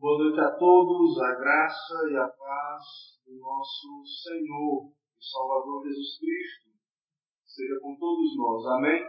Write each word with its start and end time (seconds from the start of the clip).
Boa 0.00 0.16
noite 0.16 0.40
a 0.40 0.56
todos, 0.56 1.20
a 1.20 1.34
graça 1.34 2.08
e 2.10 2.16
a 2.16 2.26
paz 2.26 2.84
do 3.26 3.36
nosso 3.36 4.00
Senhor 4.24 4.88
e 4.88 5.22
Salvador 5.22 5.84
Jesus 5.84 6.16
Cristo 6.18 6.72
seja 7.44 7.78
com 7.82 7.94
todos 7.98 8.34
nós. 8.34 8.64
Amém? 8.80 9.04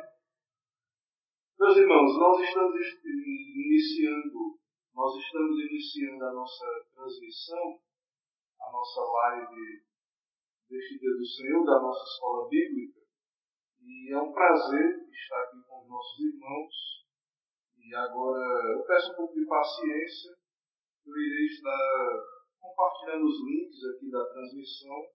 Meus 1.58 1.78
irmãos, 1.78 2.20
nós 2.20 2.42
estamos 2.44 2.76
iniciando, 3.08 4.60
nós 4.94 5.16
estamos 5.16 5.64
iniciando 5.64 6.26
a 6.26 6.34
nossa 6.34 6.66
transmissão, 6.94 7.80
a 8.60 8.72
nossa 8.74 9.02
live 9.02 9.86
deste 10.68 11.00
dia 11.00 11.16
do 11.16 11.26
Senhor, 11.26 11.64
da 11.68 11.80
nossa 11.80 12.04
escola 12.04 12.50
bíblica, 12.50 13.00
e 13.80 14.14
é 14.14 14.22
um 14.22 14.34
prazer 14.34 15.08
estar 15.10 15.42
aqui 15.44 15.64
com 15.70 15.84
os 15.84 15.88
nossos 15.88 16.20
irmãos. 16.20 16.76
E 17.78 17.96
agora 17.96 18.74
eu 18.74 18.84
peço 18.84 19.14
um 19.14 19.16
pouco 19.16 19.40
de 19.40 19.46
paciência 19.46 20.41
eu 21.06 21.16
irei 21.18 21.46
estar 21.46 22.42
compartilhando 22.60 23.26
os 23.26 23.38
links 23.46 23.84
aqui 23.90 24.12
da 24.12 24.26
transmissão. 24.26 25.10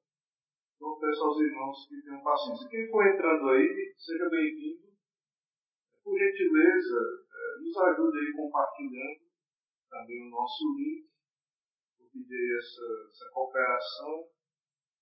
Então 0.74 0.98
peço 0.98 1.24
aos 1.24 1.41
irmãos 1.41 1.88
que 1.88 2.02
tenham 2.02 2.23
paciência. 2.23 2.69
Quem 2.69 2.91
for 2.91 3.06
entrando 3.06 3.48
aí, 3.51 3.95
seja 3.96 4.29
bem-vindo. 4.29 4.93
Por 6.02 6.19
gentileza, 6.19 7.01
é, 7.33 7.62
nos 7.62 7.77
ajude 7.77 8.19
aí 8.19 8.33
compartilhando 8.37 9.20
também 9.88 10.27
o 10.27 10.30
nosso 10.30 10.65
link. 10.77 11.09
Eu 11.98 12.07
pedi 12.12 12.59
essa, 12.59 12.84
essa 13.10 13.30
cooperação 13.32 14.29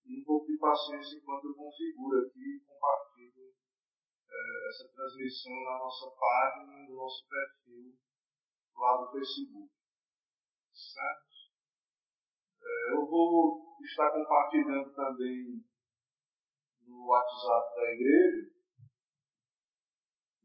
e 0.06 0.20
um 0.20 0.24
pouco 0.24 0.46
de 0.46 0.58
paciência 0.58 1.18
enquanto 1.18 1.48
eu 1.48 1.54
configuro 1.54 2.26
aqui 2.26 2.56
e 2.56 2.60
compartilho 2.60 3.52
é, 4.30 4.68
essa 4.68 4.88
transmissão 4.94 5.52
na 5.64 5.78
nossa 5.78 6.10
página, 6.10 6.88
no 6.88 6.94
nosso 6.94 7.26
perfil 7.28 7.94
lá 8.76 8.96
do 8.98 9.10
Facebook. 9.12 9.83
Certo? 10.74 11.24
É, 12.60 12.92
eu 12.94 13.06
vou 13.06 13.76
estar 13.80 14.10
compartilhando 14.10 14.92
também 14.92 15.64
no 16.82 17.06
WhatsApp 17.06 17.76
da 17.76 17.92
igreja. 17.92 18.50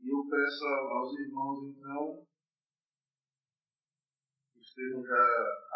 E 0.01 0.07
eu 0.07 0.29
peço 0.29 0.65
aos 0.65 1.19
irmãos, 1.19 1.75
então, 1.75 2.27
que 4.53 4.59
estejam 4.59 5.03
já 5.03 5.25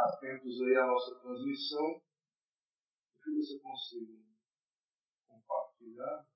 atentos 0.05 0.61
aí 0.61 0.77
à 0.77 0.85
nossa 0.85 1.19
transmissão. 1.19 2.01
Deixa 3.15 3.29
eu 3.29 3.33
ver 3.33 3.41
se 3.41 3.55
eu 3.55 3.61
consigo 3.61 4.23
compartilhar. 5.27 6.27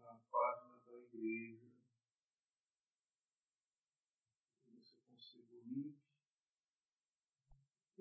Na 0.00 0.18
página 0.30 0.80
da 0.86 0.98
igreja. 0.98 1.53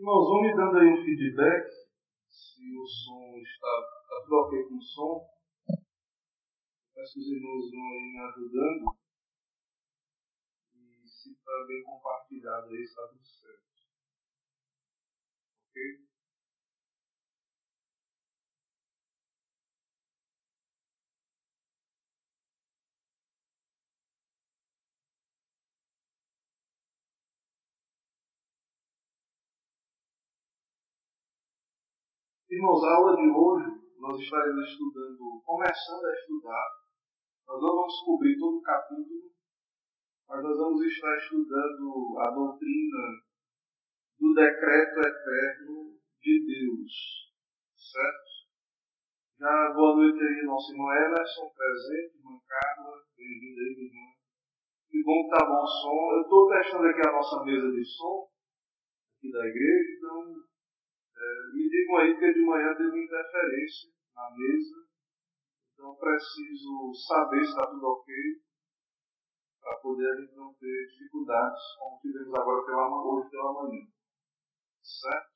Irmãos, 0.04 0.28
vão 0.28 0.42
me 0.42 0.54
dando 0.54 0.80
aí 0.80 0.88
um 0.90 1.02
feedback 1.02 1.66
se 2.28 2.78
o 2.78 2.86
som 2.86 3.38
está, 3.38 3.74
está 4.02 4.22
tudo 4.26 4.36
ok 4.36 4.64
com 4.68 4.76
o 4.76 4.82
som. 4.82 5.30
Peço 6.94 7.14
que 7.14 7.20
os 7.22 7.28
irmãos 7.32 7.72
vão 7.72 7.88
aí 7.88 8.12
me 8.12 8.20
ajudando. 8.20 8.98
E 10.76 11.08
se 11.08 11.32
está 11.32 11.52
bem 11.66 11.84
compartilhado 11.86 12.68
aí, 12.68 12.84
está 12.84 13.08
tudo 13.08 13.26
certo. 13.26 13.64
Ok? 15.70 16.13
Irmãos, 32.54 32.84
a 32.84 32.94
aula 32.94 33.16
de 33.18 33.28
hoje 33.34 33.82
nós 33.98 34.14
estaremos 34.22 34.70
estudando, 34.70 35.42
começando 35.44 36.06
a 36.06 36.14
estudar. 36.14 36.70
Nós 37.48 37.60
não 37.60 37.74
vamos 37.74 38.00
cobrir 38.06 38.38
todo 38.38 38.58
o 38.58 38.62
capítulo, 38.62 39.34
mas 40.30 40.44
nós 40.44 40.58
vamos 40.60 40.86
estar 40.86 41.18
estudando 41.18 42.16
a 42.20 42.30
doutrina 42.30 43.26
do 44.20 44.36
decreto 44.36 45.00
eterno 45.02 45.98
de 46.22 46.46
Deus. 46.46 46.94
Certo? 47.74 48.30
Já 49.40 49.74
boa 49.74 49.96
noite 49.96 50.22
aí, 50.22 50.46
nosso 50.46 50.74
irmão 50.74 50.94
Emerson, 50.94 51.50
presente, 51.58 52.18
irmã 52.20 52.38
Carla, 52.46 53.02
bem-vindo 53.18 53.62
aí, 53.62 53.90
irmã. 53.90 54.14
Que 54.92 55.02
bom 55.02 55.24
que 55.24 55.30
tá 55.32 55.44
bom 55.44 55.58
o 55.58 55.66
som. 55.66 56.12
Eu 56.14 56.22
estou 56.22 56.50
testando 56.50 56.86
aqui 56.86 57.02
a 57.02 57.14
nossa 57.14 57.44
mesa 57.46 57.72
de 57.72 57.84
som, 57.84 58.30
aqui 59.18 59.32
da 59.32 59.42
igreja, 59.42 60.03
aí 61.98 62.18
que 62.18 62.34
de 62.34 62.46
manhã 62.46 62.76
teve 62.76 63.04
interferência 63.04 63.92
na 64.16 64.30
mesa, 64.32 64.88
então 65.74 65.96
preciso 65.96 66.94
saber 67.08 67.44
se 67.44 67.50
está 67.50 67.68
tudo 67.68 67.86
ok, 67.86 68.14
para 69.62 69.78
poder 69.78 70.12
a 70.12 70.16
gente 70.22 70.36
não 70.36 70.54
ter 70.56 70.88
dificuldades, 70.88 71.62
como 71.80 72.00
tivemos 72.00 72.34
agora 72.34 72.66
pela, 72.66 73.04
hoje 73.04 73.30
pela 73.30 73.54
manhã. 73.54 73.88
Certo? 74.82 75.34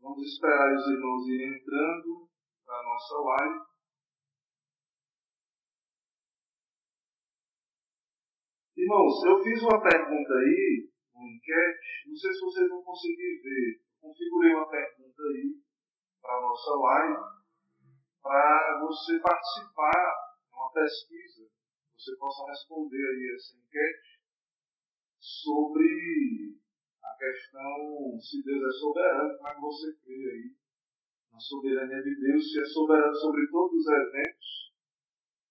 Vamos 0.00 0.22
esperar 0.22 0.74
os 0.74 0.86
irmãos 0.86 1.28
irem 1.28 1.58
entrando 1.58 2.28
para 2.64 2.78
a 2.78 2.82
nossa 2.82 3.14
live. 3.18 3.75
Irmãos, 8.86 9.18
eu 9.24 9.42
fiz 9.42 9.60
uma 9.62 9.82
pergunta 9.82 10.32
aí, 10.32 10.88
uma 11.12 11.26
enquete, 11.26 12.06
não 12.06 12.14
sei 12.14 12.32
se 12.32 12.40
vocês 12.40 12.68
vão 12.68 12.84
conseguir 12.84 13.42
ver. 13.42 13.82
Configurei 14.00 14.54
uma 14.54 14.70
pergunta 14.70 15.22
aí 15.24 15.58
para 16.22 16.38
a 16.38 16.40
nossa 16.40 16.70
live, 16.70 17.18
para 18.22 18.78
você 18.86 19.18
participar 19.18 19.90
de 20.46 20.54
uma 20.54 20.70
pesquisa, 20.70 21.50
você 21.98 22.16
possa 22.16 22.46
responder 22.46 23.02
aí 23.10 23.34
essa 23.34 23.58
enquete 23.58 24.22
sobre 25.18 26.54
a 27.02 27.18
questão 27.18 28.20
se 28.20 28.44
Deus 28.44 28.62
é 28.62 28.78
soberano, 28.78 29.36
como 29.36 29.48
é 29.48 29.54
que 29.56 29.60
você 29.62 29.96
crê 30.04 30.30
aí 30.30 30.54
na 31.32 31.40
soberania 31.40 32.02
de 32.04 32.20
Deus, 32.20 32.52
se 32.52 32.60
é 32.60 32.64
soberano 32.66 33.16
sobre 33.16 33.48
todos 33.50 33.80
os 33.80 33.86
eventos 33.88 34.65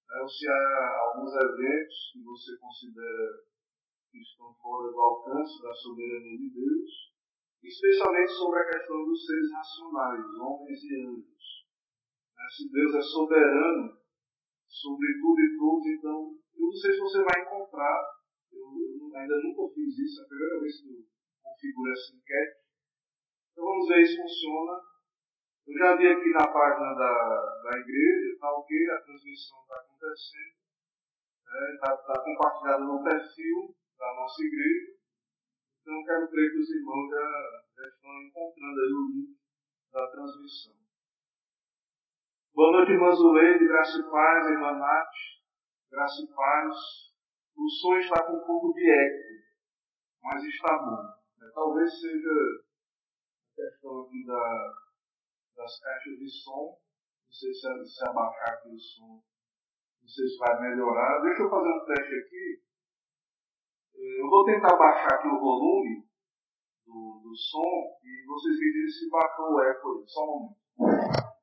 ou 0.06 0.30
se 0.30 0.48
há 0.48 1.00
alguns 1.10 1.34
eventos 1.34 2.12
que 2.14 2.24
você 2.24 2.58
considera 2.58 3.44
que 4.12 4.20
estão 4.22 4.54
fora 4.62 4.92
do 4.92 5.00
alcance 5.00 5.62
da 5.62 5.74
soberania 5.74 6.38
de 6.38 6.50
Deus, 6.50 6.92
especialmente 7.64 8.32
sobre 8.32 8.60
a 8.60 8.70
questão 8.70 9.06
dos 9.06 9.26
seres 9.26 9.52
racionais, 9.52 10.26
homens 10.40 10.84
e 10.84 11.08
anjos. 11.08 11.46
Né, 12.38 12.44
se 12.56 12.72
Deus 12.72 12.96
é 12.96 13.02
soberano 13.02 13.98
sobre 14.70 15.08
tudo 15.20 15.40
e 15.40 15.58
todos, 15.58 15.86
então 15.88 16.38
eu 16.56 16.66
não 16.68 16.76
sei 16.76 16.94
se 16.94 17.00
você 17.00 17.24
vai 17.24 17.42
encontrar, 17.42 18.02
eu, 18.52 18.62
eu 18.62 19.16
ainda 19.18 19.36
nunca 19.42 19.74
fiz 19.74 19.98
isso, 20.00 20.22
é 20.22 20.24
a 20.24 20.28
primeira 20.28 20.60
vez 20.62 20.82
que 20.82 20.90
eu 20.90 21.06
configuro 21.44 21.92
essa 21.92 22.16
enquete. 22.16 22.66
Então 23.52 23.66
vamos 23.66 23.88
ver 23.88 24.06
se 24.06 24.22
funciona 24.22 24.94
eu 25.68 25.78
já 25.80 25.96
vi 25.96 26.08
aqui 26.08 26.30
na 26.30 26.48
página 26.48 26.94
da, 26.94 27.62
da 27.64 27.80
igreja, 27.80 28.34
está 28.34 28.52
ok, 28.52 28.92
a 28.92 29.02
transmissão 29.02 29.62
está 29.62 29.78
acontecendo, 29.78 30.56
está 31.44 31.53
né, 31.53 31.78
tá, 31.81 31.98
tá 31.98 32.24
compartilhada 32.24 32.84
no 32.84 33.03
perfil 33.03 33.75
da 33.98 34.14
nossa 34.14 34.44
igreja. 34.44 34.96
Então 35.81 36.04
quero 36.06 36.30
crer 36.30 36.52
que 36.52 36.59
os 36.59 36.70
irmãos 36.70 37.09
já, 37.09 37.64
já 37.78 37.88
estão 37.88 38.12
encontrando 38.22 38.80
aí 38.80 38.94
o 38.94 39.12
link 39.12 39.38
da 39.92 40.08
transmissão. 40.12 40.75
Boa 42.54 42.72
noite, 42.72 42.92
irmã 42.92 43.12
Zuleide, 43.12 43.68
graça 43.68 44.00
e 44.00 44.10
paz, 44.10 44.48
irmã 44.48 44.72
Nath, 44.72 45.16
graça 45.92 46.22
e 46.22 46.28
paz. 46.34 46.75
O 47.57 47.69
som 47.69 47.98
está 47.98 48.24
com 48.24 48.38
um 48.38 48.45
pouco 48.45 48.74
de 48.74 48.89
eco, 48.89 49.44
mas 50.22 50.44
está 50.44 50.78
bom. 50.78 51.51
Talvez 51.54 52.00
seja 52.00 52.30
a 52.30 53.56
questão 53.56 54.01
aqui 54.01 54.25
da, 54.25 54.74
das 55.56 55.80
caixas 55.80 56.18
de 56.19 56.30
som. 56.30 56.78
Não 57.25 57.34
sei 57.34 57.54
se, 57.54 57.86
se 57.86 58.07
abaixar 58.07 58.54
aqui 58.54 58.69
o 58.69 58.80
som, 58.80 59.24
não 60.02 60.07
sei 60.07 60.28
se 60.28 60.38
vai 60.38 60.62
melhorar. 60.62 61.22
Deixa 61.22 61.44
eu 61.44 61.50
fazer 61.50 61.69
um 61.69 61.86
teste 61.86 62.16
aqui. 62.16 62.62
Eh, 63.96 64.22
eu 64.22 64.30
vou 64.30 64.46
tentar 64.46 64.78
baixar 64.78 65.16
aqui 65.16 65.28
o 65.28 65.40
volume 65.40 66.07
do, 66.86 67.22
do 67.24 67.36
som 67.36 67.98
e 68.04 68.25
vocês 68.28 68.60
me 68.60 68.74
dizem 68.74 69.00
se 69.00 69.10
baixou 69.10 69.54
o 69.54 69.62
eco 69.62 69.98
aí. 69.98 70.07
Só 70.07 70.24
um 70.24 70.56
momento. 70.78 71.35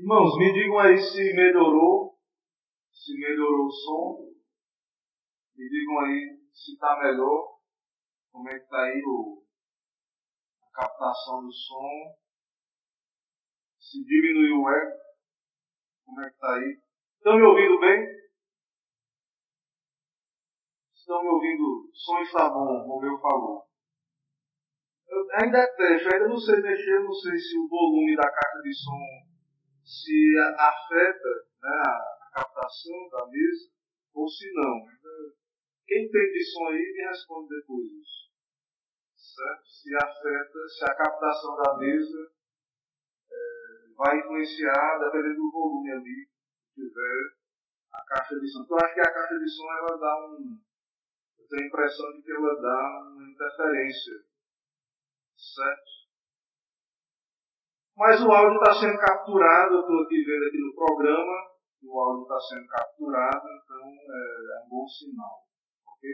Irmãos, 0.00 0.34
me 0.38 0.50
digam 0.54 0.78
aí 0.78 0.96
se 0.96 1.34
melhorou, 1.34 2.16
se 2.90 3.12
melhorou 3.18 3.66
o 3.66 3.70
som. 3.70 4.32
Me 5.54 5.68
digam 5.68 5.98
aí 5.98 6.40
se 6.54 6.72
está 6.72 6.98
melhor, 7.02 7.58
como 8.32 8.48
é 8.48 8.58
que 8.58 8.64
está 8.64 8.82
aí 8.82 8.98
o, 9.04 9.44
a 10.62 10.70
captação 10.72 11.44
do 11.44 11.52
som. 11.52 12.16
Se 13.78 14.02
diminuiu 14.02 14.62
o 14.62 14.70
eco, 14.70 14.98
como 16.06 16.22
é 16.22 16.30
que 16.30 16.34
está 16.34 16.54
aí? 16.54 16.80
Estão 17.16 17.36
me 17.36 17.42
ouvindo 17.42 17.78
bem? 17.80 18.00
Estão 20.94 21.22
me 21.22 21.28
ouvindo? 21.28 21.62
O 21.62 21.94
som 21.94 22.20
está 22.22 22.48
bom, 22.48 22.86
como 22.88 23.04
eu 23.04 23.20
falou. 23.20 23.66
Eu 25.10 25.42
ainda 25.42 25.58
é 25.58 25.76
teste, 25.76 26.08
ainda 26.10 26.26
não 26.26 26.38
sei 26.38 26.56
mexer, 26.62 27.00
não 27.00 27.12
sei 27.12 27.36
se 27.36 27.58
o 27.58 27.68
volume 27.68 28.16
da 28.16 28.30
caixa 28.32 28.62
de 28.62 28.74
som 28.74 29.29
se 29.90 30.38
afeta 30.38 31.28
né, 31.60 31.82
a 31.82 32.30
captação 32.32 33.08
da 33.10 33.26
mesa 33.26 33.70
ou 34.14 34.28
se 34.28 34.52
não. 34.52 34.86
Quem 35.84 36.08
tem 36.08 36.42
som 36.44 36.68
aí 36.68 36.92
me 36.94 37.08
responde 37.08 37.48
depois 37.48 37.86
isso. 37.90 38.30
Certo? 39.16 39.66
Se 39.66 39.96
afeta, 39.96 40.68
se 40.68 40.84
a 40.84 40.94
captação 40.94 41.56
da 41.56 41.78
mesa 41.78 42.32
é, 43.32 43.92
vai 43.96 44.20
influenciar, 44.20 44.98
dependendo 45.00 45.34
do 45.34 45.50
volume 45.50 45.90
ali 45.90 46.28
que 46.72 46.82
tiver 46.82 47.34
a 47.92 48.04
caixa 48.04 48.38
de 48.38 48.48
som. 48.48 48.62
Então, 48.62 48.78
eu 48.78 48.84
acho 48.84 48.94
que 48.94 49.00
a 49.00 49.12
caixa 49.12 49.38
de 49.38 49.50
som 49.50 49.72
ela 49.72 49.98
dá 49.98 50.26
um. 50.28 50.60
Eu 51.36 51.48
tenho 51.48 51.62
a 51.64 51.66
impressão 51.66 52.12
de 52.12 52.22
que 52.22 52.30
ela 52.30 52.60
dá 52.60 53.10
uma 53.10 53.28
interferência. 53.28 54.24
Certo? 55.36 55.99
Mas 58.00 58.16
o 58.24 58.32
áudio 58.32 58.56
está 58.56 58.72
sendo 58.80 58.96
capturado, 58.96 59.74
eu 59.74 59.80
estou 59.80 60.00
aqui 60.00 60.24
vendo 60.24 60.46
aqui 60.48 60.56
no 60.56 60.72
programa, 60.72 61.36
o 61.84 62.00
áudio 62.00 62.22
está 62.22 62.40
sendo 62.40 62.66
capturado, 62.66 63.44
então 63.44 63.84
é, 63.84 64.20
é, 64.56 64.64
um 64.64 64.68
bom 64.70 64.88
sinal. 64.88 65.44
Ok? 65.84 66.08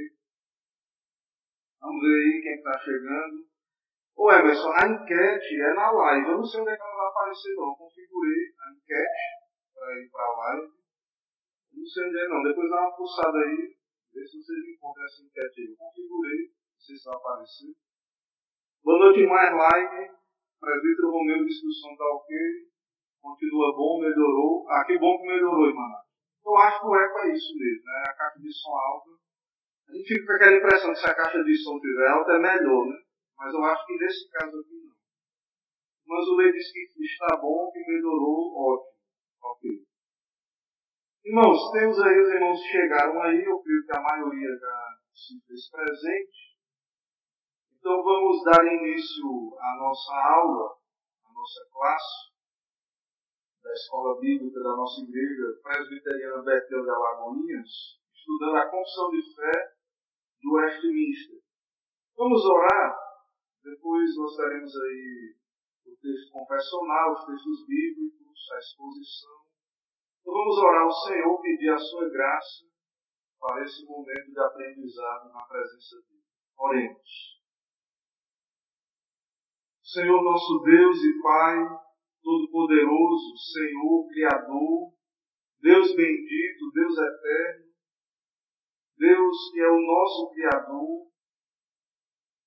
Vamos 1.79 2.03
ver 2.03 2.11
aí 2.11 2.43
quem 2.43 2.55
está 2.57 2.77
chegando. 2.81 3.47
Ô 4.17 4.33
Emerson, 4.33 4.73
a 4.75 4.83
enquete 4.83 5.63
é 5.63 5.75
na 5.75 5.93
live. 5.93 6.27
Eu 6.27 6.39
não 6.39 6.45
sei 6.45 6.61
onde 6.61 6.71
é 6.73 6.77
que 6.77 6.83
ela 6.83 6.97
vai 6.97 7.07
aparecer 7.07 7.55
não. 7.55 7.71
Eu 7.71 7.77
configurei 7.77 8.43
a 8.59 8.73
enquete 8.75 9.23
para 9.73 10.01
ir 10.03 10.11
para 10.11 10.25
a 10.25 10.37
live. 10.39 10.67
Eu 10.67 11.79
não 11.79 11.87
sei 11.87 12.09
onde 12.09 12.19
é 12.19 12.29
não. 12.29 12.43
Depois 12.43 12.69
dá 12.69 12.81
uma 12.81 12.97
pulsada 12.97 13.39
aí. 13.39 13.77
Vê 14.13 14.27
se 14.27 14.43
vocês 14.43 14.75
encontram 14.75 15.05
essa 15.05 15.23
enquete 15.23 15.61
aí. 15.61 15.67
Eu 15.71 15.77
configurei. 15.77 16.51
Não 16.51 16.81
sei 16.81 16.97
se 16.97 17.05
vai 17.05 17.15
aparecer. 17.15 17.73
Boa 18.83 18.99
noite, 18.99 19.27
mais 19.29 19.55
live. 19.55 20.26
Presbítero 20.67 21.15
Romeu 21.15 21.47
disse 21.47 21.63
que 21.63 21.69
o 21.69 21.79
som 21.79 21.93
está 21.95 22.05
ok, 22.11 22.35
continua 23.23 23.71
bom, 23.77 24.01
melhorou. 24.03 24.67
Ah, 24.67 24.83
que 24.85 24.99
bom 24.99 25.17
que 25.17 25.29
melhorou, 25.29 25.69
irmão. 25.69 25.95
Eu 26.45 26.57
acho 26.59 26.81
que 26.81 26.87
o 26.87 26.97
eco 26.97 27.19
é 27.21 27.33
isso 27.33 27.55
mesmo, 27.55 27.85
né? 27.85 28.03
A 28.09 28.15
caixa 28.15 28.41
de 28.41 28.53
som 28.53 28.75
alta. 28.75 29.11
A 29.89 29.93
gente 29.95 30.09
fica 30.09 30.27
com 30.27 30.33
aquela 30.33 30.57
impressão 30.57 30.91
que 30.91 30.99
se 30.99 31.07
a 31.07 31.15
caixa 31.15 31.45
de 31.45 31.55
som 31.63 31.77
estiver 31.77 32.09
alta 32.09 32.33
é 32.33 32.39
melhor, 32.41 32.85
né? 32.85 32.99
Mas 33.39 33.55
eu 33.55 33.63
acho 33.63 33.87
que 33.87 33.97
nesse 33.97 34.29
caso 34.29 34.59
aqui 34.59 34.75
não. 34.83 34.97
Mas 36.09 36.27
o 36.27 36.35
Lei 36.35 36.51
disse 36.51 36.73
que 36.73 37.05
está 37.05 37.37
bom, 37.37 37.71
que 37.71 37.87
melhorou, 37.87 38.51
ótimo. 38.59 38.99
Ok. 39.45 39.71
Irmãos, 41.27 41.71
temos 41.71 42.01
aí 42.03 42.21
os 42.23 42.29
irmãos 42.29 42.61
que 42.61 42.73
chegaram 42.73 43.23
aí, 43.23 43.39
eu 43.39 43.59
creio 43.61 43.87
que 43.87 43.97
a 43.97 44.03
maioria 44.03 44.51
já 44.59 44.99
se 45.15 45.47
fez 45.47 45.71
presente. 45.71 46.56
Então 47.87 48.03
vamos 48.03 48.43
dar 48.43 48.67
início 48.67 49.57
à 49.61 49.77
nossa 49.79 50.13
aula, 50.13 50.77
à 51.25 51.33
nossa 51.33 51.65
classe 51.71 52.33
da 53.63 53.73
Escola 53.73 54.19
Bíblica 54.19 54.59
da 54.59 54.75
nossa 54.75 55.03
Igreja 55.03 55.61
Presbiteriana 55.63 56.43
Betel 56.43 56.83
de 56.83 56.91
Alagoinhas, 56.91 57.71
estudando 58.13 58.57
a 58.57 58.69
Confissão 58.69 59.11
de 59.11 59.23
Fé 59.37 59.75
do 60.43 60.55
Westminster. 60.55 61.39
Vamos 62.17 62.45
orar, 62.45 62.99
depois 63.63 64.17
nós 64.17 64.37
daremos 64.37 64.75
aí 64.75 65.37
o 65.87 65.97
texto 66.03 66.33
confessional, 66.33 67.13
os 67.13 67.25
textos 67.25 67.67
bíblicos, 67.69 68.51
a 68.53 68.59
exposição. 68.59 69.43
Então 70.23 70.35
vamos 70.35 70.59
orar 70.59 70.83
ao 70.83 70.91
Senhor, 70.91 71.41
pedir 71.41 71.71
a 71.71 71.79
sua 71.79 72.09
graça 72.09 72.65
para 73.39 73.63
esse 73.63 73.87
momento 73.87 74.33
de 74.33 74.41
aprendizado 74.41 75.33
na 75.33 75.47
presença 75.47 76.03
dele. 76.03 76.25
Oremos. 76.59 77.37
Senhor 79.87 80.21
nosso 80.21 80.65
Deus 80.65 80.99
e 80.99 81.23
Pai, 81.23 81.59
Todo-Poderoso, 82.21 83.37
Senhor, 83.39 84.09
Criador, 84.09 84.93
Deus 85.61 85.95
bendito, 85.95 86.73
Deus 86.75 86.99
eterno, 86.99 87.67
Deus 88.99 89.51
que 89.53 89.61
é 89.61 89.71
o 89.71 89.81
nosso 89.81 90.33
Criador, 90.33 91.07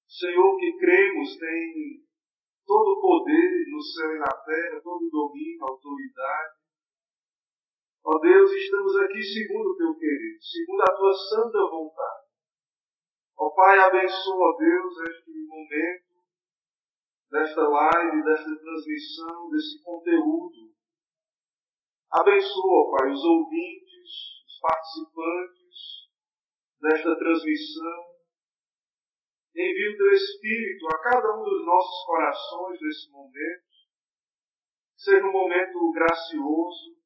Senhor 0.05 0.57
que 0.57 0.77
cremos 0.79 1.37
tem 1.37 2.03
todo 2.65 2.97
o 2.97 3.01
poder 3.01 3.71
no 3.71 3.81
céu 3.83 4.15
e 4.17 4.19
na 4.19 4.35
terra, 4.43 4.81
todo 4.83 5.09
domínio, 5.09 5.63
autoridade. 5.63 6.55
Ó 8.03 8.19
Deus, 8.19 8.51
estamos 8.51 8.97
aqui 8.97 9.23
segundo 9.23 9.69
o 9.69 9.77
teu 9.77 9.95
querer, 9.95 10.37
segundo 10.41 10.81
a 10.81 10.93
tua 10.93 11.13
santa 11.13 11.57
vontade. 11.69 12.27
Ó 13.37 13.49
Pai, 13.51 13.79
abençoa, 13.79 14.35
ó 14.35 14.57
Deus, 14.57 14.93
este 15.09 15.31
momento 15.47 16.08
desta 17.31 17.61
live, 17.61 18.23
desta 18.23 18.55
transmissão, 18.55 19.49
desse 19.49 19.83
conteúdo. 19.83 20.73
Abençoa, 22.11 22.97
Pai, 22.97 23.11
os 23.11 23.23
ouvintes, 23.23 24.09
os 24.47 24.59
participantes 24.59 26.09
desta 26.81 27.15
transmissão. 27.17 28.09
Envia 29.55 29.91
o 29.91 29.97
teu 29.97 30.11
Espírito 30.11 30.87
a 30.87 30.99
cada 31.03 31.37
um 31.37 31.43
dos 31.43 31.65
nossos 31.65 32.05
corações 32.05 32.79
nesse 32.81 33.11
momento. 33.11 33.69
Seja 34.97 35.25
um 35.25 35.31
momento 35.31 35.91
gracioso, 35.91 36.97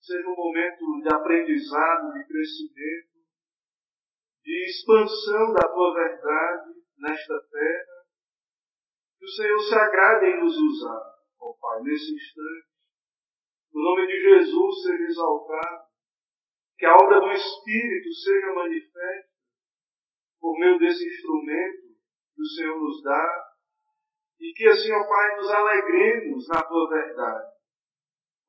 seja 0.00 0.28
um 0.28 0.36
momento 0.36 1.00
de 1.02 1.14
aprendizado, 1.14 2.12
de 2.12 2.26
crescimento, 2.26 3.18
de 4.44 4.64
expansão 4.66 5.52
da 5.52 5.68
tua 5.68 5.94
verdade 5.94 6.74
nesta 6.98 7.40
terra 7.50 7.97
que 9.18 9.24
o 9.24 9.28
Senhor 9.28 9.58
se 9.58 9.74
agrade 9.74 10.26
em 10.26 10.40
nos 10.40 10.56
usar, 10.56 11.02
ó 11.40 11.52
Pai, 11.60 11.82
nesse 11.82 12.14
instante. 12.14 12.68
O 13.74 13.82
nome 13.82 14.06
de 14.06 14.20
Jesus 14.22 14.82
seja 14.82 15.04
exaltado. 15.04 15.88
Que 16.78 16.86
a 16.86 16.94
obra 16.94 17.20
do 17.20 17.32
Espírito 17.32 18.12
seja 18.12 18.54
manifesta 18.54 19.28
por 20.40 20.56
meio 20.60 20.78
desse 20.78 21.04
instrumento 21.04 21.88
que 22.34 22.42
o 22.42 22.46
Senhor 22.46 22.78
nos 22.78 23.02
dá. 23.02 23.44
E 24.38 24.52
que 24.52 24.68
assim, 24.68 24.92
ó 24.92 25.08
Pai, 25.08 25.36
nos 25.36 25.50
alegremos 25.50 26.46
na 26.48 26.62
tua 26.62 26.88
verdade. 26.88 27.52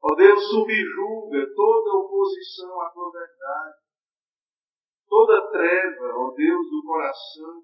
Ó 0.03 0.15
Deus, 0.15 0.49
subjuga 0.49 1.53
toda 1.55 1.97
oposição 1.97 2.79
à 2.81 2.89
tua 2.91 3.11
verdade. 3.11 3.77
Toda 5.07 5.51
treva, 5.51 6.13
ó 6.15 6.31
Deus, 6.35 6.69
do 6.69 6.83
coração 6.85 7.63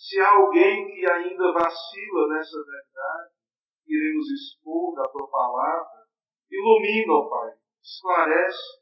se 0.00 0.18
há 0.18 0.30
alguém 0.30 0.86
que 0.86 1.12
ainda 1.12 1.52
vacila 1.52 2.28
nessa 2.28 2.56
verdade, 2.64 3.34
iremos 3.86 4.30
expor 4.30 4.94
da 4.94 5.06
tua 5.08 5.28
palavra, 5.28 6.06
ilumina, 6.50 7.12
ó 7.12 7.28
Pai, 7.28 7.54
esclarece, 7.82 8.80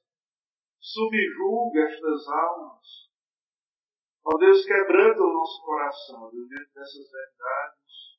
subjuga 0.81 1.81
estas 1.91 2.29
almas. 2.29 2.87
Ó 4.27 4.39
Deus, 4.39 4.65
quebranta 4.65 5.21
o 5.21 5.33
nosso 5.33 5.61
coração 5.65 6.31
diante 6.31 6.73
dessas 6.73 7.11
verdades, 7.11 8.19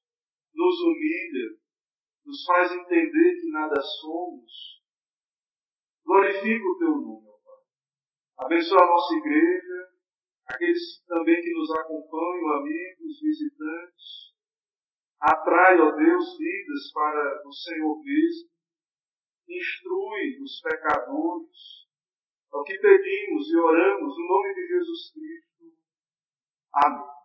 nos 0.53 0.82
humilha, 0.82 1.58
nos 2.25 2.44
faz 2.44 2.70
entender 2.70 3.39
que 3.39 3.50
nada 3.50 3.82
somos. 3.82 4.84
Glorifica 6.03 6.65
o 6.65 6.77
teu 6.79 6.89
nome, 6.89 7.29
ó 7.29 7.38
Pai. 7.46 8.46
Abençoa 8.46 8.84
a 8.84 8.88
nossa 8.88 9.15
igreja, 9.15 9.88
aqueles 10.50 11.03
também 11.06 11.41
que 11.41 11.53
nos 11.53 11.72
acompanham, 11.72 12.53
amigos, 12.60 13.22
visitantes. 13.22 14.34
Atrai, 15.22 15.79
ó 15.79 15.91
Deus, 15.91 16.38
vidas 16.38 16.91
para 16.94 17.48
o 17.48 17.51
Senhor 17.51 18.03
mesmo. 18.03 18.50
Instrui 19.48 20.41
os 20.41 20.62
pecadores. 20.62 21.88
É 22.53 22.58
o 22.58 22.63
que 22.63 22.77
pedimos 22.79 23.51
e 23.51 23.58
oramos 23.58 24.18
no 24.18 24.27
nome 24.27 24.53
de 24.56 24.68
Jesus 24.68 25.12
Cristo. 25.13 25.50
Amém. 26.74 27.20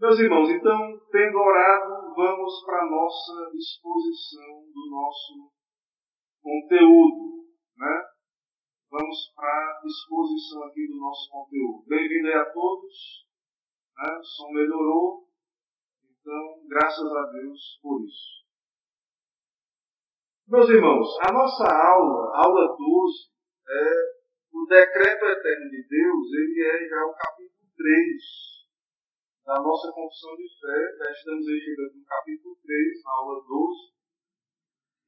Meus 0.00 0.18
irmãos, 0.18 0.48
então, 0.48 0.98
tendo 1.10 1.36
orado, 1.36 2.14
vamos 2.14 2.64
para 2.64 2.82
a 2.82 2.90
nossa 2.90 3.50
exposição 3.54 4.64
do 4.72 4.90
nosso 4.90 5.52
conteúdo. 6.40 7.44
Né? 7.76 8.04
Vamos 8.90 9.32
para 9.36 9.46
a 9.46 9.86
exposição 9.86 10.64
aqui 10.64 10.86
do 10.88 10.96
nosso 10.96 11.30
conteúdo. 11.30 11.84
Bem-vindo 11.86 12.26
aí 12.26 12.34
a 12.34 12.50
todos. 12.50 13.24
Né? 13.96 14.18
O 14.18 14.24
som 14.24 14.50
melhorou. 14.50 15.28
Então, 16.04 16.66
graças 16.68 17.12
a 17.12 17.26
Deus 17.30 17.78
por 17.80 18.04
isso. 18.04 18.40
Meus 20.48 20.68
irmãos, 20.68 21.06
a 21.20 21.32
nossa 21.32 21.64
aula, 21.64 22.36
aula 22.44 22.76
12, 22.76 23.30
é 23.68 24.20
o 24.52 24.66
decreto 24.66 25.24
eterno 25.24 25.70
de 25.70 25.86
Deus, 25.88 26.32
ele 26.32 26.60
é 26.60 26.88
já 26.88 27.06
o 27.06 27.14
capítulo 27.14 27.70
3 27.76 28.22
da 29.46 29.62
nossa 29.62 29.92
confissão 29.92 30.34
de 30.34 30.48
fé. 30.60 30.96
Já 30.98 31.12
estamos 31.12 31.46
aí 31.46 31.60
chegando 31.60 31.94
no 31.94 32.04
capítulo 32.04 32.56
3, 32.60 33.04
na 33.04 33.10
aula 33.12 33.44
12. 33.46 33.99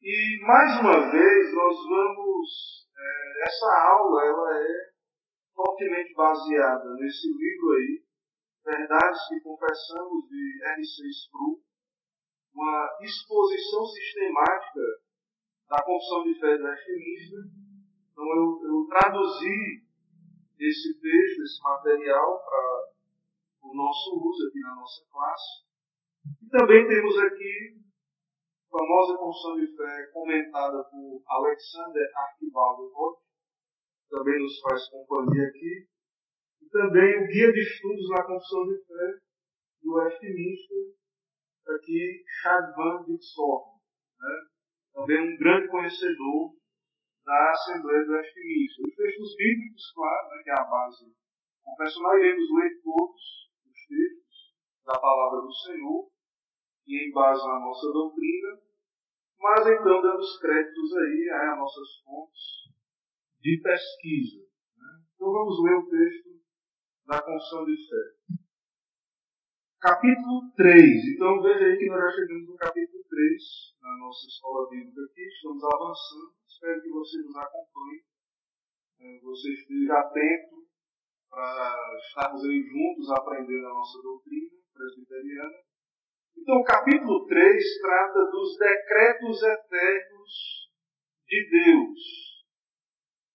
E 0.05 0.41
mais 0.43 0.81
uma 0.81 1.13
vez 1.13 1.55
nós 1.55 1.77
vamos. 1.87 2.89
É, 2.99 3.45
essa 3.47 3.89
aula 3.89 4.25
ela 4.25 4.59
é 4.59 4.91
fortemente 5.55 6.13
baseada 6.15 6.95
nesse 6.95 7.29
livro 7.29 7.71
aí, 7.71 8.03
Verdades 8.65 9.21
que 9.29 9.41
Confessamos, 9.43 10.29
de 10.29 10.61
R.C. 10.75 11.09
Sproul, 11.09 11.63
uma 12.53 12.99
exposição 13.01 13.87
sistemática 13.87 14.81
da 15.69 15.85
confissão 15.85 16.25
de 16.25 16.41
fé 16.41 16.59
do 16.59 16.65
Westminster. 16.65 17.45
Então 18.11 18.25
eu, 18.25 18.61
eu 18.65 18.87
traduzi 18.89 19.87
esse 20.59 21.01
texto, 21.01 21.43
esse 21.43 21.63
material 21.63 22.43
para 22.45 23.69
o 23.69 23.75
nosso 23.77 24.17
uso 24.17 24.49
aqui 24.49 24.59
na 24.59 24.75
nossa 24.75 25.07
classe. 25.13 25.63
E 26.43 26.49
também 26.51 26.89
temos 26.89 27.17
aqui 27.21 27.82
famosa 28.73 29.19
confissão 29.19 29.57
de 29.57 29.77
fé 29.77 30.07
comentada 30.13 30.83
por 30.85 31.23
Alexander 31.29 32.11
Arquibaldo 32.17 32.91
Roth, 32.95 33.21
também 34.09 34.41
nos 34.41 34.59
faz 34.61 34.89
companhia 34.89 35.47
aqui. 35.49 35.87
E 36.63 36.69
também 36.71 37.23
o 37.23 37.27
guia 37.29 37.53
de 37.53 37.61
estudos 37.61 38.09
na 38.09 38.25
confissão 38.25 38.65
de 38.65 38.79
fé 38.87 39.19
do 39.83 39.95
Westminster, 39.95 40.95
aqui 41.69 42.25
Chad 42.41 42.75
Van 42.75 43.05
Dixon, 43.05 43.79
né? 44.19 44.35
também 44.95 45.21
um 45.21 45.37
grande 45.37 45.69
conhecedor 45.69 46.55
da 47.25 47.51
Assembleia 47.51 48.05
do 48.05 48.13
Westminster. 48.13 48.85
Os 48.87 48.95
textos 48.95 49.37
bíblicos, 49.37 49.93
claro, 49.95 50.29
né, 50.29 50.43
que 50.45 50.51
é 50.51 50.55
a 50.55 50.65
base 50.65 51.13
confessional, 51.63 52.19
iremos 52.19 52.49
ler 52.59 52.81
todos 52.83 53.23
os 53.69 53.87
textos 53.89 54.55
da 54.87 54.99
palavra 54.99 55.43
do 55.43 55.53
Senhor, 55.53 56.12
e 56.87 57.09
em 57.09 57.13
base 57.13 57.47
na 57.47 57.61
nossa 57.61 57.93
doutrina, 57.93 58.61
mas 59.39 59.67
então 59.67 60.03
dando 60.03 60.19
os 60.19 60.39
créditos 60.39 60.97
aí 60.97 61.31
às 61.31 61.59
nossas 61.59 61.89
fontes 62.05 62.43
de 63.41 63.61
pesquisa. 63.63 64.39
Né? 64.77 65.05
Então 65.15 65.33
vamos 65.33 65.63
ler 65.65 65.75
o 65.75 65.89
texto 65.89 66.31
da 67.07 67.23
confissão 67.23 67.65
de 67.65 67.77
fé. 67.77 68.43
Capítulo 69.81 70.53
3. 70.55 71.15
Então 71.15 71.43
veja 71.43 71.65
aí 71.65 71.77
que 71.77 71.89
nós 71.89 71.99
já 71.99 72.11
chegamos 72.13 72.49
no 72.49 72.57
capítulo 72.57 73.03
3 73.09 73.43
na 73.81 73.97
nossa 73.99 74.27
escola 74.29 74.71
bíblica 74.71 75.03
aqui. 75.03 75.23
Estamos 75.23 75.65
avançando. 75.65 76.35
Espero 76.47 76.83
que 76.83 76.91
você 76.91 77.19
nos 77.19 77.37
acompanhe. 77.37 78.05
É, 79.01 79.21
você 79.23 79.53
esteja 79.55 79.99
atento 79.99 80.63
para 81.29 81.99
estarmos 81.99 82.45
aí 82.45 82.63
juntos 82.63 83.11
aprendendo 83.11 83.67
a 83.67 83.75
nossa 83.75 84.01
doutrina 84.03 84.51
presbiteriana. 84.73 85.72
Então, 86.37 86.57
o 86.57 86.65
capítulo 86.65 87.27
3 87.27 87.81
trata 87.81 88.25
dos 88.31 88.59
decretos 88.59 89.43
eternos 89.43 90.31
de 91.27 91.51
Deus 91.51 92.33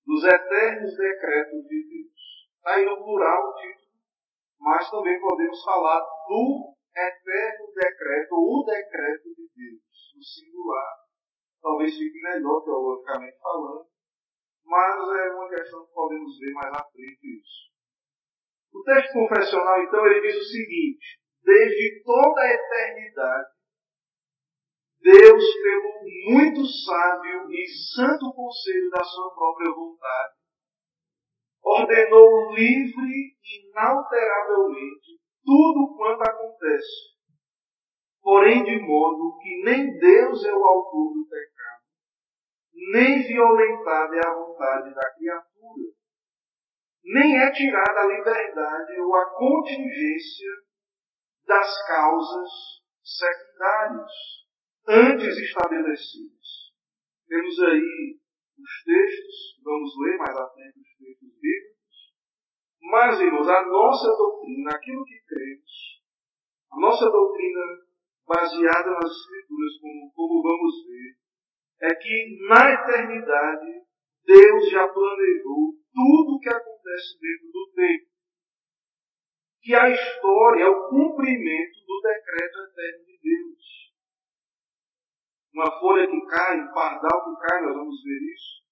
dos 0.07 0.23
eternos 0.23 0.95
decretos 0.95 1.67
de 1.67 1.83
Deus. 1.83 2.21
Está 2.55 2.75
aí 2.75 2.85
no 2.85 2.95
plural 2.95 3.49
o 3.49 3.55
título, 3.55 3.91
mas 4.57 4.89
também 4.89 5.19
podemos 5.19 5.61
falar 5.65 5.99
do 5.99 6.73
eterno 6.95 7.67
decreto, 7.75 8.31
ou 8.31 8.61
o 8.61 8.63
decreto 8.63 9.27
de 9.35 9.49
Deus, 9.53 10.13
no 10.15 10.23
singular. 10.23 10.95
Talvez 11.61 11.97
fique 11.97 12.21
melhor 12.21 12.63
teologicamente 12.63 13.37
falando, 13.37 13.85
mas 14.63 15.19
é 15.19 15.33
uma 15.33 15.49
questão 15.49 15.85
que 15.85 15.93
podemos 15.93 16.39
ver 16.39 16.53
mais 16.53 16.73
à 16.73 16.83
frente 16.85 17.39
isso. 17.41 17.67
O 18.73 18.83
texto 18.83 19.11
confessional, 19.11 19.83
então, 19.83 20.07
ele 20.07 20.21
diz 20.21 20.37
o 20.37 20.49
seguinte: 20.49 21.19
desde 21.47 22.03
toda 22.03 22.41
a 22.41 22.53
eternidade, 22.53 23.47
Deus, 24.99 25.43
pelo 25.63 26.33
muito 26.33 26.65
sábio 26.65 27.49
e 27.49 27.67
santo 27.95 28.33
conselho 28.33 28.89
da 28.89 29.01
sua 29.01 29.33
própria 29.33 29.71
vontade, 29.73 30.33
ordenou 31.63 32.53
livre 32.53 33.37
e 33.41 33.69
inalteravelmente 33.69 35.21
tudo 35.45 35.95
quanto 35.95 36.21
acontece. 36.23 37.15
Porém, 38.21 38.65
de 38.65 38.77
modo 38.81 39.37
que 39.39 39.63
nem 39.63 39.97
Deus 39.99 40.43
é 40.43 40.53
o 40.53 40.65
autor 40.65 41.13
do 41.13 41.29
pecado, 41.29 41.83
nem 42.91 43.25
violentada 43.25 44.15
é 44.17 44.27
a 44.27 44.33
vontade 44.33 44.93
da 44.93 45.13
criatura, 45.13 45.93
nem 47.05 47.37
é 47.37 47.51
tirada 47.51 48.01
a 48.01 48.07
liberdade 48.07 48.99
ou 48.99 49.15
a 49.15 49.29
contingência 49.37 50.66
das 51.47 51.87
causas 51.87 52.49
secundárias 53.01 54.11
antes 54.87 55.37
estabelecidos. 55.37 56.73
Temos 57.27 57.59
aí 57.61 58.19
os 58.59 58.83
textos, 58.83 59.61
vamos 59.63 59.91
ler 59.99 60.17
mais 60.17 60.37
à 60.37 60.49
frente 60.49 60.79
os 60.79 60.97
textos 60.97 61.39
bíblicos. 61.41 61.77
Mas, 62.81 63.19
irmãos, 63.19 63.47
a 63.47 63.65
nossa 63.65 64.07
doutrina, 64.17 64.71
aquilo 64.71 65.03
que 65.05 65.19
cremos, 65.25 66.01
a 66.71 66.79
nossa 66.79 67.09
doutrina 67.09 67.61
baseada 68.27 68.91
nas 68.91 69.11
Escrituras, 69.11 69.79
como, 69.81 70.11
como 70.13 70.43
vamos 70.43 70.85
ver, 70.85 71.17
é 71.81 71.95
que 71.95 72.47
na 72.49 72.73
eternidade 72.73 73.87
Deus 74.25 74.69
já 74.69 74.87
planejou 74.87 75.73
tudo 75.93 76.35
o 76.35 76.39
que 76.39 76.49
acontece 76.49 77.19
dentro 77.21 77.51
do 77.51 77.71
tempo. 77.73 78.16
Que 79.67 79.75
a 79.75 79.89
história 79.89 80.63
é 80.63 80.69
o 80.69 80.87
cumprimento 80.87 81.79
do 81.85 82.01
decreto 82.01 82.57
eterno 82.71 83.03
de 83.03 83.19
Deus 83.21 83.47
uma 85.57 85.79
folha 85.79 86.07
que 86.07 86.21
cai, 86.27 86.61
um 86.61 86.71
pardal 86.71 87.25
que 87.25 87.41
cai, 87.41 87.61
nós 87.63 87.75
vamos 87.75 88.03
ver 88.03 88.33
isso. 88.33 88.63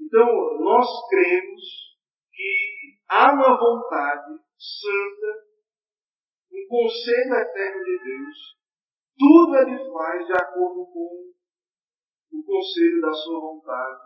Então, 0.00 0.58
nós 0.58 0.86
cremos 1.10 1.62
que 2.32 2.98
há 3.10 3.32
uma 3.34 3.60
vontade 3.60 4.40
santa, 4.58 5.46
um 6.50 6.66
conselho 6.66 7.34
eterno 7.34 7.84
de 7.84 7.98
Deus, 8.02 8.56
tudo 9.18 9.56
ele 9.58 9.92
faz 9.92 10.26
de 10.26 10.32
acordo 10.32 10.86
com 10.86 11.30
o 12.32 12.42
conselho 12.42 13.00
da 13.02 13.12
sua 13.12 13.38
vontade, 13.38 14.00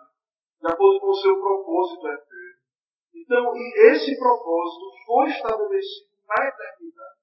de 0.60 0.72
acordo 0.72 1.00
com 1.00 1.10
o 1.10 1.14
seu 1.14 1.40
propósito 1.40 2.06
eterno. 2.08 2.64
Então, 3.14 3.52
esse 3.92 4.18
propósito 4.18 4.84
foi 5.06 5.30
estabelecido 5.30 6.13
na 6.26 6.48
eternidade. 6.48 7.20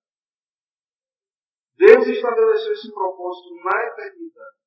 Deus 1.78 2.08
estabeleceu 2.08 2.74
esse 2.74 2.94
propósito 2.94 3.56
na 3.64 3.88
eternidade. 3.88 4.58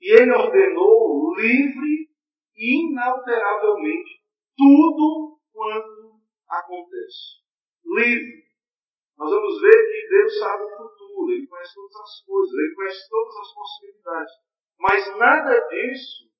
E 0.00 0.20
ele 0.20 0.32
ordenou 0.32 1.34
livre 1.36 2.08
e 2.56 2.90
inalteravelmente 2.90 4.22
tudo 4.56 5.38
quanto 5.52 6.20
acontece. 6.48 7.42
Livre. 7.84 8.48
Nós 9.18 9.30
vamos 9.30 9.60
ver 9.60 9.70
que 9.70 10.08
Deus 10.08 10.38
sabe 10.38 10.62
o 10.62 10.76
futuro, 10.76 11.32
Ele 11.32 11.46
conhece 11.46 11.74
todas 11.74 11.96
as 11.96 12.24
coisas, 12.24 12.54
Ele 12.54 12.74
conhece 12.74 13.08
todas 13.08 13.36
as 13.36 13.54
possibilidades. 13.54 14.32
Mas 14.78 15.18
nada 15.18 15.60
disso 15.68 16.30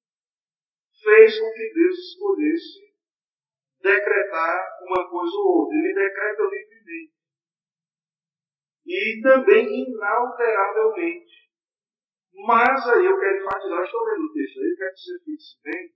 fez 1.03 1.41
com 1.41 1.53
que 1.53 1.73
Deus 1.75 1.99
escolhesse 1.99 2.88
decretar 3.81 4.79
uma 4.83 5.09
coisa 5.09 5.37
ou 5.37 5.61
outra. 5.61 5.77
Ele 5.77 5.95
decreta 5.95 6.43
livremente. 6.43 7.15
E 8.87 9.21
também 9.23 9.85
inalteravelmente. 9.85 11.49
Mas 12.47 12.89
aí 12.89 13.05
eu 13.05 13.19
quero 13.19 13.39
enfatizar, 13.39 13.83
estou 13.83 14.05
lendo 14.05 14.25
o 14.25 14.33
texto 14.33 14.61
aí, 14.61 14.77
quero 14.77 14.95
que 14.95 15.01
você 15.01 15.19
fixe 15.25 15.63
bem 15.63 15.93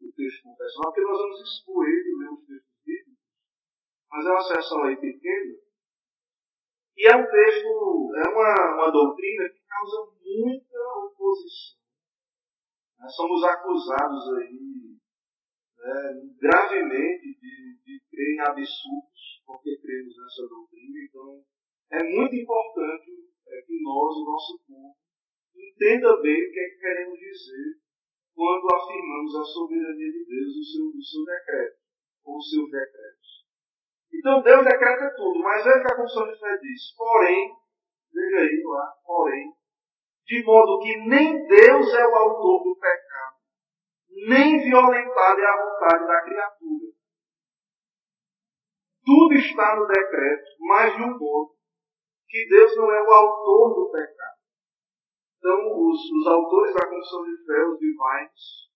o 0.00 0.12
texto 0.12 0.42
confessional, 0.42 0.92
porque 0.92 1.00
nós 1.02 1.18
vamos 1.18 1.40
expor 1.40 1.86
ele, 1.86 2.16
ler 2.18 2.30
os 2.30 2.46
textos 2.46 2.82
bíblicos, 2.84 3.18
mas 4.10 4.26
é 4.26 4.30
uma 4.30 4.40
sessão 4.40 4.84
aí 4.84 4.96
pequena, 4.96 5.54
e 6.96 7.06
é 7.06 7.16
um 7.16 7.26
texto, 7.30 8.12
é 8.24 8.28
uma, 8.28 8.74
uma 8.74 8.90
doutrina 8.90 9.48
que 9.50 9.60
causa 9.66 10.12
muita 10.24 10.78
oposição. 11.04 11.76
Nós 12.98 13.14
somos 13.14 13.44
acusados 13.44 14.34
aí 14.38 14.75
né, 15.78 16.20
gravemente 16.40 17.26
de, 17.40 17.78
de 17.84 18.00
crer 18.10 18.34
em 18.34 18.40
absurdos, 18.40 19.42
porque 19.46 19.76
cremos 19.78 20.14
nessa 20.16 20.48
doutrina, 20.48 20.98
então 21.08 21.42
é 21.92 22.02
muito 22.02 22.34
importante 22.34 23.10
é, 23.48 23.62
que 23.62 23.82
nós, 23.82 24.16
o 24.16 24.24
nosso 24.24 24.60
povo, 24.66 24.96
entenda 25.54 26.20
bem 26.20 26.36
o 26.36 26.52
que 26.52 26.60
é 26.60 26.68
que 26.70 26.80
queremos 26.80 27.18
dizer 27.18 27.86
quando 28.34 28.74
afirmamos 28.74 29.34
a 29.36 29.44
soberania 29.44 30.12
de 30.12 30.24
Deus 30.26 30.52
e 30.54 30.60
o 30.60 30.64
seu, 30.64 30.84
o 30.92 31.02
seu 31.02 31.24
decreto, 31.24 31.78
ou 32.24 32.36
os 32.36 32.50
seus 32.50 32.70
decretos. 32.70 33.46
Então 34.12 34.42
Deus 34.42 34.64
decreta 34.64 35.14
tudo, 35.16 35.38
mas 35.40 35.60
o 35.60 35.72
que 35.72 35.92
a 35.92 35.96
Constituição 35.96 36.32
de 36.32 36.38
Fé 36.38 36.58
diz. 36.58 36.94
Porém, 36.96 37.52
veja 38.12 38.38
aí 38.38 38.62
lá, 38.64 38.92
porém, 39.04 39.52
de 40.26 40.42
modo 40.44 40.80
que 40.80 40.96
nem 41.08 41.46
Deus 41.46 41.94
é 41.94 42.06
o 42.06 42.14
autor 42.14 42.64
do 42.64 42.76
pecado, 42.76 43.05
nem 44.28 44.58
violentada 44.62 45.40
é 45.40 45.46
a 45.46 45.64
vontade 45.64 46.06
da 46.06 46.22
criatura. 46.22 46.86
Tudo 49.04 49.34
está 49.34 49.76
no 49.76 49.86
decreto, 49.86 50.50
mas 50.60 50.96
de 50.96 51.02
um 51.02 51.18
modo 51.18 51.54
que 52.28 52.48
Deus 52.48 52.76
não 52.76 52.90
é 52.90 53.02
o 53.02 53.12
autor 53.12 53.74
do 53.74 53.92
pecado. 53.92 54.36
Então, 55.38 55.88
os, 55.88 56.00
os 56.10 56.26
autores 56.26 56.74
da 56.74 56.88
Confissão 56.88 57.24
de 57.24 57.44
Fé, 57.44 57.64
os 57.66 57.78
divines, 57.78 58.66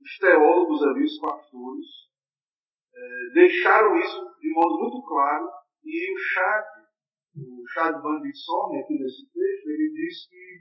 os 0.00 0.18
teólogos 0.18 0.82
ali, 0.84 1.04
os 1.04 1.18
pastores, 1.20 1.86
é, 2.94 3.34
deixaram 3.34 3.96
isso 3.98 4.36
de 4.40 4.50
modo 4.54 4.78
muito 4.78 5.06
claro 5.06 5.48
e 5.84 6.14
o 6.14 6.18
Chad, 6.18 6.64
o 7.36 7.68
Chad 7.68 8.02
Van 8.02 8.16
aqui 8.16 8.98
nesse 8.98 9.30
texto, 9.30 9.68
ele 9.68 9.92
diz 9.92 10.28
que 10.28 10.60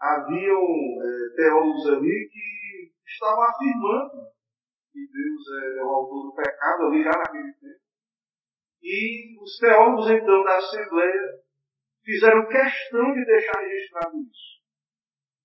haviam 0.00 0.62
é, 0.62 1.36
teólogos 1.36 1.86
ali 1.88 2.28
que 2.30 2.65
estavam 3.06 3.42
afirmando 3.42 4.36
que 4.92 5.06
Deus 5.06 5.42
é, 5.62 5.78
é 5.78 5.84
o 5.84 5.88
autor 5.88 6.30
do 6.30 6.34
pecado 6.34 6.86
ali 6.86 7.02
já 7.02 7.10
naquele 7.10 7.52
tempo. 7.52 7.86
E 8.82 9.42
os 9.42 9.58
teólogos, 9.58 10.10
então, 10.10 10.42
da 10.44 10.58
Assembleia 10.58 11.42
fizeram 12.04 12.48
questão 12.48 13.12
de 13.12 13.24
deixar 13.24 13.60
registrado 13.60 14.16
isso. 14.18 14.56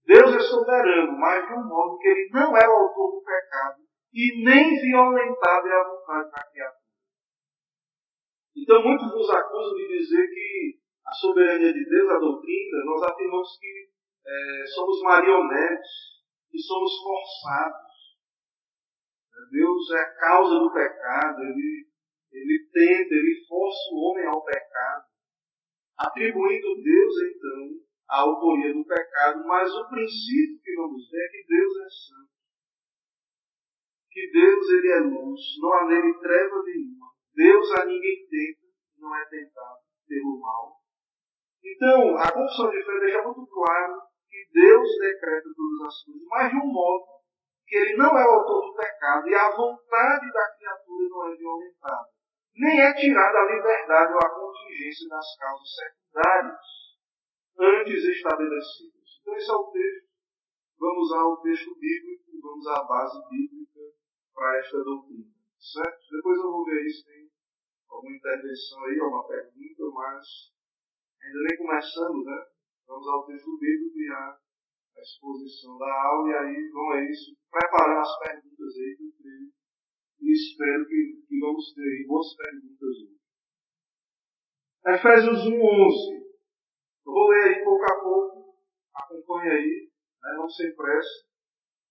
Deus 0.06 0.36
é 0.36 0.40
soberano, 0.40 1.18
mas 1.18 1.48
de 1.48 1.54
um 1.54 1.68
modo 1.68 1.98
que 1.98 2.08
ele 2.08 2.30
não 2.34 2.56
é 2.56 2.68
o 2.68 2.72
autor 2.72 3.20
do 3.20 3.24
pecado 3.24 3.82
e 4.14 4.44
nem 4.44 4.80
violentado 4.80 5.68
é 5.68 5.74
a 5.74 5.88
vontade 5.88 6.32
da 6.32 6.52
criatura. 6.52 6.82
Então, 8.56 8.84
muitos 8.84 9.08
nos 9.08 9.30
acusam 9.30 9.76
de 9.76 9.88
dizer 9.98 10.28
que 10.28 10.80
a 11.06 11.14
soberania 11.14 11.74
de 11.74 11.90
Deus, 11.90 12.12
a 12.12 12.20
doutrina, 12.20 12.86
nós 12.86 13.04
afirmamos 13.04 13.58
que 13.60 13.90
é, 14.26 14.66
somos 14.68 15.02
marionetes 15.02 16.21
e 16.54 16.62
somos 16.62 16.92
forçados. 17.02 17.92
Deus 19.52 19.92
é 19.92 20.00
a 20.00 20.16
causa 20.16 20.60
do 20.60 20.72
pecado, 20.72 21.42
ele 21.44 21.92
ele 22.32 22.70
tenta, 22.72 23.14
ele 23.14 23.46
força 23.46 23.90
o 23.92 23.98
homem 23.98 24.26
ao 24.26 24.44
pecado, 24.44 25.06
atribuindo 25.98 26.82
Deus, 26.82 27.16
então, 27.24 27.70
a 28.10 28.22
autoria 28.22 28.74
do 28.74 28.86
pecado, 28.86 29.46
mas 29.46 29.70
o 29.74 29.90
princípio 29.90 30.62
que 30.64 30.76
vamos 30.76 31.10
ver 31.10 31.26
é 31.26 31.30
que 31.30 31.48
Deus 31.48 31.74
é 31.76 31.90
santo. 31.90 32.32
Que 34.10 34.32
Deus 34.32 34.70
ele 34.70 34.88
é 34.92 35.00
luz, 35.00 35.42
não 35.60 35.74
há 35.74 35.88
nele 35.88 36.14
treva 36.20 36.64
nenhuma. 36.64 37.12
Deus 37.34 37.72
a 37.80 37.86
ninguém 37.86 38.28
tenta, 38.30 38.68
não 38.98 39.16
é 39.16 39.26
tentado 39.26 39.80
pelo 40.08 40.40
mal. 40.40 40.78
Então, 41.64 42.18
a 42.18 42.32
confissão 42.32 42.70
de 42.70 42.84
fé 42.84 43.00
deixa 43.00 43.24
muito 43.24 43.46
claro 43.48 44.02
que 44.32 44.48
Deus 44.54 44.90
decreta 44.98 45.50
todas 45.56 45.88
as 45.88 46.04
coisas, 46.06 46.24
mas 46.30 46.50
de 46.50 46.58
um 46.58 46.72
modo 46.72 47.06
que 47.68 47.76
ele 47.76 47.98
não 47.98 48.18
é 48.18 48.26
o 48.26 48.32
autor 48.32 48.72
do 48.72 48.76
pecado 48.76 49.28
e 49.28 49.36
a 49.36 49.56
vontade 49.56 50.32
da 50.32 50.56
criatura 50.56 51.10
não 51.10 51.28
é 51.28 51.36
violentada 51.36 52.10
nem 52.56 52.82
é 52.82 52.94
tirada 52.94 53.40
a 53.40 53.56
liberdade 53.56 54.14
ou 54.14 54.20
a 54.20 54.30
contingência 54.30 55.08
das 55.08 55.36
causas 55.38 55.70
secundárias 55.76 56.60
antes 57.58 58.04
estabelecidas. 58.04 59.20
Então, 59.22 59.36
esse 59.36 59.50
é 59.50 59.54
o 59.54 59.72
texto. 59.72 60.12
Vamos 60.78 61.04
usar 61.06 61.24
o 61.24 61.42
texto 61.42 61.76
bíblico, 61.80 62.42
vamos 62.42 62.68
a 62.68 62.84
base 62.84 63.30
bíblica 63.30 63.80
para 64.34 64.58
esta 64.60 64.84
doutrina. 64.84 65.32
Certo? 65.60 66.00
Depois 66.12 66.38
eu 66.40 66.52
vou 66.52 66.66
ver 66.66 66.90
se 66.90 67.06
tem 67.06 67.30
alguma 67.90 68.16
intervenção 68.16 68.84
aí, 68.86 69.00
alguma 69.00 69.28
pergunta, 69.28 69.84
mas 69.94 70.52
ainda 71.22 71.40
nem 71.48 71.58
começando, 71.58 72.24
né? 72.26 72.46
Vamos 72.92 73.08
ao 73.08 73.26
texto 73.26 73.58
bíblico 73.58 73.98
e 73.98 74.12
a 74.12 74.38
exposição 74.98 75.78
da 75.78 76.04
aula, 76.08 76.30
e 76.30 76.34
aí 76.34 76.70
vão 76.72 76.90
a 76.92 77.10
isso, 77.10 77.38
preparando 77.50 78.02
as 78.02 78.20
perguntas 78.20 78.76
aí 78.76 78.98
que 78.98 79.04
eu 79.04 79.14
creio 79.18 79.54
e 80.20 80.32
espero 80.34 80.86
que, 80.86 81.24
que 81.26 81.40
vamos 81.40 81.74
ter 81.74 82.06
boas 82.06 82.36
perguntas 82.36 82.82
hoje. 82.82 83.18
Efésios 84.88 85.48
1, 85.48 85.54
11. 85.54 86.16
Eu 87.06 87.14
vou 87.14 87.30
ler 87.30 87.44
aí 87.44 87.64
pouco 87.64 87.86
a 87.86 88.02
pouco, 88.02 88.58
acompanhe 88.94 89.52
aí, 89.52 89.92
né? 90.24 90.34
não 90.36 90.50
sem 90.50 90.76
pressa, 90.76 91.26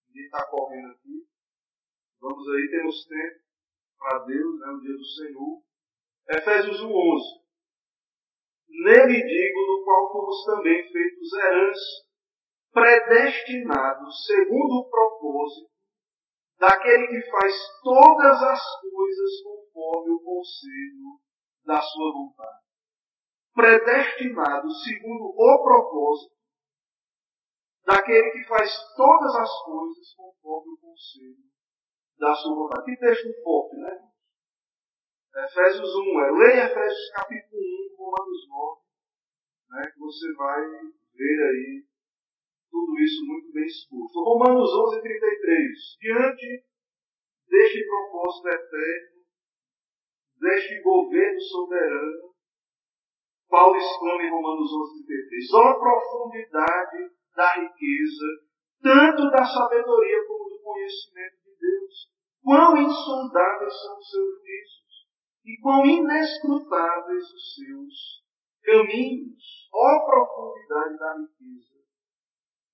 ninguém 0.07 0.25
está 0.25 0.45
correndo 0.51 0.91
aqui. 0.91 1.25
Vamos 2.19 2.47
aí, 2.47 2.69
temos 2.69 3.07
tempo 3.07 3.41
para 3.97 4.19
Deus, 4.19 4.59
né? 4.59 4.67
o 4.67 4.81
dia 4.81 4.93
do 4.93 5.05
Senhor. 5.05 5.63
Efésios 6.29 6.79
1, 6.79 6.85
11. 6.85 7.41
Nele 8.71 9.21
digo, 9.21 9.59
no 9.67 9.83
qual 9.83 10.11
fomos 10.11 10.45
também 10.45 10.91
feitos 10.91 11.33
herança, 11.33 12.11
predestinados 12.71 14.25
segundo 14.25 14.79
o 14.79 14.89
propósito 14.89 15.69
daquele 16.57 17.07
que 17.07 17.29
faz 17.29 17.53
todas 17.83 18.41
as 18.43 18.81
coisas 18.81 19.41
conforme 19.43 20.11
o 20.13 20.23
conselho 20.23 21.19
da 21.65 21.81
sua 21.81 22.13
vontade. 22.13 22.61
Predestinado 23.53 24.71
segundo 24.71 25.33
o 25.35 25.63
propósito 25.63 26.35
daquele 27.85 28.31
que 28.31 28.47
faz 28.47 28.71
todas 28.95 29.35
as 29.35 29.63
coisas 29.63 30.15
conforme 30.15 30.73
o 30.73 30.77
conselho 30.77 31.51
da 32.17 32.33
sua 32.35 32.55
vontade. 32.55 32.85
Que 32.85 32.97
texto 32.97 33.43
forte, 33.43 33.75
né? 33.77 34.11
Efésios 35.35 35.95
1, 35.95 36.19
é. 36.19 36.31
leia 36.31 36.65
Efésios 36.65 37.11
capítulo 37.15 37.61
1, 37.61 37.70
Romanos 38.01 38.47
9, 38.49 38.81
né, 39.69 39.91
que 39.93 39.99
você 39.99 40.33
vai 40.33 40.61
ver 41.13 41.39
aí 41.49 41.85
tudo 42.71 42.99
isso 42.99 43.25
muito 43.27 43.51
bem 43.53 43.65
exposto. 43.65 44.23
Romanos 44.23 44.69
11, 44.69 45.01
33. 45.01 45.97
Diante 45.99 46.65
deste 47.47 47.85
propósito 47.85 48.47
eterno, 48.47 49.21
deste 50.39 50.81
governo 50.81 51.41
soberano, 51.41 52.33
Paulo 53.47 53.75
exclama 53.75 54.23
em 54.23 54.31
Romanos 54.31 54.71
11, 54.73 55.05
33. 55.05 55.53
Ó 55.53 55.79
profundidade 55.79 57.11
da 57.35 57.53
riqueza, 57.53 58.25
tanto 58.81 59.29
da 59.29 59.45
sabedoria 59.45 60.25
como 60.25 60.49
do 60.49 60.59
conhecimento 60.63 61.37
de 61.43 61.55
Deus. 61.59 62.11
Quão 62.41 62.77
insondáveis 62.77 63.73
são 63.73 63.99
os 63.99 64.09
seus 64.09 64.41
juízos 64.41 64.80
e 65.45 65.57
quão 65.61 65.85
inescrutáveis 65.85 67.23
os 67.23 67.55
seus 67.55 68.23
caminhos. 68.63 69.69
Ó 69.73 70.05
profundidade 70.05 70.97
da 70.97 71.17
riqueza 71.17 71.71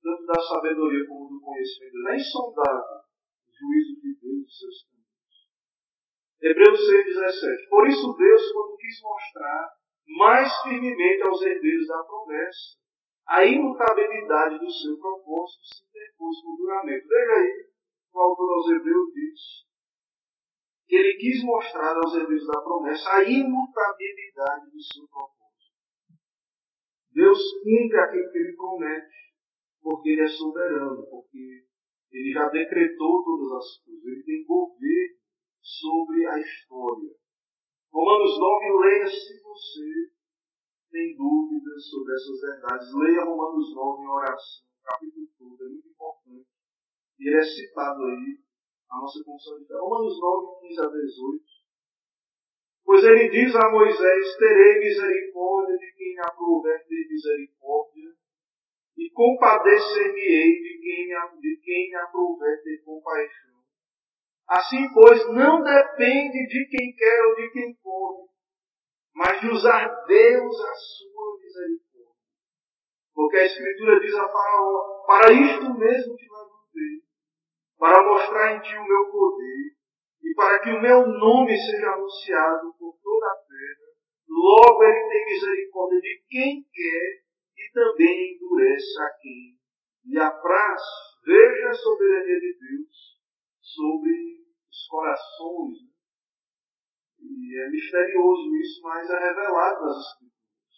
tanto 0.07 0.25
da 0.25 0.39
sabedoria 0.41 1.05
como 1.05 1.27
do 1.27 1.41
conhecimento, 1.41 2.03
nem 2.05 2.15
insondável 2.15 3.03
o 3.43 3.51
juízo 3.51 3.99
de 3.99 4.15
Deus 4.21 4.47
e 4.47 4.57
seus 4.57 4.77
caminhos. 4.87 5.37
Hebreus 6.41 6.79
6,17. 6.79 7.69
Por 7.69 7.87
isso 7.87 8.13
Deus, 8.13 8.51
quando 8.53 8.77
quis 8.77 9.01
mostrar 9.01 9.69
mais 10.17 10.61
firmemente 10.61 11.23
aos 11.23 11.41
herdeiros 11.41 11.87
da 11.87 12.03
promessa 12.03 12.77
a 13.27 13.45
imutabilidade 13.45 14.59
do 14.59 14.71
seu 14.71 14.97
propósito, 14.97 15.59
se 15.65 15.83
interpôs 15.83 16.41
com 16.41 16.55
juramento. 16.55 17.07
Veja 17.09 17.33
aí, 17.33 17.69
o 18.13 18.19
autor 18.21 18.53
aos 18.53 18.69
Hebreus 18.69 19.13
diz 19.13 19.66
que 20.87 20.95
ele 20.95 21.17
quis 21.17 21.43
mostrar 21.43 21.95
aos 21.97 22.13
herdeiros 22.15 22.47
da 22.47 22.61
promessa 22.61 23.09
a 23.09 23.23
imutabilidade 23.23 24.71
do 24.71 24.81
seu 24.81 25.07
propósito. 25.07 25.37
Deus 27.11 27.39
cumpre 27.63 27.99
aquilo 27.99 28.31
que 28.31 28.37
ele 28.37 28.55
promete 28.55 29.17
porque 29.81 30.09
ele 30.09 30.21
é 30.21 30.27
soberano, 30.27 31.05
porque 31.09 31.65
ele 32.11 32.31
já 32.31 32.47
decretou 32.49 33.23
todas 33.23 33.51
as 33.53 33.83
coisas, 33.83 34.05
ele 34.05 34.23
tem 34.23 34.45
governo 34.45 35.17
sobre 35.61 36.25
a 36.25 36.39
história. 36.39 37.15
Romanos 37.91 38.39
9, 38.39 38.87
leia 38.87 39.07
se 39.07 39.41
você 39.41 40.11
tem 40.91 41.15
dúvidas 41.15 41.89
sobre 41.89 42.13
essas 42.13 42.41
verdades. 42.41 42.93
Leia 42.93 43.25
Romanos 43.25 43.73
9 43.73 44.03
em 44.03 44.07
oração, 44.07 44.67
capítulo 44.83 45.27
todo, 45.37 45.65
é 45.65 45.69
muito 45.69 45.87
importante. 45.89 46.47
E 47.19 47.27
ele 47.27 47.37
é 47.37 47.43
citado 47.43 48.03
aí, 48.03 48.39
a 48.89 48.97
nossa 48.97 49.23
confissão 49.23 49.59
de 49.59 49.67
fé. 49.67 49.73
Romanos 49.75 50.19
9, 50.19 50.67
15 50.67 50.81
a 50.81 50.89
18. 50.89 51.43
Pois 52.85 53.03
ele 53.03 53.29
diz 53.29 53.55
a 53.55 53.69
Moisés: 53.69 54.37
Terei 54.37 54.79
misericórdia 54.79 55.77
de 55.77 55.93
quem 55.93 56.19
aprouver 56.19 56.87
ter 56.87 57.07
misericórdia 57.09 58.09
e 58.97 59.11
compadecer-me-ei 59.11 60.61
de 60.61 60.79
quem, 60.81 61.07
de 61.39 61.61
quem 61.63 61.95
aprouver 61.95 62.63
ter 62.63 62.81
compaixão. 62.83 63.57
Assim, 64.47 64.87
pois, 64.93 65.27
não 65.33 65.61
depende 65.61 66.47
de 66.47 66.67
quem 66.69 66.95
quer 66.95 67.25
ou 67.25 67.35
de 67.35 67.51
quem 67.51 67.75
pode, 67.83 68.29
mas 69.13 69.41
de 69.41 69.49
usar 69.49 69.87
Deus 70.05 70.61
a 70.61 70.73
sua 70.73 71.37
misericórdia. 71.41 71.87
Porque 73.13 73.37
a 73.37 73.45
Escritura 73.45 73.99
diz 73.99 74.15
a 74.15 74.29
Faraó: 74.29 75.03
Para 75.05 75.33
isto 75.33 75.77
mesmo 75.77 76.15
te 76.15 76.23
levantei, 76.23 77.06
para 77.77 78.03
mostrar 78.03 78.55
em 78.55 78.61
ti 78.61 78.75
o 78.75 78.87
meu 78.87 79.11
poder, 79.11 79.75
e 80.23 80.33
para 80.35 80.59
que 80.59 80.69
o 80.69 80.81
meu 80.81 81.07
nome 81.07 81.55
seja 81.55 81.91
anunciado 81.91 82.73
por 82.79 82.97
toda 83.03 83.27
a 83.27 83.35
terra. 83.35 83.87
Logo 84.27 84.83
ele 84.83 85.09
tem 85.09 85.25
misericórdia 85.25 86.01
de 86.01 86.23
quem 86.29 86.63
quer 86.73 87.27
também 87.77 88.33
endurece 88.33 89.01
a 89.03 89.09
quem 89.21 89.59
lhe 90.05 90.19
apraz. 90.19 90.81
Veja 91.23 91.69
a 91.69 91.73
soberania 91.73 92.39
de 92.39 92.57
Deus 92.57 93.19
sobre 93.61 94.11
os 94.71 94.87
corações. 94.89 95.77
Né? 95.83 95.91
E 97.19 97.61
é 97.61 97.69
misterioso 97.69 98.55
isso, 98.55 98.81
mas 98.81 99.07
é 99.09 99.19
revelado 99.19 99.85
nas 99.85 99.97
Escrituras. 99.97 100.77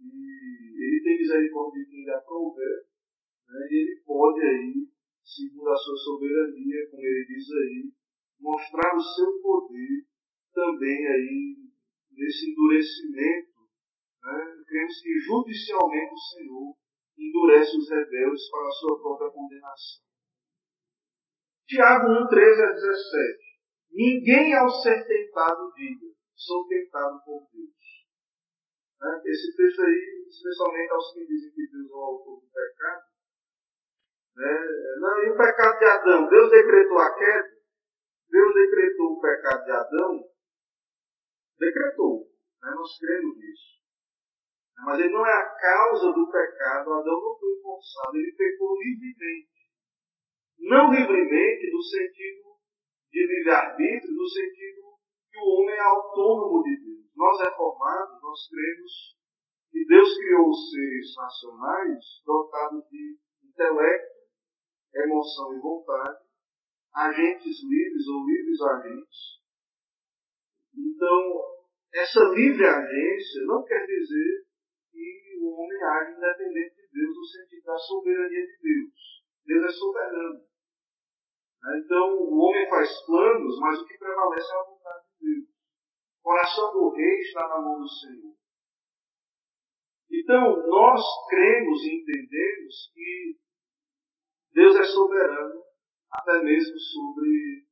E 0.00 0.84
ele 0.84 1.02
tem 1.04 1.18
misericórdia 1.18 1.84
de 1.84 1.90
quem 1.90 2.04
lhe 2.04 2.10
aprouver, 2.10 2.86
né? 3.48 3.68
e 3.70 3.74
ele 3.74 4.02
pode 4.04 4.40
aí, 4.40 4.88
segundo 5.24 5.70
a 5.70 5.76
sua 5.76 5.96
soberania, 5.96 6.90
como 6.90 7.02
ele 7.02 7.24
diz 7.26 7.50
aí, 7.50 7.92
mostrar 8.38 8.94
o 8.94 9.00
seu 9.00 9.40
poder 9.40 10.06
também 10.52 11.06
aí 11.06 11.56
nesse 12.12 12.50
endurecimento. 12.50 13.54
Né? 14.22 14.64
Cremos 14.66 15.00
que 15.00 15.18
judicialmente 15.20 16.12
o 16.12 16.18
Senhor 16.18 16.76
endurece 17.18 17.76
os 17.76 17.88
rebeldes 17.90 18.50
para 18.50 18.68
a 18.68 18.72
sua 18.72 19.00
própria 19.00 19.30
condenação. 19.30 20.04
Tiago 21.66 22.08
1, 22.24 22.28
13 22.28 22.62
a 22.62 22.72
17. 22.72 23.44
Ninguém 23.92 24.54
ao 24.54 24.68
ser 24.68 25.06
tentado 25.06 25.72
diga, 25.74 26.06
sou 26.34 26.66
tentado 26.66 27.24
por 27.24 27.48
Deus. 27.52 27.74
Né? 29.00 29.22
Esse 29.26 29.56
texto 29.56 29.82
aí, 29.82 30.26
especialmente 30.28 30.92
aos 30.92 31.12
que 31.14 31.26
dizem 31.26 31.52
que 31.52 31.70
Deus 31.70 31.90
é 31.90 31.94
o 31.94 31.98
autor 31.98 32.40
do 32.40 32.46
pecado. 32.52 33.13
Né? 34.36 34.66
Não, 35.00 35.24
e 35.24 35.30
o 35.30 35.36
pecado 35.36 35.78
de 35.78 35.84
Adão? 35.84 36.28
Deus 36.28 36.50
decretou 36.50 36.98
a 36.98 37.14
queda? 37.14 37.54
Deus 38.28 38.54
decretou 38.54 39.12
o 39.12 39.20
pecado 39.20 39.64
de 39.64 39.70
Adão? 39.70 40.24
Decretou. 41.58 42.26
Né? 42.62 42.70
Nós 42.74 42.98
cremos 42.98 43.36
nisso. 43.36 43.74
Mas 44.84 44.98
ele 45.00 45.12
não 45.12 45.24
é 45.24 45.32
a 45.32 45.54
causa 45.54 46.12
do 46.12 46.30
pecado. 46.30 46.92
Adão 46.92 47.20
não 47.20 47.38
foi 47.38 47.60
forçado, 47.62 48.16
ele 48.16 48.32
pecou 48.36 48.76
livremente. 48.76 49.54
Não 50.58 50.90
livremente 50.90 51.70
no 51.72 51.82
sentido 51.82 52.54
de 53.10 53.26
livre-arbítrio, 53.26 54.12
no 54.12 54.28
sentido 54.28 54.82
que 55.30 55.38
o 55.38 55.46
homem 55.46 55.76
é 55.76 55.80
autônomo 55.80 56.62
de 56.62 56.76
Deus. 56.76 57.06
Nós 57.14 57.38
reformados, 57.40 58.20
nós 58.20 58.48
cremos 58.48 59.16
que 59.70 59.84
Deus 59.86 60.16
criou 60.16 60.48
os 60.48 60.70
seres 60.70 61.14
nacionais 61.16 62.22
dotados 62.24 62.84
de 62.90 63.18
intelecto, 63.44 64.13
emoção 64.94 65.54
e 65.54 65.60
vontade, 65.60 66.24
agentes 66.94 67.62
livres 67.64 68.06
ou 68.08 68.26
livres 68.26 68.60
agentes. 68.60 69.40
Então, 70.76 71.44
essa 71.92 72.20
livre 72.34 72.64
agência 72.64 73.42
não 73.46 73.64
quer 73.64 73.84
dizer 73.86 74.46
que 74.90 75.38
o 75.40 75.48
homem 75.48 75.82
age 75.82 76.16
independente 76.16 76.76
de 76.76 76.88
Deus 76.92 77.16
no 77.16 77.24
sentido 77.24 77.64
da 77.64 77.76
soberania 77.78 78.46
de 78.46 78.58
Deus. 78.62 79.24
Deus 79.46 79.64
é 79.64 79.68
soberano. 79.68 80.40
Então, 81.76 82.18
o 82.18 82.38
homem 82.38 82.68
faz 82.68 82.90
planos, 83.06 83.58
mas 83.58 83.80
o 83.80 83.86
que 83.86 83.98
prevalece 83.98 84.52
é 84.52 84.56
a 84.56 84.64
vontade 84.64 85.06
de 85.18 85.34
Deus. 85.34 85.48
O 86.20 86.22
coração 86.22 86.72
do 86.72 86.90
rei 86.90 87.20
está 87.20 87.48
na 87.48 87.60
mão 87.60 87.80
do 87.80 87.88
Senhor. 87.88 88.34
Então, 90.10 90.68
nós 90.68 91.02
cremos 91.28 91.82
e 91.84 92.00
entendemos 92.00 92.92
que 92.94 93.38
Deus 94.54 94.76
é 94.76 94.84
soberano, 94.84 95.62
até 96.10 96.42
mesmo 96.42 96.78
sobre 96.78 97.66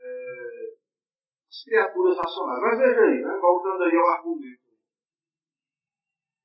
é, 0.00 0.74
as 1.48 1.64
criaturas 1.64 2.16
nacionais. 2.16 2.60
Mas 2.62 2.78
veja 2.78 3.00
aí, 3.00 3.22
né? 3.22 3.38
voltando 3.40 3.82
aí 3.82 3.96
ao 3.96 4.08
argumento. 4.08 4.68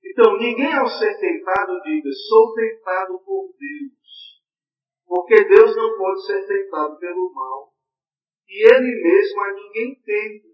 Então, 0.04 0.38
ninguém 0.38 0.74
ao 0.74 0.88
ser 0.88 1.18
tentado 1.20 1.80
diga, 1.82 2.10
sou 2.28 2.54
tentado 2.54 3.20
por 3.20 3.54
Deus. 3.58 4.42
Porque 5.06 5.44
Deus 5.46 5.76
não 5.76 5.98
pode 5.98 6.26
ser 6.26 6.46
tentado 6.48 6.98
pelo 6.98 7.32
mal. 7.34 7.72
E 8.48 8.74
Ele 8.74 9.02
mesmo 9.02 9.42
a 9.42 9.54
ninguém 9.54 10.02
tenta. 10.04 10.54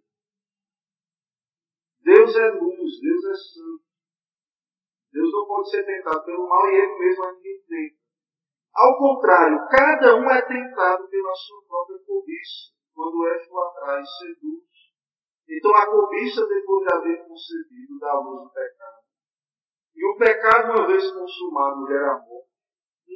Deus 2.03 2.35
é 2.35 2.49
luz, 2.51 3.01
Deus 3.01 3.25
é 3.25 3.35
santo. 3.35 3.83
Deus 5.11 5.31
não 5.31 5.47
pode 5.47 5.69
ser 5.71 5.85
tentado 5.85 6.25
pelo 6.25 6.47
mal 6.47 6.69
e 6.69 6.75
Ele 6.75 6.99
mesmo 6.99 7.23
a 7.23 7.33
ninguém 7.33 7.63
tenta. 7.67 7.98
Ao 8.73 8.97
contrário, 8.97 9.67
cada 9.69 10.15
um 10.15 10.29
é 10.29 10.41
tentado 10.41 11.07
pela 11.07 11.35
sua 11.35 11.61
própria 11.67 11.99
cobiça, 12.05 12.71
quando 12.93 13.27
é 13.27 13.35
atrás 13.35 14.05
seduz. 14.17 14.69
Então 15.49 15.75
a 15.75 15.87
cobiça, 15.87 16.45
depois 16.45 16.85
de 16.85 16.93
haver 16.93 17.27
concebido, 17.27 17.99
dá 17.99 18.19
luz 18.19 18.43
do 18.43 18.49
pecado. 18.51 19.03
E 19.95 20.05
o 20.05 20.17
pecado, 20.17 20.71
uma 20.71 20.87
vez 20.87 21.11
consumado, 21.11 21.87
gera 21.87 22.19
morte. 22.19 22.49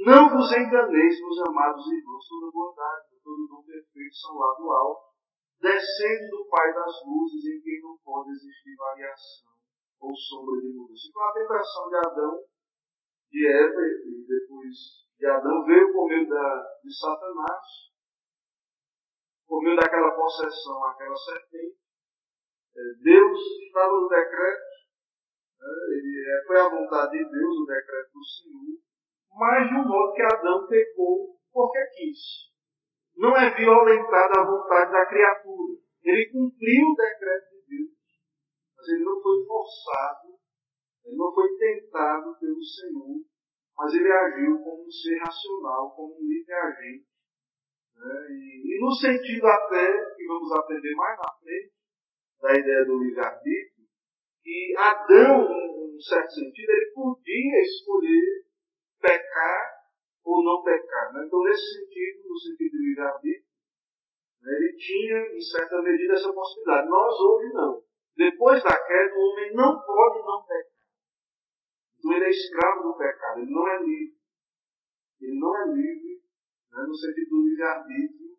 Não 0.06 0.30
vos 0.30 0.52
enganeis, 0.52 1.20
meus 1.22 1.40
amados 1.48 1.86
irmãos, 1.86 2.28
toda 2.28 2.52
bondade, 2.52 3.22
todo 3.24 3.48
dom 3.48 3.64
perfeito 3.64 4.16
são 4.16 4.36
lá 4.36 4.54
do 4.56 4.70
alto, 4.70 5.14
descendo 5.62 6.38
do 6.38 6.50
Pai 6.50 6.74
das 6.74 7.06
luzes, 7.06 7.46
em 7.46 7.62
quem 7.62 7.82
não 7.82 7.98
pode 8.04 8.32
existir 8.32 8.76
variação 8.76 9.54
ou 10.02 10.16
sombra 10.16 10.60
de 10.60 10.74
mudança. 10.74 11.10
Com 11.14 11.22
a 11.22 11.34
tentação 11.34 11.90
de 11.90 11.96
Adão, 11.96 12.44
de 13.32 13.48
Eva 13.48 13.82
e 13.82 14.26
depois 14.28 15.03
de 15.18 15.26
Adão, 15.28 15.66
veio 15.66 15.94
por 15.94 16.08
meio 16.08 16.28
da, 16.28 16.80
de 16.84 17.00
Satanás, 17.00 17.66
por 19.48 19.62
meio 19.64 19.76
daquela 19.76 20.12
possessão, 20.12 20.84
aquela 20.86 21.16
serpente. 21.16 21.78
É, 22.76 22.82
Deus 23.04 23.40
estava 23.68 23.94
no 23.94 24.08
decreto, 24.08 24.64
né, 25.60 25.68
ele, 25.92 26.26
é, 26.28 26.48
foi 26.48 26.60
a 26.60 26.70
vontade 26.70 27.12
de 27.12 27.30
Deus, 27.30 27.58
o 27.58 27.66
decreto 27.66 28.12
do 28.14 28.26
Senhor, 28.26 28.80
mas 29.36 29.68
de 29.68 29.76
um 29.76 29.88
modo 29.88 30.14
que 30.14 30.22
Adão 30.22 30.68
pecou 30.68 31.38
porque 31.52 31.86
quis. 31.96 32.52
Não 33.16 33.38
é 33.38 33.56
violentada 33.56 34.42
a 34.42 34.46
vontade 34.46 34.92
da 34.92 35.06
criatura. 35.06 35.78
Ele 36.04 36.32
cumpriu 36.32 36.88
o 36.90 36.96
decreto 36.96 37.50
de 37.52 37.78
Deus, 37.78 37.98
mas 38.76 38.88
ele 38.90 39.04
não 39.04 39.22
foi 39.22 39.46
forçado, 39.46 40.34
ele 41.06 41.16
não 41.16 41.34
foi 41.34 41.56
tentado 41.58 42.38
pelo 42.40 42.62
Senhor, 42.62 43.22
mas 43.78 43.94
ele 43.94 44.12
agiu 44.12 44.60
como 44.60 44.86
um 44.86 44.92
ser 44.92 45.18
racional, 45.20 45.92
como 45.96 46.16
um 46.16 46.28
livre 46.28 46.54
agente. 46.54 47.08
Né? 47.96 48.28
E, 48.30 48.76
e, 48.76 48.80
no 48.80 48.92
sentido 48.92 49.48
até, 49.48 50.16
que 50.16 50.26
vamos 50.28 50.52
aprender 50.52 50.96
mais 50.96 51.18
na 51.18 51.34
frente, 51.42 51.74
da 52.42 52.52
ideia 52.54 52.86
do 52.86 53.00
livre-arbítrio, 53.00 53.86
que 54.44 54.76
Adão, 54.78 55.50
em 55.50 55.96
um 55.96 56.00
certo 56.00 56.32
sentido, 56.32 56.70
ele 56.70 56.92
podia 56.94 57.62
escolher 57.62 58.46
pecar 59.02 59.74
ou 60.26 60.44
não 60.44 60.62
pecar. 60.64 61.14
Né? 61.14 61.24
Então, 61.26 61.42
nesse 61.44 61.80
sentido, 61.80 62.28
no 62.28 62.38
sentido 62.38 62.72
de 62.72 62.90
livre-arbítrio, 62.90 63.54
né, 64.42 64.54
ele 64.56 64.78
tinha, 64.78 65.38
em 65.38 65.42
certa 65.42 65.82
medida, 65.82 66.14
essa 66.14 66.34
possibilidade. 66.34 66.90
Nós 66.90 67.20
hoje 67.20 67.54
não. 67.54 67.82
Depois 68.16 68.62
da 68.62 68.78
queda, 68.86 69.16
o 69.16 69.32
homem 69.32 69.54
não 69.54 69.82
pode 69.82 70.20
não 70.20 70.44
pecar. 70.46 70.73
Então, 72.04 72.18
ele 72.18 72.26
é 72.26 72.30
escravo 72.30 72.84
do 72.84 72.98
pecado, 72.98 73.40
ele 73.40 73.50
não 73.50 73.66
é 73.66 73.82
livre. 73.82 74.18
Ele 75.22 75.40
não 75.40 75.56
é 75.56 75.74
livre 75.74 76.22
né, 76.72 76.84
no 76.86 76.94
sentido 76.94 77.30
do 77.30 77.48
livre-arbítrio. 77.48 78.38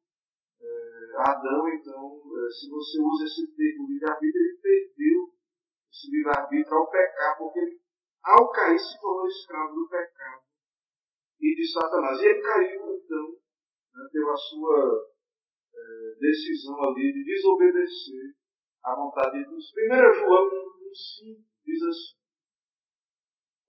É, 0.60 1.30
Adão, 1.30 1.66
então, 1.68 2.20
é, 2.44 2.50
se 2.50 2.68
você 2.68 3.00
usa 3.00 3.24
esse 3.24 3.56
termo 3.56 3.88
livre-arbítrio, 3.88 4.42
ele 4.42 4.58
perdeu 4.58 5.34
esse 5.90 6.10
livre-arbítrio 6.10 6.76
ao 6.76 6.90
pecar, 6.90 7.38
porque 7.38 7.58
ele, 7.58 7.80
ao 8.22 8.50
cair, 8.52 8.78
se 8.78 9.00
tornou 9.00 9.26
escravo 9.28 9.74
do 9.74 9.88
pecado 9.88 10.42
e 11.40 11.54
de 11.54 11.72
Satanás. 11.72 12.20
E 12.20 12.26
ele 12.26 12.42
caiu, 12.42 12.96
então, 12.96 13.28
né, 13.94 14.08
pela 14.12 14.36
sua 14.36 15.08
é, 15.74 16.18
decisão 16.20 16.84
ali 16.84 17.14
de 17.14 17.24
desobedecer 17.24 18.34
à 18.84 18.94
vontade 18.94 19.38
de 19.38 19.48
Deus. 19.48 19.72
1 19.72 20.12
João 20.20 20.50
1,5 20.50 21.44
diz 21.64 21.82
assim: 21.82 22.23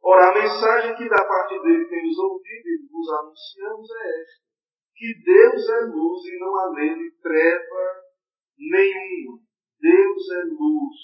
Ora, 0.07 0.29
a 0.29 0.33
mensagem 0.35 0.95
que 0.95 1.09
da 1.09 1.25
parte 1.25 1.59
dele 1.63 1.89
temos 1.89 2.17
ouvido 2.19 2.67
e 2.67 2.87
vos 2.91 3.09
anunciamos 3.09 3.89
é 3.89 4.21
esta: 4.21 4.45
que 4.93 5.23
Deus 5.25 5.67
é 5.67 5.79
luz 5.87 6.25
e 6.25 6.39
não 6.39 6.59
há 6.59 6.71
nele 6.73 7.11
treva 7.23 8.03
nenhuma. 8.55 9.39
Deus 9.79 10.29
é 10.29 10.43
luz, 10.43 10.95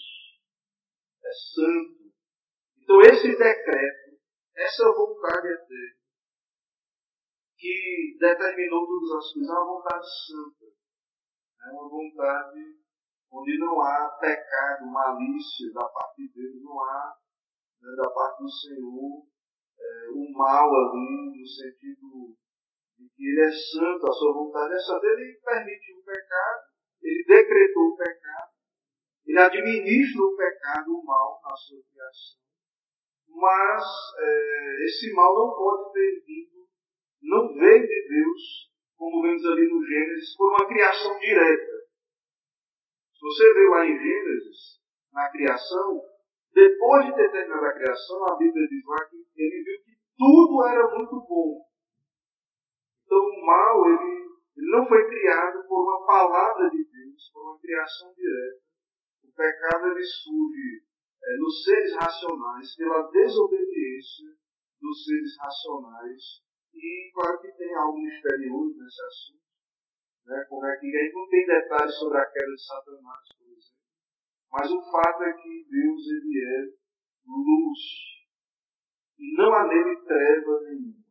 é 1.26 1.32
santo. 1.32 2.14
Então, 2.78 3.02
esse 3.02 3.36
decreto, 3.36 4.20
essa 4.56 4.92
vontade 4.92 5.48
é 5.48 5.66
dele 5.66 6.02
que 7.58 8.18
determinou 8.20 8.86
todas 8.86 9.12
as 9.18 9.34
coisas, 9.34 9.50
é 9.50 9.54
uma 9.54 9.66
vontade 9.66 10.06
santa. 10.28 10.66
É 11.64 11.72
uma 11.72 11.90
vontade 11.90 12.82
onde 13.32 13.58
não 13.58 13.82
há 13.82 14.10
pecado, 14.20 14.86
malícia 14.86 15.72
da 15.74 15.88
parte 15.90 16.22
de 16.22 16.34
Deus, 16.34 16.64
não 16.64 16.80
há 16.84 17.16
né, 17.82 17.96
da 17.98 18.10
parte 18.12 18.44
do 18.44 18.50
Senhor 18.50 19.26
é, 19.80 20.10
o 20.12 20.32
mal 20.38 20.70
ali, 20.70 21.40
no 21.40 21.46
sentido 21.46 22.38
de 22.98 23.10
que 23.10 23.24
Ele 23.26 23.42
é 23.42 23.52
santo, 23.52 24.08
a 24.08 24.12
sua 24.12 24.34
vontade 24.34 24.74
é 24.74 24.80
santa. 24.80 25.06
Ele 25.08 25.40
permitiu 25.44 25.98
o 25.98 26.04
pecado, 26.04 26.62
Ele 27.02 27.24
decretou 27.26 27.84
o 27.84 27.98
pecado, 27.98 28.52
Ele 29.26 29.40
administra 29.40 30.22
o 30.22 30.36
pecado, 30.38 30.92
o 30.92 31.06
mal 31.06 31.42
na 31.44 31.56
sua 31.56 31.82
criação. 31.92 32.40
mas 33.28 33.84
é, 34.20 34.86
esse 34.86 35.14
mal 35.14 35.34
não 35.34 35.56
pode 35.56 35.94
ter 35.94 36.24
vindo, 36.26 36.68
não 37.24 37.54
veio 37.54 37.88
de 37.88 38.08
Deus, 38.08 38.72
como 38.98 39.24
vemos 39.24 39.46
ali 39.46 39.68
no 39.68 39.84
Gênesis, 39.84 40.36
por 40.38 40.50
uma 40.50 40.68
criação 40.68 41.18
direta. 41.18 41.82
Se 43.14 43.22
você 43.22 43.54
vê 43.54 43.70
lá 43.70 43.86
em 43.86 43.98
Gênesis, 43.98 44.80
na 45.12 45.30
criação, 45.32 46.11
depois 46.54 47.06
de 47.06 47.16
ter 47.16 47.32
terminado 47.32 47.66
a 47.66 47.74
criação, 47.74 48.26
a 48.28 48.36
Bíblia 48.36 48.68
diz 48.68 48.86
lá 48.86 49.06
que 49.06 49.16
ele 49.16 49.64
viu 49.64 49.84
que 49.84 49.98
tudo 50.18 50.68
era 50.68 50.96
muito 50.96 51.16
bom. 51.22 51.66
Então 53.06 53.20
o 53.20 53.46
mal, 53.46 53.86
ele, 53.88 54.30
ele 54.58 54.72
não 54.72 54.86
foi 54.88 55.08
criado 55.08 55.68
por 55.68 55.82
uma 55.82 56.06
palavra 56.06 56.70
de 56.70 56.84
Deus, 56.84 57.30
por 57.34 57.42
uma 57.42 57.60
criação 57.60 58.14
direta. 58.14 58.62
O 59.24 59.32
pecado 59.34 59.88
ele 59.88 60.04
surge 60.04 60.84
é, 61.24 61.38
nos 61.38 61.64
seres 61.64 61.96
racionais 61.96 62.76
pela 62.76 63.10
desobediência 63.12 64.36
dos 64.82 65.06
seres 65.06 65.38
racionais. 65.40 66.42
E 66.74 67.12
claro 67.14 67.42
que 67.42 67.52
tem 67.54 67.74
algo 67.76 67.98
misterioso 67.98 68.78
nesse 68.78 69.02
assunto. 69.04 69.42
Né? 70.26 70.46
Como 70.50 70.66
é 70.66 70.78
que 70.78 70.88
a 70.88 71.14
não 71.14 71.28
tem 71.30 71.46
detalhes 71.46 71.96
sobre 71.96 72.18
a 72.18 72.26
queda 72.26 72.52
de 72.52 72.66
Satanás, 72.66 73.28
por 73.38 73.48
exemplo. 73.48 73.71
Mas 74.52 74.70
o 74.70 74.82
fato 74.92 75.24
é 75.24 75.34
que 75.34 75.66
Deus 75.70 76.02
ele 76.08 76.44
é 76.44 76.82
luz. 77.26 77.80
E 79.18 79.36
não 79.38 79.54
há 79.54 79.68
nele 79.68 79.96
treva 80.02 80.62
nenhuma. 80.62 81.02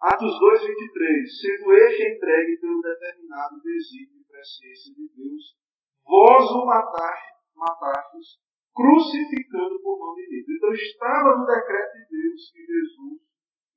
Atos 0.00 0.38
2, 0.40 0.66
23. 0.66 1.40
Sendo 1.40 1.72
este 1.72 2.02
entregue 2.02 2.58
pelo 2.60 2.82
determinado 2.82 3.60
desígnio 3.62 4.20
e 4.20 4.24
presciência 4.24 4.94
de 4.94 5.08
Deus, 5.14 5.56
vós 6.04 6.50
o 6.50 6.66
matastes, 6.66 8.40
crucificando 8.74 9.80
por 9.80 9.98
mão 10.00 10.14
de 10.16 10.26
Deus. 10.28 10.48
Então 10.48 10.72
estava 10.72 11.36
no 11.36 11.46
decreto 11.46 11.92
de 11.92 12.08
Deus 12.10 12.50
que 12.50 12.66
Jesus 12.66 13.20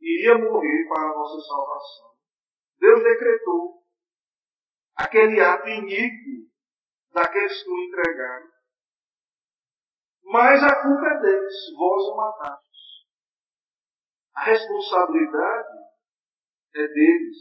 iria 0.01 0.37
morrer 0.37 0.87
para 0.87 1.03
a 1.03 1.15
nossa 1.15 1.39
salvação. 1.47 2.15
Deus 2.79 3.03
decretou 3.03 3.83
aquele 4.95 5.39
ato 5.41 5.67
iníquo 5.67 6.49
daqueles 7.13 7.63
que 7.63 7.69
o 7.69 7.83
entregaram. 7.83 8.54
Mas 10.25 10.63
a 10.63 10.81
culpa 10.81 11.05
é 11.05 11.19
deles, 11.21 11.53
vós 11.77 12.03
o 12.03 12.17
matastes. 12.17 13.05
A 14.33 14.43
responsabilidade 14.45 15.77
é 16.75 16.87
deles. 16.87 17.37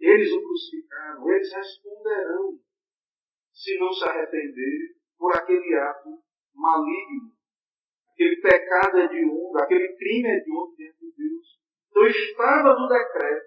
Eles 0.00 0.32
o 0.32 0.42
crucificaram, 0.42 1.30
eles 1.30 1.52
responderão 1.54 2.58
se 3.52 3.78
não 3.78 3.92
se 3.92 4.04
arrependerem 4.08 4.94
por 5.16 5.36
aquele 5.36 5.74
ato 5.76 6.22
maligno. 6.54 7.32
Aquele 8.12 8.40
pecado 8.40 8.98
é 8.98 9.08
de 9.08 9.16
hediondo, 9.16 9.58
aquele 9.58 9.96
crime 9.96 10.28
é 10.28 10.32
de 10.32 10.40
hediondo 10.40 10.76
diante 10.76 10.98
de 10.98 11.12
Deus. 11.16 11.60
Então 11.90 12.06
estava 12.06 12.74
no 12.74 12.88
decreto, 12.88 13.46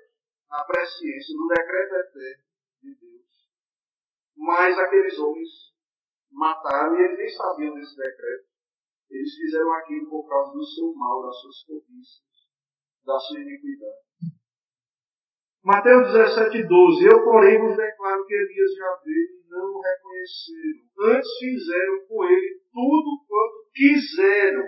na 0.49 0.63
presciência, 0.63 1.35
no 1.35 1.47
decreto 1.47 1.95
eterno 1.95 2.43
de 2.83 2.95
Deus. 2.95 3.51
Mas 4.37 4.79
aqueles 4.79 5.17
homens 5.19 5.72
mataram 6.33 6.99
e 6.99 7.03
eles 7.03 7.17
nem 7.17 7.29
sabiam 7.29 7.75
desse 7.75 7.95
decreto. 7.95 8.45
Eles 9.09 9.35
fizeram 9.35 9.73
aquilo 9.73 10.09
por 10.09 10.27
causa 10.27 10.51
do 10.51 10.63
seu 10.65 10.93
mal, 10.95 11.21
das 11.21 11.39
suas 11.39 11.63
cobiças, 11.63 12.23
da 13.05 13.17
sua 13.19 13.39
iniquidade. 13.39 14.03
Mateus 15.63 16.11
17, 16.11 16.67
12. 16.67 17.05
Eu, 17.05 17.23
porém, 17.23 17.57
vos 17.61 17.77
declaro 17.77 18.25
que 18.25 18.33
Elias 18.33 18.75
já 18.75 18.99
veio 19.05 19.39
e 19.39 19.49
não 19.49 19.71
o 19.71 19.81
reconheceram. 19.81 21.15
Antes 21.15 21.29
fizeram 21.39 22.07
com 22.07 22.25
ele 22.25 22.61
tudo 22.73 23.23
quanto 23.27 23.69
quiseram. 23.73 24.63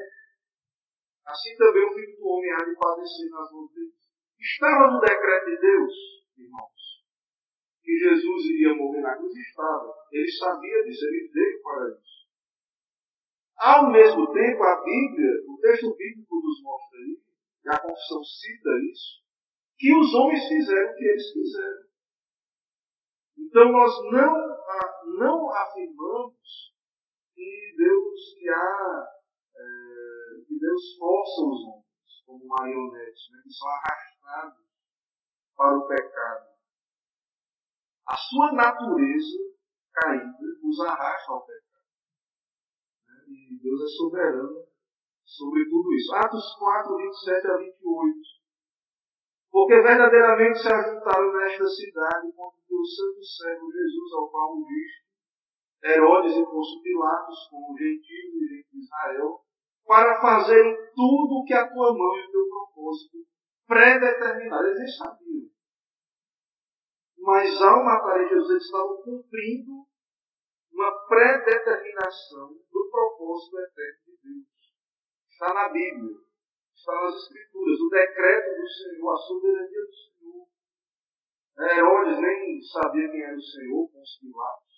Assim 1.26 1.58
também 1.58 1.84
o 1.84 1.94
Filho 1.94 2.16
do 2.18 2.28
Homem 2.28 2.52
há 2.54 2.64
de 2.64 2.76
padecer 2.76 3.30
nas 3.32 3.52
mãos 3.52 3.74
deles. 3.74 3.96
Estava 4.40 4.92
no 4.92 5.00
decreto 5.02 5.46
de 5.48 5.58
Deus, 5.60 5.94
irmãos, 6.38 6.75
que 7.86 8.00
Jesus 8.00 8.46
iria 8.46 8.76
morrer 8.76 9.02
na 9.02 9.16
cruz. 9.16 9.36
Estava. 9.36 9.94
Ele 10.12 10.32
sabia 10.32 10.84
disso, 10.84 11.06
ele 11.06 11.30
veio 11.32 11.62
para 11.62 11.90
isso. 11.92 12.26
Ao 13.58 13.92
mesmo 13.92 14.34
tempo, 14.34 14.64
a 14.64 14.84
Bíblia, 14.84 15.32
o 15.48 15.58
texto 15.62 15.96
bíblico 15.96 16.36
nos 16.36 16.62
mostra 16.64 17.00
aí, 17.00 17.22
e 17.64 17.70
a 17.70 17.80
confissão 17.80 18.24
cita 18.24 18.70
isso, 18.92 19.24
que 19.78 19.96
os 19.96 20.14
homens 20.14 20.48
fizeram 20.48 20.92
o 20.92 20.96
que 20.96 21.06
eles 21.06 21.32
quiseram. 21.32 21.86
Então 23.38 23.72
nós 23.72 23.92
não, 24.12 25.18
não 25.20 25.50
afirmamos 25.52 26.74
que 27.34 27.76
Deus 27.78 28.36
que 28.40 28.50
há, 28.50 29.08
é, 29.56 30.46
que 30.48 30.60
Deus 30.60 30.98
força 30.98 31.42
os 31.42 31.64
homens 31.64 31.86
como 32.26 32.48
marionetes, 32.48 33.30
né, 33.32 33.42
que 33.44 33.54
são 33.54 33.70
arrastados 33.70 34.66
para 35.56 35.78
o 35.78 35.88
pecado. 35.88 36.55
A 38.08 38.16
sua 38.16 38.52
natureza 38.54 39.38
caída 39.94 40.46
os 40.64 40.80
arrasta 40.80 41.32
ao 41.32 41.46
pecado. 41.46 41.66
E 43.28 43.60
Deus 43.62 43.82
é 43.82 43.88
soberano 43.98 44.66
sobre 45.26 45.66
tudo 45.66 45.94
isso. 45.94 46.14
Atos 46.14 46.56
4, 46.60 46.98
27 46.98 47.48
a 47.48 47.58
28. 47.58 48.36
Porque 49.50 49.82
verdadeiramente 49.82 50.60
se 50.60 50.68
ajuntaram 50.68 51.34
nesta 51.34 51.66
cidade 51.66 52.32
contra 52.34 52.60
o 52.70 52.86
santo 52.86 53.24
servo 53.24 53.72
Jesus, 53.72 54.14
ao 54.14 54.30
qual 54.30 54.58
ungiste, 54.58 55.06
Herodes 55.84 56.36
e 56.36 56.46
Pôncio 56.46 56.82
Pilatos, 56.82 57.48
como 57.50 57.78
gentios 57.78 58.34
e 58.34 58.48
gente 58.48 58.70
de 58.72 58.80
Israel, 58.80 59.40
para 59.86 60.20
fazerem 60.22 60.76
tudo 60.94 61.40
o 61.40 61.46
que 61.46 61.54
a 61.54 61.68
tua 61.72 61.94
mão 61.94 62.18
e 62.18 62.28
o 62.28 62.32
teu 62.32 62.50
propósito 62.50 63.18
predeterminaram. 63.68 64.68
Eles 64.68 64.98
sabiam. 64.98 65.55
Mas 67.26 67.62
ao 67.62 67.84
matarem 67.84 68.30
Jesus, 68.30 68.50
eles 68.52 68.66
estavam 68.66 69.02
cumprindo 69.02 69.86
uma 70.72 71.08
predeterminação 71.08 72.54
do 72.72 72.90
propósito 72.92 73.60
eterno 73.60 74.00
de 74.06 74.18
Deus. 74.22 74.48
Está 75.32 75.54
na 75.54 75.70
Bíblia 75.70 76.26
está 76.86 77.02
nas 77.02 77.16
Escrituras, 77.16 77.80
o 77.80 77.90
decreto 77.90 78.62
do 78.62 78.68
Senhor, 78.70 79.12
a 79.12 79.18
soberania 79.18 79.82
do 79.82 79.96
Senhor. 79.96 80.48
É, 81.58 81.78
Herodes 81.80 82.20
nem 82.20 82.62
sabia 82.62 83.10
quem 83.10 83.24
era 83.24 83.36
o 83.36 83.42
Senhor 83.42 83.90
com 83.90 84.02
os 84.02 84.20
Pilatos. 84.20 84.76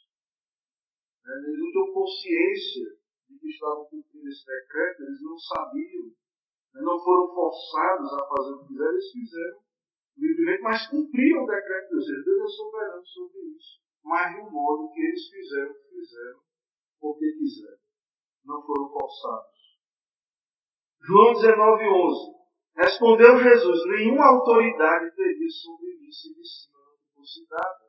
É, 1.25 1.31
eles 1.31 1.59
não 1.59 1.71
tinham 1.71 1.93
consciência 1.93 2.95
de 3.27 3.39
que 3.39 3.49
estavam 3.49 3.85
cumprindo 3.85 4.29
esse 4.29 4.45
decreto, 4.45 5.03
eles 5.03 5.21
não 5.21 5.37
sabiam, 5.37 6.05
né, 6.73 6.81
não 6.81 6.97
foram 7.03 7.27
forçados 7.33 8.13
a 8.13 8.27
fazer 8.29 8.53
o 8.53 8.59
que 8.61 8.67
fizeram, 8.67 8.91
eles 8.91 9.11
fizeram 9.11 9.66
livremente, 10.17 10.63
mas 10.63 10.87
cumpriram 10.87 11.43
o 11.43 11.47
decreto 11.47 11.89
de 11.89 11.95
Deus. 11.95 12.25
Deus 12.25 12.51
é 12.51 12.55
soberano 12.55 13.05
sobre 13.05 13.39
isso. 13.55 13.79
Mas 14.03 14.35
de 14.35 14.41
um 14.41 14.51
modo 14.51 14.91
que 14.91 15.01
eles 15.01 15.27
fizeram, 15.29 15.73
fizeram 15.89 16.39
porque 16.99 17.31
quiseram. 17.33 17.77
Não 18.45 18.61
foram 18.65 18.89
forçados. 18.89 19.57
João 21.05 21.33
19, 21.33 21.83
11. 21.83 22.37
Respondeu 22.75 23.37
Jesus: 23.37 23.85
Nenhuma 23.87 24.25
autoridade 24.27 25.15
teria 25.15 25.49
sobre 25.49 25.97
mim 25.97 26.11
se 26.11 26.33
de 26.33 26.47
cima 26.47 26.79
não 26.79 27.15
fosse 27.15 27.47
dada. 27.49 27.87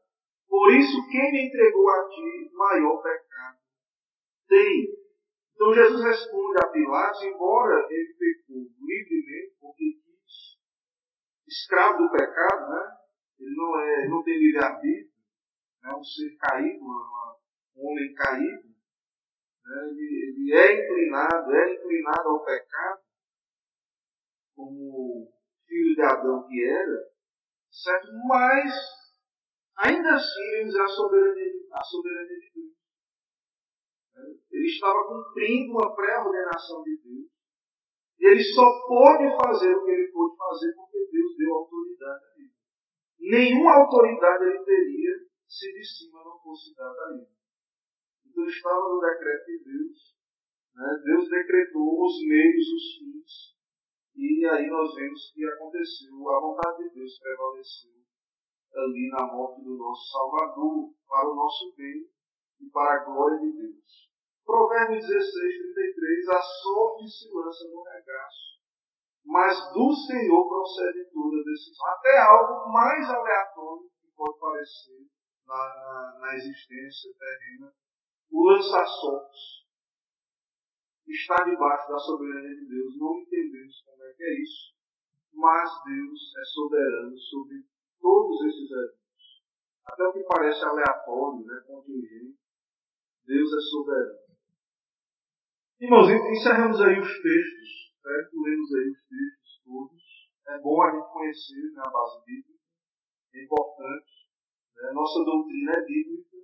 Por 0.49 0.73
isso, 0.73 1.07
quem 1.11 1.33
me 1.33 1.47
entregou 1.47 1.88
a 1.91 2.09
ti, 2.09 2.51
maior 2.55 3.03
pecado 3.03 3.59
tem. 4.49 4.99
Então 5.55 5.75
Jesus 5.75 6.03
responde 6.03 6.59
a 6.62 6.69
Pilatos, 6.69 7.23
embora 7.23 7.87
ele 7.91 8.14
pecou 8.14 8.67
livremente, 8.81 9.57
porque 9.61 9.85
escravo 11.49 11.99
do 11.99 12.11
pecado, 12.11 12.71
né? 12.71 12.97
ele 13.41 13.55
não, 13.57 13.81
é, 13.81 14.09
não 14.09 14.23
tem 14.23 14.39
livre-arbítrio, 14.39 15.11
né? 15.83 15.95
um 15.95 16.05
ser 16.05 16.37
caído, 16.37 16.85
um 16.85 17.87
homem 17.91 18.15
caído, 18.15 18.69
né? 19.65 19.89
ele, 19.89 20.29
ele 20.29 20.53
é 20.55 20.85
inclinado, 20.85 21.55
é 21.55 21.75
inclinado 21.75 22.29
ao 22.29 22.45
pecado, 22.45 23.01
como 24.55 25.33
filho 25.67 25.95
de 25.95 26.03
Adão 26.03 26.47
que 26.47 26.65
era, 26.65 27.09
certo? 27.71 28.09
Mas, 28.27 28.73
ainda 29.79 30.15
assim, 30.15 30.43
ele 30.57 30.81
a 30.81 30.87
soberania, 30.87 31.53
a 31.73 31.85
soberania 31.85 32.39
de 32.41 32.51
Deus. 32.55 32.79
Ele 34.51 34.67
estava 34.67 35.05
cumprindo 35.07 35.73
uma 35.73 35.95
pré-ordenação 35.95 36.83
de 36.83 36.97
Deus. 36.97 37.28
E 38.18 38.26
ele 38.26 38.42
só 38.42 38.66
pôde 38.87 39.28
fazer 39.42 39.74
o 39.74 39.85
que 39.85 39.90
ele 39.90 40.12
pôde 40.12 40.37
fazer 40.37 40.74
porque 40.74 41.09
Deus 41.11 41.37
deu 41.37 41.54
autoridade 41.54 42.24
a 42.24 42.40
ele. 42.40 42.52
Nenhuma 43.20 43.74
autoridade 43.74 44.44
ele 44.44 44.64
teria 44.64 45.14
se 45.46 45.72
de 45.72 45.85
cima 45.85 46.24
não 46.24 46.38
fosse 46.40 46.74
dada 46.74 46.98
a 47.07 47.14
ele. 47.14 47.28
Então 48.26 48.44
estava 48.44 48.88
no 48.88 49.00
decreto 49.00 49.46
de 49.46 49.64
Deus. 49.64 50.16
Né? 50.74 51.02
Deus 51.04 51.28
decretou 51.28 52.04
os 52.04 52.26
meios, 52.26 52.66
os 52.72 52.98
fins, 52.98 53.59
e 54.18 54.44
aí 54.46 54.66
nós 54.66 54.94
vemos 54.96 55.31
que 55.33 55.44
aconteceu, 55.44 56.28
a 56.28 56.40
vontade 56.40 56.88
de 56.88 56.94
Deus 56.94 57.18
prevaleceu 57.20 57.98
ali 58.74 59.09
na 59.11 59.33
morte 59.33 59.62
do 59.62 59.76
nosso 59.76 60.11
Salvador, 60.11 60.92
para 61.07 61.31
o 61.31 61.37
nosso 61.37 61.72
bem 61.76 62.09
e 62.61 62.68
para 62.68 63.00
a 63.00 63.04
glória 63.04 63.38
de 63.38 63.52
Deus. 63.52 64.08
Provérbios 64.49 65.07
16, 65.07 65.75
33, 65.75 66.29
a 66.31 66.41
sorte 66.41 67.07
se 67.07 67.31
lança 67.35 67.69
no 67.69 67.83
regaço, 67.83 68.57
mas 69.23 69.75
do 69.75 69.93
Senhor 69.93 70.49
procede 70.49 71.05
toda 71.13 71.45
decisão. 71.45 71.87
Até 71.89 72.19
algo 72.19 72.73
mais 72.73 73.11
aleatório 73.11 73.91
que 74.01 74.11
pode 74.17 74.41
parecer 74.41 75.07
na, 75.45 75.55
na, 75.55 76.19
na 76.21 76.35
existência 76.35 77.13
terrena, 77.19 77.75
o 78.33 78.49
lança-sortes 78.49 79.67
está 81.07 81.45
debaixo 81.45 81.87
da 81.93 81.99
soberania 81.99 82.57
de 82.57 82.69
Deus. 82.69 82.99
Não 82.99 83.19
entendemos 83.19 83.83
como 83.85 84.03
é 84.03 84.15
que 84.15 84.25
é 84.25 84.43
isso, 84.43 84.75
mas 85.35 85.71
Deus 85.85 86.35
é 86.39 86.45
soberano 86.47 87.19
sobre 87.19 87.67
todos 88.01 88.47
esses 88.47 88.71
eventos. 88.71 89.43
Até 89.85 90.05
o 90.05 90.13
que 90.15 90.25
parece 90.25 90.65
aleatório, 90.65 91.45
né, 91.45 91.63
contingente, 91.67 92.39
Deus 93.27 93.53
é 93.53 93.61
soberano. 93.61 94.28
Irmãos, 95.81 96.11
encerramos 96.11 96.81
aí 96.81 96.99
os 96.99 97.23
textos, 97.23 97.95
certo? 98.03 98.43
lemos 98.43 98.75
aí 98.75 98.91
os 98.91 98.99
textos 98.99 99.62
todos. 99.62 100.03
É 100.49 100.59
bom 100.59 100.83
a 100.83 100.91
gente 100.91 101.12
conhecer 101.12 101.71
né, 101.71 101.83
a 101.87 101.88
base 101.88 102.25
bíblica, 102.27 102.59
é 103.33 103.45
importante. 103.45 104.11
Né? 104.75 104.91
Nossa 104.91 105.25
doutrina 105.25 105.71
é 105.79 105.85
bíblica. 105.85 106.37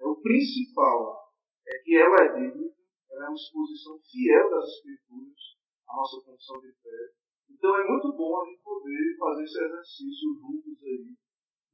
É 0.00 0.04
o 0.04 0.20
principal 0.20 1.30
é 1.68 1.78
que 1.84 1.96
ela 1.96 2.16
é 2.18 2.34
bíblica, 2.34 2.74
ela 3.12 3.26
é 3.26 3.28
uma 3.28 3.36
exposição 3.36 3.96
fiel 4.10 4.50
das 4.50 4.68
Escrituras, 4.68 5.38
a 5.86 5.94
nossa 5.94 6.20
função 6.24 6.58
de 6.58 6.72
fé. 6.82 7.14
Então 7.50 7.78
é 7.78 7.86
muito 7.86 8.12
bom 8.16 8.42
a 8.42 8.44
gente 8.44 8.60
poder 8.60 9.16
fazer 9.16 9.44
esse 9.44 9.64
exercício 9.66 10.34
juntos 10.34 10.82
aí, 10.82 11.14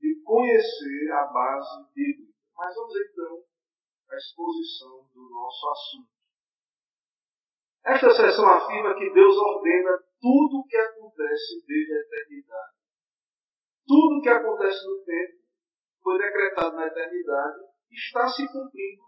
de 0.02 0.20
conhecer 0.22 1.12
a 1.12 1.24
base 1.32 1.94
bíblica. 1.94 2.34
Mas 2.54 2.74
vamos 2.74 2.94
então 2.94 3.42
à 4.10 4.16
exposição 4.16 5.08
do 5.14 5.30
nosso 5.30 5.66
assunto. 5.70 6.19
Esta 7.84 8.10
seção 8.10 8.46
afirma 8.46 8.94
que 8.94 9.10
Deus 9.10 9.36
ordena 9.36 9.98
tudo 10.20 10.58
o 10.58 10.66
que 10.66 10.76
acontece 10.76 11.64
desde 11.66 11.92
a 11.92 12.00
eternidade. 12.00 12.72
Tudo 13.86 14.18
o 14.18 14.22
que 14.22 14.28
acontece 14.28 14.86
no 14.86 15.04
tempo 15.04 15.40
foi 16.02 16.18
decretado 16.18 16.76
na 16.76 16.86
eternidade 16.86 17.58
está 17.90 18.28
se 18.28 18.46
cumprindo 18.46 19.02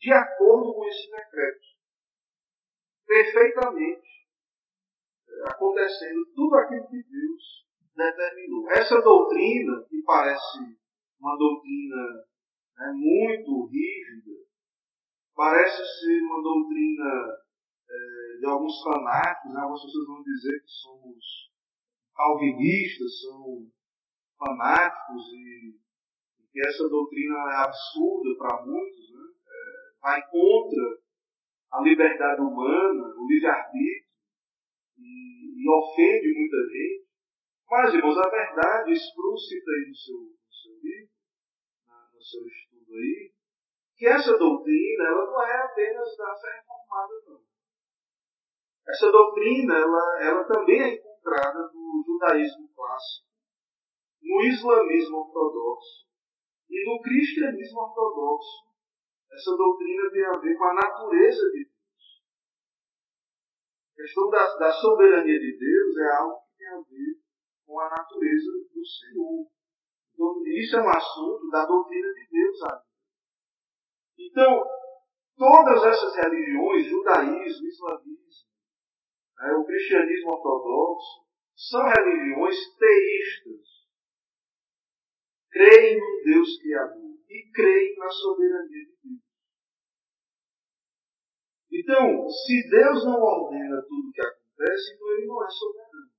de 0.00 0.12
acordo 0.12 0.74
com 0.74 0.86
esse 0.86 1.10
decreto. 1.10 1.66
Perfeitamente 3.06 4.16
acontecendo 5.44 6.26
tudo 6.34 6.56
aquilo 6.56 6.88
que 6.88 7.02
Deus 7.02 7.66
determinou. 7.94 8.70
Essa 8.70 9.00
doutrina, 9.00 9.84
que 9.88 10.02
parece 10.02 10.58
uma 11.20 11.36
doutrina 11.36 12.24
né, 12.76 12.92
muito 12.94 13.66
rígida, 13.66 14.44
parece 15.34 15.84
ser 16.00 16.20
uma 16.22 16.42
doutrina 16.42 17.45
é, 17.88 18.38
de 18.38 18.46
alguns 18.46 18.82
fanáticos, 18.82 19.52
né? 19.52 19.60
algumas 19.60 19.82
pessoas 19.82 20.06
vão 20.06 20.22
dizer 20.22 20.60
que 20.60 20.70
somos 20.70 21.24
calvinistas, 22.14 23.20
são 23.20 23.66
fanáticos 24.38 25.22
e, 25.32 25.76
que 26.52 26.60
essa 26.66 26.88
doutrina 26.88 27.34
é 27.50 27.56
absurda 27.64 28.38
para 28.38 28.64
muitos, 28.64 29.10
né? 29.12 29.28
é, 29.46 30.00
vai 30.00 30.30
contra 30.30 30.98
a 31.72 31.82
liberdade 31.82 32.40
humana, 32.40 33.14
o 33.14 33.26
livre-arbítrio, 33.28 34.06
e, 34.96 35.62
e, 35.62 35.68
ofende 35.68 36.34
muita 36.34 36.56
gente. 36.56 37.06
Mas, 37.68 37.94
irmãos, 37.94 38.16
a 38.16 38.30
verdade 38.30 38.92
explícita 38.92 39.70
aí 39.70 39.88
no 39.88 39.94
seu, 39.94 40.16
no 40.16 40.54
seu 40.54 40.72
livro, 40.82 41.10
no 42.14 42.22
seu 42.22 42.46
estudo 42.46 42.94
aí, 42.94 43.32
que 43.96 44.06
essa 44.06 44.38
doutrina 44.38 45.04
ela 45.04 45.26
não 45.26 45.42
é 45.42 45.56
apenas 45.64 46.16
da 46.16 46.34
fé 46.36 46.60
reformada, 46.60 47.14
não. 47.26 47.55
Essa 48.88 49.10
doutrina 49.10 49.74
ela, 49.74 50.22
ela 50.22 50.44
também 50.44 50.80
é 50.80 50.94
encontrada 50.94 51.70
no 51.74 52.04
judaísmo 52.06 52.68
clássico, 52.72 53.26
no 54.22 54.42
islamismo 54.42 55.18
ortodoxo 55.18 56.06
e 56.70 56.84
no 56.88 57.02
cristianismo 57.02 57.80
ortodoxo. 57.80 58.66
Essa 59.32 59.56
doutrina 59.56 60.10
tem 60.10 60.24
a 60.24 60.38
ver 60.38 60.56
com 60.56 60.64
a 60.64 60.74
natureza 60.74 61.50
de 61.50 61.64
Deus. 61.64 61.74
A 63.92 64.02
questão 64.02 64.30
da, 64.30 64.56
da 64.56 64.72
soberania 64.72 65.40
de 65.40 65.58
Deus 65.58 65.96
é 65.98 66.16
algo 66.18 66.40
que 66.42 66.58
tem 66.58 66.68
a 66.68 66.76
ver 66.76 67.20
com 67.66 67.80
a 67.80 67.90
natureza 67.90 68.52
do 68.72 68.86
Senhor. 68.86 69.50
Então, 70.14 70.42
isso 70.46 70.76
é 70.76 70.82
um 70.82 70.88
assunto 70.88 71.50
da 71.50 71.66
doutrina 71.66 72.08
de 72.14 72.28
Deus 72.30 72.62
ainda. 72.62 72.86
Então, 74.18 74.64
todas 75.36 75.84
essas 75.84 76.14
religiões, 76.16 76.86
judaísmo, 76.86 77.66
islamismo, 77.66 78.55
né, 79.38 79.52
o 79.52 79.64
cristianismo 79.64 80.32
ortodoxo, 80.32 81.26
são 81.56 81.80
religiões 81.82 82.56
teístas. 82.78 83.76
Creem 85.50 85.98
no 85.98 86.22
Deus 86.24 86.58
Criador 86.60 87.16
e 87.28 87.50
creem 87.52 87.96
na 87.96 88.10
soberania 88.10 88.84
de 88.84 88.98
Deus. 89.02 89.26
Então, 91.72 92.28
se 92.28 92.70
Deus 92.70 93.04
não 93.04 93.20
ordena 93.20 93.82
tudo 93.82 94.08
o 94.08 94.12
que 94.12 94.20
acontece, 94.20 94.94
então 94.94 95.12
ele 95.12 95.26
não 95.26 95.44
é 95.44 95.48
soberano. 95.50 96.10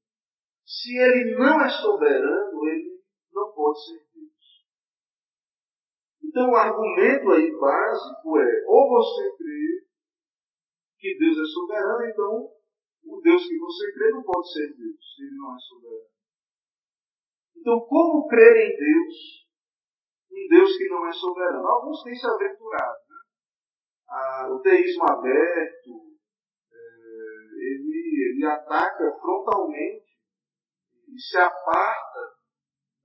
Se 0.65 0.97
ele 0.97 1.35
não 1.35 1.61
é 1.61 1.69
soberano, 1.69 2.67
ele 2.67 3.01
não 3.31 3.53
pode 3.53 3.85
ser 3.85 4.05
Deus. 4.13 4.65
Então, 6.23 6.49
o 6.49 6.55
argumento 6.55 7.31
aí 7.31 7.51
básico 7.57 8.37
é: 8.39 8.63
ou 8.67 8.89
você 8.89 9.37
crê 9.37 9.85
que 10.99 11.17
Deus 11.19 11.37
é 11.37 11.45
soberano, 11.45 12.05
então 12.05 12.56
o 13.07 13.21
Deus 13.21 13.47
que 13.47 13.57
você 13.57 13.93
crê 13.93 14.11
não 14.11 14.23
pode 14.23 14.51
ser 14.51 14.67
Deus, 14.75 15.15
se 15.15 15.23
ele 15.23 15.35
não 15.37 15.55
é 15.55 15.59
soberano. 15.59 16.17
Então, 17.57 17.79
como 17.81 18.27
crer 18.27 18.55
em 18.55 18.77
Deus, 18.77 19.47
um 20.31 20.47
Deus 20.49 20.77
que 20.77 20.89
não 20.89 21.07
é 21.07 21.11
soberano? 21.11 21.67
Alguns 21.67 22.03
têm 22.03 22.15
se 22.15 22.27
aventurado. 22.27 22.99
Né? 23.09 23.17
Ah, 24.09 24.47
o 24.51 24.59
teísmo 24.61 25.03
aberto, 25.09 26.17
é, 26.71 26.77
ele, 27.59 28.33
ele 28.33 28.45
ataca 28.45 29.17
frontalmente 29.19 30.05
e 31.07 31.19
se 31.19 31.37
aparta 31.37 32.37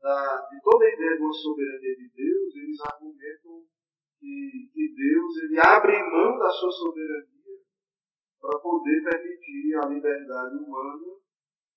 da, 0.01 0.47
de 0.51 0.61
toda 0.63 0.85
a 0.85 0.95
ideia 0.95 1.17
de 1.17 1.23
uma 1.23 1.33
soberania 1.33 1.97
de 1.97 2.11
Deus. 2.15 2.57
Eles 2.57 2.81
argumentam 2.81 3.65
que, 4.19 4.71
que 4.73 4.95
Deus 4.95 5.43
ele 5.45 5.61
abre 5.65 5.99
mão 6.11 6.39
da 6.39 6.51
sua 6.51 6.71
soberania 6.71 7.32
para 8.43 8.59
poder 8.59 9.05
permitir 9.05 9.77
a 9.77 9.87
liberdade 9.87 10.57
humana, 10.57 11.07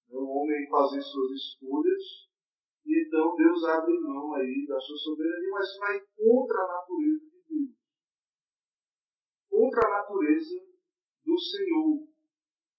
né, 0.09 0.17
o 0.17 0.25
homem 0.25 0.67
fazer 0.67 0.99
suas 0.99 1.31
escolhas. 1.33 2.25
E 2.83 3.05
então 3.05 3.35
Deus 3.35 3.63
abre 3.65 3.93
mão 3.99 4.33
aí 4.33 4.65
da 4.67 4.79
sua 4.79 4.97
soberania, 4.97 5.49
mas 5.51 5.77
vai 5.77 5.99
contra 6.17 6.57
a 6.63 6.67
natureza 6.67 7.25
de 7.29 7.41
Deus. 7.47 7.77
Contra 9.47 9.87
a 9.87 9.91
natureza 10.01 10.59
do 11.23 11.39
Senhor. 11.39 12.07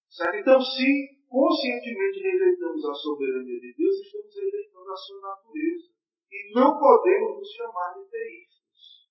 Certo? 0.09 0.35
Então, 0.35 0.59
se 0.59 0.87
conscientemente 1.29 2.19
rejeitamos 2.19 2.85
a 2.85 2.93
soberania 2.93 3.59
de 3.59 3.73
Deus, 3.73 3.95
estamos 3.99 4.35
rejeitando 4.35 4.91
a 4.91 4.95
sua 4.95 5.21
natureza. 5.21 5.87
E 6.29 6.53
não 6.53 6.77
podemos 6.77 7.37
nos 7.37 7.49
chamar 7.51 7.93
de 7.93 8.09
teístas. 8.09 9.07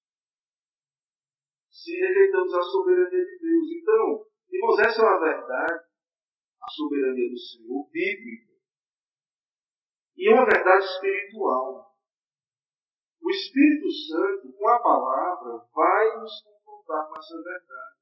Se 1.70 1.92
rejeitamos 1.92 2.52
a 2.52 2.62
soberania 2.62 3.24
de 3.24 3.38
Deus. 3.38 3.70
Então, 3.80 4.26
Irmãos, 4.50 4.78
essa 4.80 5.02
é 5.02 5.04
uma 5.04 5.20
verdade, 5.20 5.85
a 6.62 6.70
soberania 6.70 7.30
do 7.30 7.38
Senhor, 7.38 7.90
bíblica, 7.90 8.56
e 10.16 10.28
é 10.28 10.35
uma 10.35 10.46
verdade 10.46 10.85
espiritual. 10.85 11.94
O 13.20 13.30
Espírito 13.30 13.90
Santo, 13.90 14.52
com 14.52 14.68
a 14.68 14.78
palavra, 14.78 15.66
vai 15.74 16.20
nos 16.20 16.42
confrontar 16.42 17.09
com 17.09 17.18
essa 17.18 17.42
verdade. 17.42 17.96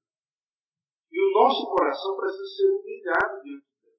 E 1.10 1.20
o 1.20 1.32
nosso 1.32 1.66
coração 1.70 2.16
precisa 2.16 2.44
ser 2.44 2.70
humilhado 2.70 3.42
diante 3.42 3.66
dela. 3.82 3.98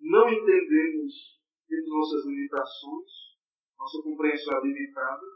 Não 0.00 0.28
entendemos, 0.28 1.40
temos 1.68 1.88
nossas 1.88 2.24
limitações, 2.26 3.28
nossa 3.78 4.02
compreensão 4.02 4.58
é 4.58 4.60
limitada. 4.62 5.26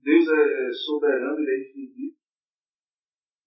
Deus 0.00 0.28
é 0.28 0.72
soberano, 0.84 1.38
Ele 1.40 1.50
é 1.50 1.70
infinito. 1.70 2.17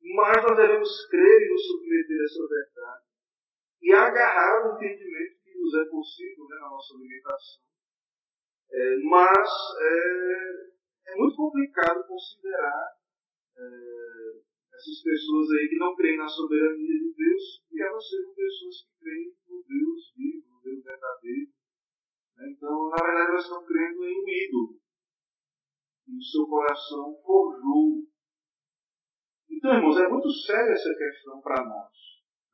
Mas 0.01 0.43
nós 0.43 0.57
devemos 0.57 1.05
crer 1.07 1.41
e 1.41 1.49
nos 1.49 1.67
submeter 1.67 2.19
a 2.19 2.23
essa 2.23 2.47
verdade 2.47 3.11
e 3.81 3.93
agarrar 3.93 4.65
o 4.65 4.75
entendimento 4.75 5.41
que 5.43 5.57
nos 5.57 5.73
é 5.75 5.85
possível 5.89 6.45
né, 6.47 6.55
na 6.57 6.69
nossa 6.69 6.93
limitação. 6.97 7.61
É, 8.71 8.97
mas 9.03 9.49
é, 9.79 11.11
é, 11.11 11.15
muito 11.17 11.35
complicado 11.35 12.07
considerar 12.07 12.95
é, 13.57 13.61
essas 14.73 15.03
pessoas 15.03 15.51
aí 15.51 15.67
que 15.67 15.77
não 15.77 15.95
creem 15.95 16.17
na 16.17 16.27
soberania 16.27 16.99
de 16.99 17.13
Deus 17.13 17.63
e 17.71 17.81
elas 17.81 18.07
sejam 18.07 18.33
pessoas 18.33 18.75
que 18.83 18.99
creem 18.99 19.35
no 19.49 19.63
Deus 19.67 20.13
vivo, 20.15 20.47
no 20.49 20.61
Deus 20.61 20.83
verdadeiro. 20.83 21.51
Né? 22.37 22.51
Então, 22.55 22.89
na 22.89 23.03
verdade, 23.03 23.31
elas 23.31 23.43
estão 23.43 23.65
crendo 23.65 24.03
em 24.05 24.23
um 24.23 24.29
ídolo. 24.29 24.81
E 26.07 26.17
o 26.17 26.23
seu 26.23 26.47
coração 26.47 27.21
forjou 27.25 28.07
Então, 29.51 29.73
irmãos, 29.73 29.97
é 29.97 30.07
muito 30.07 30.31
séria 30.31 30.71
essa 30.71 30.95
questão 30.95 31.41
para 31.41 31.65
nós. 31.65 31.91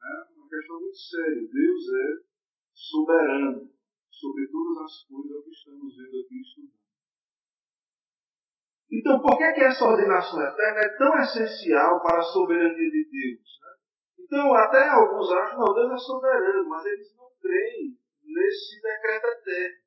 É 0.02 0.34
uma 0.36 0.50
questão 0.50 0.82
muito 0.82 0.98
séria. 0.98 1.48
Deus 1.48 1.84
é 1.94 2.28
soberano 2.74 3.72
sobre 4.10 4.48
todas 4.48 4.78
as 4.84 5.04
coisas 5.06 5.44
que 5.44 5.52
estamos 5.52 5.96
vendo 5.96 6.26
aqui 6.26 6.42
estudando. 6.42 6.88
Então, 8.90 9.22
por 9.22 9.38
que, 9.38 9.52
que 9.54 9.62
essa 9.62 9.86
ordenação 9.86 10.42
eterna 10.42 10.80
é 10.80 10.98
tão 10.98 11.14
essencial 11.20 12.02
para 12.02 12.20
a 12.20 12.24
soberania 12.24 12.90
de 12.90 13.10
Deus? 13.12 13.60
Né? 13.62 13.76
Então, 14.20 14.54
até 14.56 14.90
alguns 14.90 15.30
acham, 15.32 15.60
não, 15.60 15.74
Deus 15.74 15.92
é 15.92 15.98
soberano, 15.98 16.70
mas 16.70 16.86
eles 16.86 17.16
não 17.16 17.30
creem 17.40 17.98
nesse 18.24 18.82
decreto 18.82 19.28
eterno. 19.28 19.78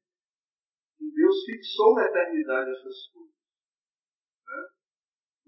E 1.01 1.13
Deus 1.13 1.45
fixou 1.45 1.95
na 1.95 2.05
eternidade 2.05 2.71
essas 2.71 3.09
coisas. 3.13 3.40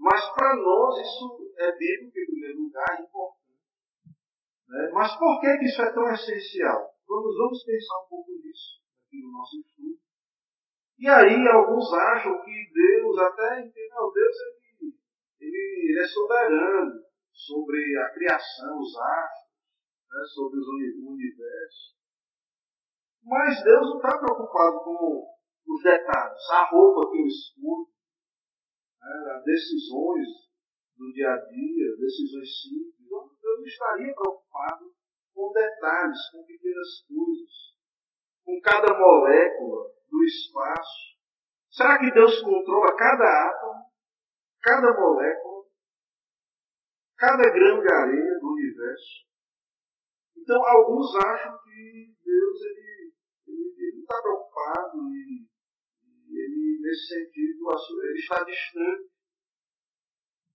Mas 0.02 0.34
para 0.34 0.56
nós 0.56 0.98
isso 0.98 1.54
é 1.58 1.70
bíblico 1.78 2.18
em 2.18 2.26
primeiro 2.26 2.62
lugar, 2.62 2.98
é 2.98 3.02
importante. 3.04 3.52
Né? 4.66 4.90
Mas 4.92 5.16
por 5.16 5.40
que, 5.40 5.58
que 5.58 5.64
isso 5.66 5.80
é 5.80 5.92
tão 5.92 6.12
essencial? 6.12 6.90
Vamos, 7.06 7.36
vamos 7.36 7.64
pensar 7.64 8.02
um 8.04 8.08
pouco 8.08 8.32
nisso 8.32 8.82
aqui 9.06 9.22
no 9.22 9.30
nosso 9.30 9.60
estudo. 9.60 10.00
E 10.98 11.08
aí 11.08 11.46
alguns 11.46 11.92
acham 11.92 12.42
que 12.42 12.72
Deus 12.74 13.16
até 13.16 13.60
entende, 13.60 13.88
não, 13.90 14.12
Deus 14.12 14.36
ele, 14.40 14.98
ele, 15.40 15.90
ele 15.90 16.00
é 16.00 16.06
soberano 16.08 17.04
sobre 17.32 17.96
a 17.98 18.10
criação, 18.10 18.80
os 18.80 18.96
astros, 18.98 19.52
né, 20.10 20.24
sobre 20.34 20.58
os, 20.58 20.66
o 20.66 21.12
universo. 21.12 21.94
Mas 23.22 23.62
Deus 23.62 23.88
não 23.88 23.96
está 23.98 24.18
preocupado 24.18 24.80
com 24.82 25.28
os 25.68 25.82
detalhes, 25.82 26.50
a 26.50 26.70
roupa 26.70 27.08
que 27.12 27.18
eu 27.18 27.26
escuto, 27.26 27.91
né, 29.02 29.42
decisões 29.44 30.28
do 30.96 31.12
dia 31.12 31.30
a 31.30 31.36
dia, 31.36 31.96
decisões 31.98 32.62
simples. 32.62 33.08
Deus 33.08 33.58
não 33.58 33.66
estaria 33.66 34.14
preocupado 34.14 34.94
com 35.34 35.52
detalhes, 35.52 36.30
com 36.30 36.44
pequenas 36.44 37.04
coisas, 37.08 37.76
com 38.44 38.60
cada 38.60 38.98
molécula 38.98 39.90
do 40.10 40.24
espaço. 40.24 41.12
Será 41.70 41.98
que 41.98 42.12
Deus 42.12 42.40
controla 42.40 42.96
cada 42.96 43.24
átomo, 43.24 43.90
cada 44.62 44.92
molécula, 44.92 45.64
cada 47.16 47.50
grão 47.50 47.80
de 47.80 47.92
areia 47.92 48.38
do 48.40 48.52
universo? 48.52 49.32
Então, 50.36 50.60
alguns 50.66 51.14
acham 51.16 51.56
que 51.62 52.14
Deus 52.24 52.60
ele, 52.62 53.14
ele, 53.46 53.74
ele 53.78 54.00
está 54.00 54.20
preocupado 54.20 54.98
e, 55.12 55.46
e, 55.46 55.51
ele, 56.44 56.80
nesse 56.80 57.06
sentido, 57.08 57.66
ele 58.04 58.18
está 58.18 58.42
distante. 58.44 59.12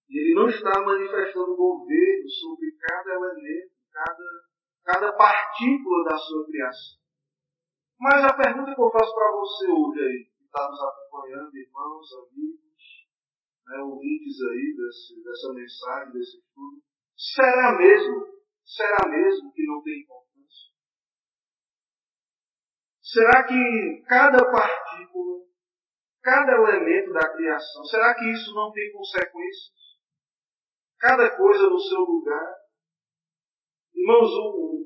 Ele 0.09 0.33
não 0.35 0.47
está 0.47 0.81
manifestando 0.81 1.55
governo 1.55 2.29
sobre 2.29 2.71
cada 2.79 3.13
elemento, 3.13 3.73
cada, 3.91 4.23
cada 4.85 5.13
partícula 5.13 6.03
da 6.05 6.17
sua 6.17 6.45
criação. 6.45 6.97
Mas 7.99 8.23
a 8.23 8.33
pergunta 8.35 8.73
que 8.73 8.81
eu 8.81 8.91
faço 8.91 9.13
para 9.13 9.31
você 9.31 9.67
hoje 9.67 9.99
aí, 9.99 10.25
que 10.37 10.43
está 10.45 10.69
nos 10.69 10.79
acompanhando, 10.79 11.57
irmãos, 11.57 12.07
amigos, 12.13 12.67
né, 13.65 13.77
ouvintes 13.79 14.41
aí 14.41 14.75
desse, 14.77 15.23
dessa 15.23 15.53
mensagem, 15.53 16.13
desse 16.13 16.37
estudo, 16.37 16.81
será 17.17 17.75
mesmo, 17.77 18.27
será 18.63 19.09
mesmo 19.09 19.51
que 19.51 19.65
não 19.65 19.81
tem 19.81 20.01
importância? 20.01 20.71
Será 23.01 23.47
que 23.47 24.03
cada 24.07 24.51
partícula, 24.51 25.46
cada 26.27 26.51
elemento 26.51 27.13
da 27.13 27.31
criação, 27.31 27.85
será 27.85 28.13
que 28.13 28.29
isso 28.33 28.53
não 28.53 28.69
tem 28.73 28.91
consequências? 28.91 29.77
Cada 30.99 31.37
coisa 31.37 31.69
no 31.69 31.79
seu 31.79 31.99
lugar? 31.99 32.53
Irmãos, 33.95 34.29
o, 34.33 34.77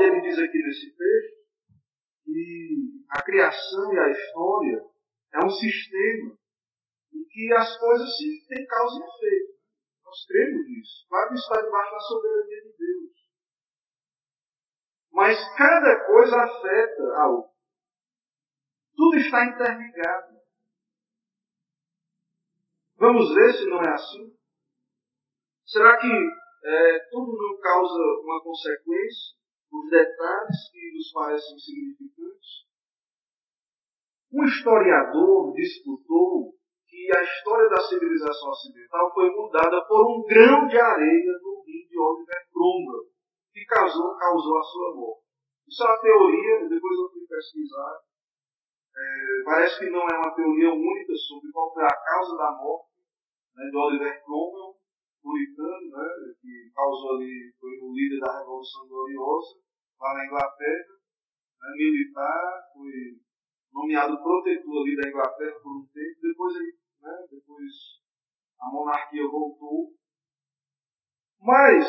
ele 0.00 0.22
diz 0.22 0.38
aqui 0.38 0.56
nesse 0.62 0.96
texto 0.96 1.36
que 2.24 3.04
a 3.10 3.22
criação 3.22 3.92
e 3.92 3.98
a 3.98 4.10
história 4.12 4.82
é 5.34 5.44
um 5.44 5.50
sistema 5.50 6.38
e 7.12 7.24
que 7.26 7.52
as 7.52 7.78
coisas 7.78 8.16
se 8.16 8.46
têm 8.48 8.66
causa 8.66 8.98
e 8.98 9.02
efeito. 9.02 9.58
Nós 10.06 10.26
cremos 10.26 10.66
nisso. 10.68 11.06
Claro 11.06 11.28
que 11.28 11.34
está 11.34 11.60
debaixo 11.60 11.92
da 11.92 12.00
soberania 12.00 12.62
de 12.62 12.76
Deus. 12.78 13.12
Mas 15.12 15.56
cada 15.58 16.06
coisa 16.06 16.36
afeta 16.36 17.02
a 17.16 17.28
outra. 17.28 17.55
Tudo 18.96 19.16
está 19.18 19.44
interligado. 19.44 20.36
Vamos 22.96 23.34
ver 23.34 23.52
se 23.52 23.66
não 23.66 23.82
é 23.82 23.92
assim? 23.92 24.34
Será 25.66 25.98
que 25.98 26.06
é, 26.08 26.98
tudo 27.10 27.36
não 27.36 27.60
causa 27.60 27.98
uma 28.24 28.42
consequência? 28.42 29.36
os 29.72 29.90
detalhes 29.90 30.70
que 30.70 30.92
nos 30.96 31.12
parecem 31.12 31.58
significantes. 31.58 32.66
Um 34.32 34.44
historiador 34.44 35.52
disputou 35.52 36.54
que 36.88 37.16
a 37.16 37.22
história 37.22 37.68
da 37.68 37.82
civilização 37.82 38.50
ocidental 38.50 39.12
foi 39.12 39.30
mudada 39.30 39.84
por 39.86 40.00
um 40.06 40.24
grão 40.24 40.66
de 40.66 40.78
areia 40.78 41.32
no 41.42 41.62
rio 41.64 41.88
de 41.88 41.98
Oliver 41.98 42.48
Cromwell, 42.52 43.04
que 43.52 43.64
causou, 43.64 44.16
causou 44.16 44.58
a 44.58 44.62
sua 44.62 44.94
morte. 44.94 45.26
Isso 45.68 45.82
é 45.82 45.86
uma 45.86 46.00
teoria, 46.00 46.68
depois 46.68 46.98
eu 46.98 47.10
fui 47.10 47.26
pesquisar. 47.26 48.00
É, 48.96 49.44
parece 49.44 49.78
que 49.78 49.90
não 49.90 50.08
é 50.08 50.16
uma 50.16 50.34
teoria 50.34 50.72
única 50.72 51.12
sobre 51.28 51.52
qual 51.52 51.72
foi 51.74 51.84
a 51.84 52.00
causa 52.02 52.36
da 52.36 52.52
morte 52.52 52.96
né, 53.54 53.68
de 53.68 53.76
Oliver 53.76 54.24
Cromwell, 54.24 54.76
puritano, 55.22 55.90
né, 55.90 56.08
que 56.40 56.70
causou 56.74 57.16
ali, 57.16 57.52
foi 57.60 57.70
o 57.82 57.92
líder 57.92 58.20
da 58.20 58.38
Revolução 58.38 58.88
Gloriosa, 58.88 59.58
lá 60.00 60.14
na 60.14 60.24
Inglaterra, 60.24 60.94
né, 61.60 61.68
militar, 61.76 62.62
foi 62.72 63.20
nomeado 63.72 64.22
protetor 64.22 64.82
ali 64.82 64.96
da 64.96 65.08
Inglaterra 65.08 65.60
por 65.62 65.76
um 65.76 65.86
tempo, 65.92 66.20
depois, 66.22 66.54
né, 67.02 67.26
depois 67.30 67.72
a 68.60 68.70
monarquia 68.72 69.28
voltou. 69.28 69.92
Mas 71.38 71.86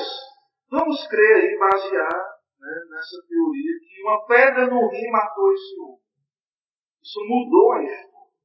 vamos 0.70 1.08
crer 1.08 1.36
aí, 1.36 1.58
basear 1.58 2.38
né, 2.60 2.86
nessa 2.89 3.26
teoria, 3.30 3.80
que 3.80 4.03
uma 4.03 4.26
pedra 4.26 4.68
no 4.68 4.89
rio 4.89 5.12
matou 5.12 5.53
esse 5.53 5.80
homem. 5.80 6.07
Isso 7.08 7.24
mudou 7.24 7.72
a 7.72 7.84
história. 7.84 8.36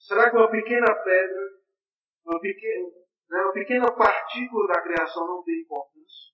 Será 0.00 0.30
que 0.30 0.36
uma 0.36 0.50
pequena 0.50 0.86
pedra 1.04 1.60
uma 2.24 2.40
pequena, 2.40 2.88
né, 3.28 3.42
uma 3.42 3.52
pequena 3.52 3.92
partícula 3.92 4.68
da 4.68 4.80
criação 4.80 5.26
não 5.26 5.42
tem 5.42 5.60
importância? 5.60 6.32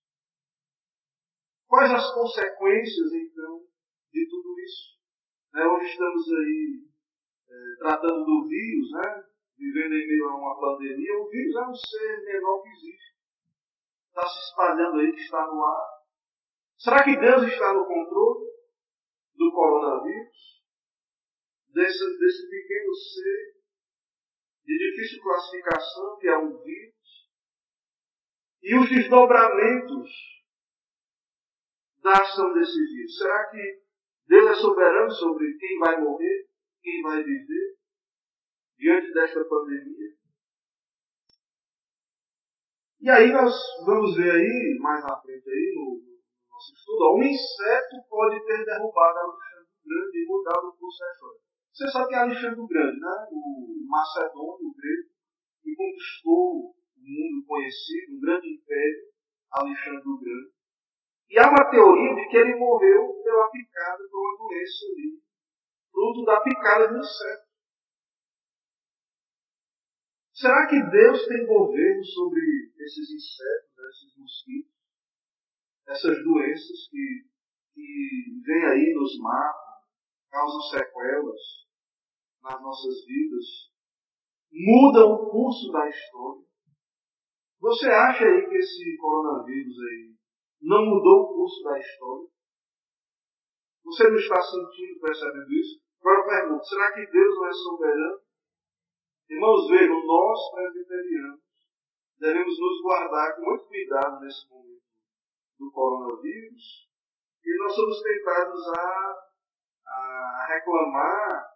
Quais 1.66 1.90
as 1.90 2.14
consequências, 2.14 3.12
então, 3.14 3.64
de 4.12 4.28
tudo 4.30 4.60
isso? 4.60 5.00
Né, 5.54 5.66
hoje 5.66 5.86
estamos 5.86 6.32
aí 6.32 6.86
é, 7.48 7.78
tratando 7.80 8.24
do 8.24 8.46
vírus, 8.46 8.92
né, 8.92 9.24
vivendo 9.58 9.94
em 9.94 10.06
meio 10.06 10.28
a 10.28 10.36
uma 10.36 10.60
pandemia. 10.60 11.18
O 11.18 11.28
vírus 11.28 11.56
é 11.56 11.66
um 11.66 11.74
ser 11.74 12.24
menor 12.26 12.62
que 12.62 12.68
existe. 12.68 13.16
Está 14.06 14.28
se 14.28 14.38
espalhando 14.50 15.00
aí, 15.00 15.10
que 15.10 15.20
está 15.20 15.44
no 15.48 15.64
ar. 15.64 15.88
Será 16.78 17.02
que 17.02 17.16
Deus 17.16 17.42
está 17.42 17.74
no 17.74 17.86
controle 17.86 18.47
do 19.38 19.52
coronavírus? 19.52 20.58
Desse, 21.72 22.18
desse 22.18 22.50
pequeno 22.50 22.94
ser 22.94 23.58
de 24.64 24.76
difícil 24.76 25.22
classificação, 25.22 26.18
que 26.18 26.28
é 26.28 26.36
um 26.36 26.62
vírus, 26.62 27.28
e 28.62 28.74
os 28.76 28.88
desdobramentos 28.90 30.10
da 32.02 32.12
ação 32.12 32.52
desse 32.52 32.78
vírus. 32.78 33.16
Será 33.16 33.48
que 33.50 33.82
Deus 34.26 34.50
é 34.50 34.54
soberano 34.56 35.10
sobre 35.10 35.56
quem 35.56 35.78
vai 35.78 36.00
morrer, 36.02 36.48
quem 36.82 37.00
vai 37.02 37.22
viver 37.22 37.76
diante 38.76 39.12
desta 39.12 39.44
pandemia? 39.44 40.18
E 43.00 43.08
aí 43.10 43.32
nós 43.32 43.54
vamos 43.86 44.16
ver 44.16 44.32
aí, 44.32 44.78
mais 44.80 45.02
na 45.04 45.20
frente 45.20 45.48
aí, 45.48 45.72
no, 45.76 46.07
nosso 46.58 46.74
estudo, 46.74 47.14
um 47.14 47.22
inseto 47.22 48.02
pode 48.10 48.44
ter 48.44 48.64
derrubado 48.64 49.18
Alexandre 49.18 49.68
Grande 49.86 50.18
e 50.18 50.26
mudado 50.26 50.66
o 50.66 50.76
processo. 50.76 51.38
Você 51.72 51.88
sabe 51.92 52.08
que 52.08 52.14
é 52.14 52.18
Alexandre 52.18 52.60
o 52.60 52.66
Grande, 52.66 52.98
né? 52.98 53.28
o 53.30 53.86
macedônio, 53.86 54.66
o 54.66 54.74
grego, 54.74 55.08
que 55.62 55.76
conquistou 55.76 56.74
o 56.74 56.74
mundo 56.98 57.46
conhecido, 57.46 58.16
um 58.16 58.20
grande 58.20 58.48
império, 58.48 59.06
Alexandre 59.52 60.02
o 60.04 60.18
Grande. 60.18 60.50
E 61.30 61.38
há 61.38 61.48
uma 61.48 61.70
teoria 61.70 62.14
de 62.16 62.28
que 62.28 62.36
ele 62.36 62.56
morreu 62.56 63.22
pela 63.22 63.50
picada 63.50 64.02
por 64.10 64.18
uma 64.18 64.38
doença 64.38 64.84
ali, 64.90 65.22
fruto 65.92 66.24
da 66.24 66.40
picada 66.40 66.88
do 66.88 66.98
inseto. 66.98 67.48
Será 70.34 70.66
que 70.66 70.82
Deus 70.90 71.26
tem 71.26 71.46
governo 71.46 72.04
sobre 72.04 72.40
esses 72.78 73.10
insetos, 73.10 73.78
esses 73.90 74.16
mosquitos, 74.16 74.77
essas 75.88 76.22
doenças 76.22 76.88
que, 76.90 77.24
que 77.74 78.40
vêm 78.44 78.64
aí, 78.66 78.94
nos 78.94 79.18
matam, 79.18 79.60
causam 80.30 80.60
sequelas? 80.62 81.68
nas 82.42 82.62
nossas 82.62 83.04
vidas. 83.04 83.70
mudam 84.50 85.12
o 85.12 85.30
curso 85.30 85.70
da 85.70 85.88
história. 85.88 86.44
Você 87.60 87.86
acha 87.86 88.24
aí 88.24 88.48
que 88.48 88.56
esse 88.56 88.96
coronavírus 88.96 89.76
aí 89.78 90.14
não 90.62 90.86
mudou 90.86 91.22
o 91.22 91.34
curso 91.34 91.62
da 91.64 91.78
história? 91.78 92.28
Você 93.84 94.08
não 94.08 94.16
está 94.16 94.40
sentindo, 94.40 95.00
percebendo 95.00 95.52
isso? 95.52 95.80
Agora 96.00 96.20
eu 96.20 96.26
pergunto, 96.26 96.64
será 96.64 96.92
que 96.92 97.10
Deus 97.10 97.34
não 97.34 97.46
é 97.46 97.52
soberano? 97.52 98.20
Irmãos, 99.30 99.68
vejam, 99.68 100.06
nós 100.06 100.50
presbiterianos 100.54 101.40
devemos 102.18 102.58
nos 102.58 102.82
guardar 102.82 103.36
com 103.36 103.42
muito 103.42 103.66
cuidado 103.66 104.20
nesse 104.20 104.48
momento 104.48 104.77
do 105.58 105.70
coronavírus 105.70 106.88
e 107.44 107.58
nós 107.58 107.74
somos 107.74 108.02
tentados 108.02 108.68
a, 108.68 109.14
a 109.86 110.46
reclamar 110.48 111.48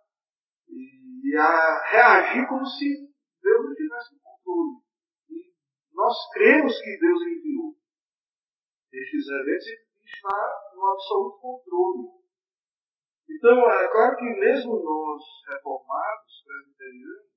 e 0.69 1.37
a 1.37 1.83
reagir 1.85 2.49
como 2.49 2.65
se 2.65 3.13
Deus 3.43 3.65
não 3.65 3.75
tivesse 3.75 4.19
controle. 4.21 4.83
E 5.31 5.53
nós 5.93 6.15
cremos 6.33 6.81
que 6.81 6.99
Deus 6.99 7.21
enviou 7.23 7.77
estes 8.93 9.29
eventos 9.29 9.67
e 9.67 10.05
está 10.05 10.73
no 10.75 10.87
absoluto 10.87 11.39
controle. 11.39 12.23
Então, 13.29 13.71
é 13.71 13.89
claro 13.89 14.17
que 14.17 14.25
mesmo 14.25 14.83
nós, 14.83 15.23
reformados, 15.49 16.45
presbiterianos, 16.45 17.33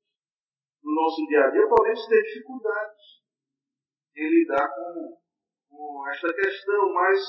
no 0.83 0.93
nosso 0.93 1.25
dia 1.27 1.45
a 1.45 1.49
dia, 1.49 1.67
podemos 1.67 2.07
ter 2.07 2.21
dificuldades 2.21 3.23
em 4.15 4.29
lidar 4.29 4.69
com, 4.69 5.17
com 5.75 6.07
esta 6.09 6.33
questão, 6.33 6.93
mas 6.93 7.19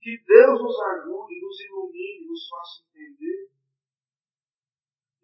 que 0.00 0.16
Deus 0.26 0.62
nos 0.62 0.80
ajude, 0.80 1.40
nos 1.40 1.60
ilumine, 1.60 2.26
nos 2.26 2.48
faça 2.48 2.82
entender. 2.88 3.50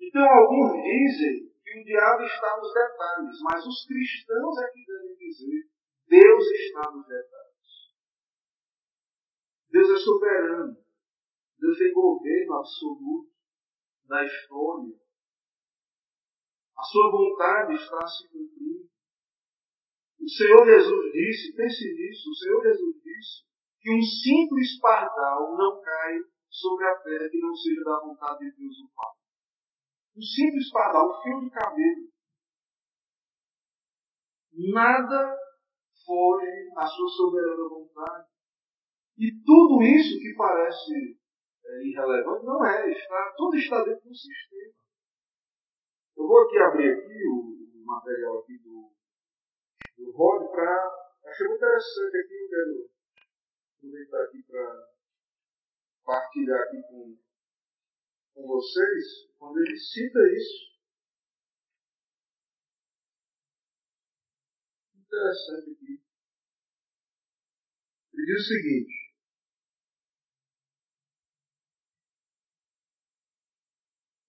Então, 0.01 0.23
alguns 0.23 0.73
dizem 0.83 1.53
que 1.63 1.81
o 1.81 1.85
diabo 1.85 2.23
está 2.23 2.57
nos 2.59 2.73
detalhes, 2.73 3.37
mas 3.43 3.67
os 3.67 3.87
cristãos 3.87 4.59
é 4.59 4.71
que 4.73 4.85
devem 4.87 5.17
dizer: 5.17 5.69
Deus 6.09 6.45
está 6.45 6.91
nos 6.93 7.07
detalhes. 7.07 7.47
Deus 9.71 9.91
é 9.91 9.97
soberano. 9.97 10.77
Deus 11.59 11.79
tem 11.79 11.93
governo 11.93 12.55
absoluto 12.55 13.33
da 14.05 14.25
história. 14.25 14.95
A 16.79 16.83
sua 16.83 17.11
vontade 17.11 17.75
está 17.75 18.07
se 18.07 18.29
cumprindo. 18.29 18.66
O 20.27 20.29
Senhor 20.29 20.67
Jesus 20.67 21.13
disse, 21.13 21.55
pense 21.55 21.85
nisso, 21.95 22.29
o 22.29 22.35
Senhor 22.35 22.61
Jesus 22.61 22.97
disse 22.97 23.45
que 23.79 23.95
um 23.95 24.03
simples 24.03 24.81
pardal 24.81 25.57
não 25.57 25.81
cai 25.81 26.19
sobre 26.51 26.85
a 26.85 26.97
terra 26.97 27.29
que 27.31 27.39
não 27.39 27.55
seja 27.55 27.85
da 27.85 28.01
vontade 28.01 28.41
de 28.41 28.57
Deus 28.57 28.77
o 28.81 28.91
Pai. 28.93 29.15
Um 30.17 30.23
simples 30.23 30.69
pardal, 30.73 31.09
um 31.09 31.23
fio 31.23 31.41
de 31.43 31.51
cabelo. 31.51 32.11
Nada 34.73 35.39
foge 36.05 36.73
à 36.77 36.87
sua 36.89 37.09
soberana 37.09 37.69
vontade. 37.69 38.29
E 39.19 39.31
tudo 39.45 39.81
isso 39.81 40.19
que 40.19 40.35
parece 40.37 41.21
é, 41.67 41.87
irrelevante 41.87 42.45
não 42.45 42.67
é, 42.67 42.91
está, 42.91 43.33
tudo 43.37 43.57
está 43.57 43.85
dentro 43.85 44.09
do 44.09 44.15
sistema. 44.17 44.75
Eu 46.17 46.27
vou 46.27 46.43
aqui 46.43 46.59
abrir 46.59 46.95
aqui 46.95 47.29
o, 47.29 47.81
o 47.81 47.87
material 47.87 48.41
aqui 48.41 48.59
do, 48.59 48.96
do 49.97 50.11
Rod 50.13 50.51
para. 50.51 51.07
Achei 51.25 51.47
muito 51.49 51.59
interessante 51.59 52.17
aqui, 52.19 52.35
eu 52.35 52.49
quero 52.49 52.91
aproveitar 53.77 54.23
aqui 54.23 54.43
para 54.45 54.89
partilhar 56.05 56.63
aqui 56.63 56.83
com, 56.83 57.19
com 58.35 58.47
vocês, 58.47 59.29
quando 59.39 59.59
ele 59.59 59.77
cita 59.77 60.19
isso. 60.37 60.77
Interessante 64.95 65.71
aqui. 65.71 66.01
Ele 68.15 68.27
diz 68.27 68.41
o 68.41 68.49
seguinte. 68.49 69.07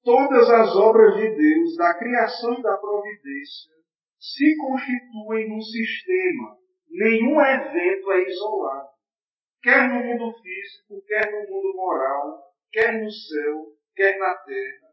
todas 0.07 0.49
as 0.49 0.73
obras 0.77 1.15
de 1.15 1.35
Deus, 1.35 1.75
da 1.75 1.93
criação 1.95 2.53
e 2.57 2.61
da 2.63 2.77
providência, 2.77 3.76
se 4.19 4.55
constituem 4.57 5.49
num 5.49 5.61
sistema. 5.61 6.57
Nenhum 6.89 7.39
evento 7.41 8.11
é 8.11 8.23
isolado. 8.23 8.89
Quer 9.61 9.89
no 9.89 10.03
mundo 10.03 10.33
físico, 10.37 11.03
quer 11.05 11.31
no 11.31 11.49
mundo 11.49 11.75
moral, 11.75 12.51
quer 12.71 13.01
no 13.01 13.09
céu, 13.09 13.65
quer 13.95 14.17
na 14.17 14.35
terra. 14.35 14.87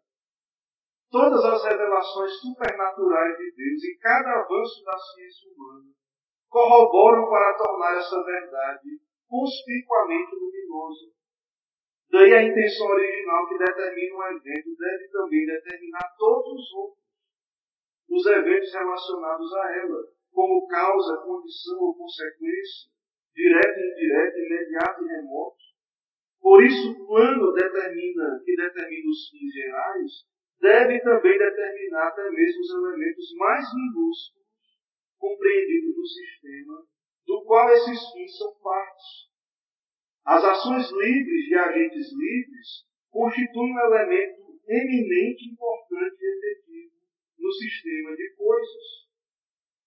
Todas 1.10 1.44
as 1.44 1.64
revelações 1.64 2.32
supernaturais 2.40 3.36
de 3.38 3.52
Deus 3.54 3.84
e 3.84 3.98
cada 4.00 4.40
avanço 4.40 4.84
da 4.84 4.98
ciência 4.98 5.50
humana 5.52 5.90
corroboram 6.48 7.28
para 7.28 7.56
tornar 7.56 7.96
essa 7.96 8.24
verdade 8.24 8.88
conspicuamente 9.28 10.34
luminosa 10.34 11.14
Daí 12.14 12.32
a 12.32 12.44
intenção 12.44 12.86
original 12.86 13.48
que 13.48 13.58
determina 13.58 14.14
um 14.14 14.22
evento 14.36 14.76
deve 14.78 15.08
também 15.10 15.46
determinar 15.46 16.14
todos 16.16 16.52
os 16.52 16.72
outros, 16.74 17.03
os 18.08 18.26
eventos 18.26 18.72
relacionados 18.72 19.52
a 19.54 19.76
ela, 19.76 20.02
como 20.32 20.66
causa, 20.66 21.22
condição 21.24 21.78
ou 21.80 21.96
consequência, 21.96 22.90
direto 23.34 23.78
e 23.78 23.92
indireto, 23.92 24.38
imediato 24.38 25.04
e 25.04 25.08
remoto. 25.08 25.64
Por 26.40 26.62
isso, 26.62 26.90
o 26.92 27.06
plano 27.06 27.52
determina, 27.52 28.42
que 28.44 28.54
determina 28.56 29.10
os 29.10 29.28
fins 29.30 29.52
gerais, 29.52 30.10
deve 30.60 31.00
também 31.00 31.38
determinar 31.38 32.08
até 32.08 32.30
mesmo 32.30 32.60
os 32.60 32.70
elementos 32.70 33.34
mais 33.36 33.64
minúsculos 33.74 34.44
compreendidos 35.18 35.94
do 35.94 36.06
sistema, 36.06 36.86
do 37.26 37.44
qual 37.44 37.70
esses 37.70 38.12
fins 38.12 38.36
são 38.36 38.54
partes. 38.62 39.30
As 40.26 40.44
ações 40.44 40.90
livres 40.90 41.44
de 41.46 41.54
agentes 41.54 42.12
livres 42.12 42.84
constituem 43.10 43.72
um 43.72 43.78
elemento 43.78 44.60
eminente, 44.68 45.50
importante 45.50 46.16
e 46.20 46.38
efetivo 46.38 46.63
no 47.44 47.52
sistema 47.52 48.16
de 48.16 48.34
coisas. 48.34 49.04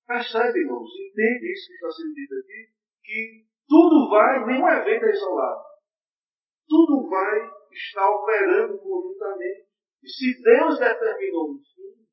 Percebe, 0.05 0.59
irmãos? 0.59 0.89
Entende 0.93 1.51
isso 1.51 1.67
que 1.67 1.73
está 1.73 1.89
sendo 1.89 2.13
dito 2.13 2.35
aqui? 2.35 2.69
Que 3.03 3.45
tudo 3.67 4.09
vai, 4.09 4.45
nenhum 4.45 4.67
evento 4.69 5.05
é 5.05 5.09
isolado. 5.09 5.63
Tudo 6.69 7.09
vai 7.09 7.49
estar 7.71 8.09
operando 8.09 8.77
conjuntamente. 8.77 9.67
E 10.03 10.07
se 10.07 10.41
Deus 10.43 10.77
determinou 10.77 11.51
um 11.51 11.57
fim, 11.57 12.05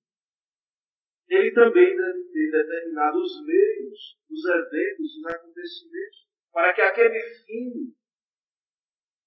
Ele 1.28 1.52
também 1.52 1.94
deve 1.94 2.24
ter 2.32 2.50
determinado 2.50 3.18
os 3.18 3.46
meios, 3.46 4.18
os 4.30 4.44
eventos, 4.46 5.16
os 5.18 5.26
acontecimentos, 5.26 6.26
para 6.52 6.72
que 6.72 6.80
aquele 6.80 7.20
fim 7.44 7.94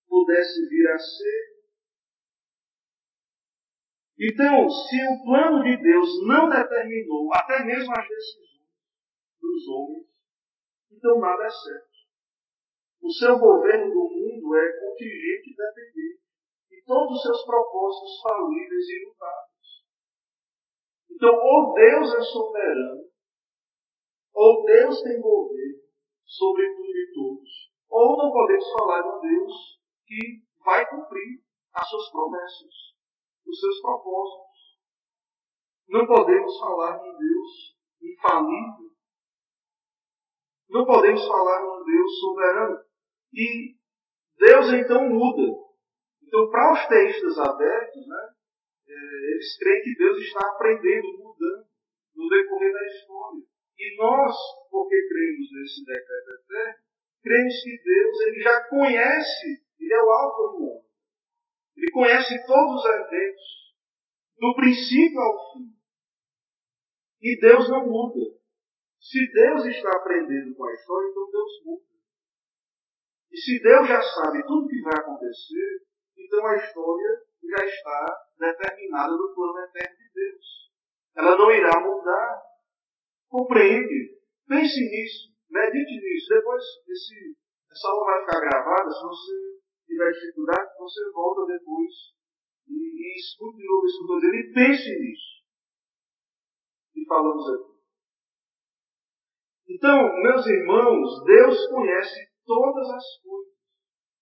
pudesse 0.07 0.67
vir 0.67 0.89
a 0.89 0.97
ser. 0.97 1.56
Então, 4.19 4.67
se 4.67 4.95
o 5.13 5.23
plano 5.23 5.63
de 5.63 5.77
Deus 5.77 6.09
não 6.25 6.49
determinou 6.49 7.29
até 7.33 7.63
mesmo 7.63 7.93
as 7.95 8.07
decisões 8.07 8.65
dos 9.39 9.67
homens, 9.67 10.07
então 10.91 11.19
nada 11.19 11.43
é 11.45 11.49
certo. 11.49 11.97
O 12.99 13.11
seu 13.11 13.37
governo 13.37 13.93
do 13.93 14.09
mundo 14.09 14.55
é 14.55 14.79
contingente 14.79 15.51
e 15.51 15.55
dependente, 15.55 16.21
e 16.71 16.83
todos 16.83 17.15
os 17.15 17.21
seus 17.21 17.45
propósitos 17.45 18.21
falíveis 18.23 18.89
e 18.89 19.03
imutáveis. 19.03 19.67
Então, 21.11 21.35
ou 21.35 21.73
Deus 21.75 22.15
é 22.15 22.21
soberano, 22.21 23.03
ou 24.33 24.65
Deus 24.65 25.01
tem 25.03 25.21
governo 25.21 25.79
sobre 26.25 26.75
tudo 26.75 26.97
e 26.97 27.13
todos, 27.13 27.71
ou 27.87 28.17
não 28.17 28.31
podemos 28.31 28.71
falar 28.71 29.01
de 29.03 29.29
Deus 29.29 29.79
que 30.07 30.41
vai 30.65 30.89
cumprir 30.89 31.43
as 31.73 31.87
suas 31.87 32.11
promessas, 32.11 32.96
os 33.47 33.59
seus 33.59 33.81
propósitos. 33.81 34.77
Não 35.87 36.05
podemos 36.05 36.59
falar 36.59 36.97
de 36.97 37.09
um 37.09 37.17
Deus 37.17 37.77
infalível. 38.01 38.91
Não 40.69 40.85
podemos 40.85 41.25
falar 41.27 41.59
de 41.59 41.67
um 41.67 41.85
Deus 41.85 42.19
soberano. 42.19 42.79
E 43.33 43.75
Deus 44.37 44.73
então 44.73 45.09
muda. 45.09 45.65
Então, 46.23 46.49
para 46.49 46.73
os 46.73 46.87
textos 46.87 47.39
abertos, 47.39 48.07
né, 48.07 48.29
é, 48.87 48.93
eles 49.31 49.57
creem 49.57 49.83
que 49.83 49.95
Deus 49.97 50.17
está 50.17 50.39
aprendendo, 50.39 51.17
mudando 51.19 51.67
no 52.15 52.29
decorrer 52.29 52.73
da 52.73 52.85
história. 52.85 53.43
E 53.79 53.95
nós, 53.97 54.35
porque 54.69 55.07
cremos 55.07 55.47
nesse 55.53 55.85
decreto 55.85 56.31
eterno, 56.43 56.79
cremos 57.23 57.53
que 57.63 57.83
Deus 57.83 58.19
ele 58.21 58.41
já 58.41 58.67
conhece 58.67 59.67
ele 59.79 59.93
é 59.93 60.03
o 60.03 60.09
Alfa 60.09 60.41
e 60.41 60.45
o 60.45 60.63
Ômega. 60.63 60.86
Ele 61.77 61.91
conhece 61.91 62.45
todos 62.47 62.83
os 62.83 62.85
eventos, 62.85 63.57
do 64.39 64.55
princípio 64.55 65.19
ao 65.19 65.53
fim. 65.53 65.77
E 67.21 67.39
Deus 67.39 67.69
não 67.69 67.87
muda. 67.87 68.37
Se 68.99 69.31
Deus 69.31 69.65
está 69.65 69.89
aprendendo 69.95 70.55
com 70.55 70.65
a 70.65 70.73
história, 70.73 71.09
então 71.09 71.31
Deus 71.31 71.51
muda. 71.65 71.85
E 73.31 73.37
se 73.37 73.61
Deus 73.61 73.87
já 73.87 74.01
sabe 74.01 74.41
tudo 74.45 74.65
o 74.65 74.67
que 74.67 74.81
vai 74.81 74.99
acontecer, 74.99 75.85
então 76.17 76.45
a 76.47 76.55
história 76.55 77.21
já 77.43 77.65
está 77.65 78.27
determinada 78.39 79.13
no 79.13 79.33
plano 79.35 79.59
eterno 79.59 79.97
de 79.97 80.11
Deus. 80.13 80.71
Ela 81.15 81.37
não 81.37 81.51
irá 81.51 81.79
mudar. 81.79 82.41
Compreende? 83.29 84.17
Pense 84.47 84.79
nisso. 84.79 85.33
Medite 85.49 86.01
nisso. 86.01 86.29
Depois, 86.29 86.63
esse, 86.87 87.37
essa 87.71 87.87
aula 87.87 88.05
vai 88.05 88.19
ficar 88.21 88.39
gravada. 88.41 88.91
Se 88.91 89.01
você 89.01 89.46
tiver 89.87 90.11
dificuldade, 90.11 90.77
você 90.77 91.11
volta 91.11 91.45
depois 91.47 91.93
e, 92.67 92.73
e 92.73 93.19
escute 93.19 93.57
de 93.57 93.65
novo 93.65 93.85
isso 93.85 93.97
que 93.97 94.01
eu 94.01 94.17
estou 94.17 94.19
dizendo 94.19 94.35
e 94.35 94.53
pense 94.53 94.99
nisso. 94.99 95.37
E 96.95 97.05
falamos 97.07 97.49
aqui. 97.49 97.77
Então, 99.69 99.97
meus 100.23 100.45
irmãos, 100.45 101.23
Deus 101.25 101.67
conhece 101.67 102.29
todas 102.45 102.89
as 102.89 103.21
coisas, 103.21 103.53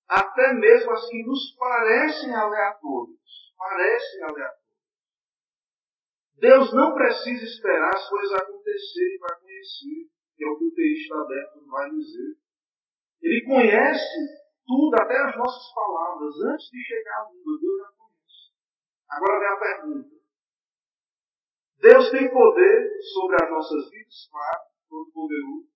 até 0.08 0.54
mesmo 0.54 0.92
as 0.92 1.08
que 1.08 1.24
nos 1.24 1.56
parecem 1.56 2.34
aleatórias. 2.34 3.20
Parecem 3.58 4.24
aleatórias. 4.24 4.66
Deus 6.38 6.74
não 6.74 6.94
precisa 6.94 7.44
esperar 7.44 7.96
as 7.96 8.10
coisas 8.10 8.34
acontecerem 8.34 9.20
para 9.20 9.40
conhecer, 9.40 10.10
que 10.36 10.44
é 10.44 10.48
o 10.48 10.58
que 10.58 10.66
o 10.66 10.74
texto 10.74 11.14
aberto 11.14 11.66
vai 11.68 11.90
dizer. 11.92 12.38
Ele 13.22 13.46
conhece 13.46 14.45
tudo, 14.66 14.96
até 14.96 15.18
as 15.18 15.38
nossas 15.38 15.74
palavras, 15.74 16.36
antes 16.54 16.70
de 16.70 16.84
chegar 16.84 17.22
à 17.22 17.32
língua. 17.32 17.60
Deus 17.62 17.78
já 17.78 17.92
conhece. 17.98 18.52
Agora 19.10 19.40
vem 19.40 19.48
a 19.48 19.58
pergunta. 19.58 20.16
Deus 21.80 22.10
tem 22.10 22.32
poder 22.32 23.02
sobre 23.14 23.36
as 23.44 23.50
nossas 23.52 23.90
vidas? 23.92 24.28
Claro, 24.32 24.64
todo 24.90 25.12
poderoso. 25.12 25.70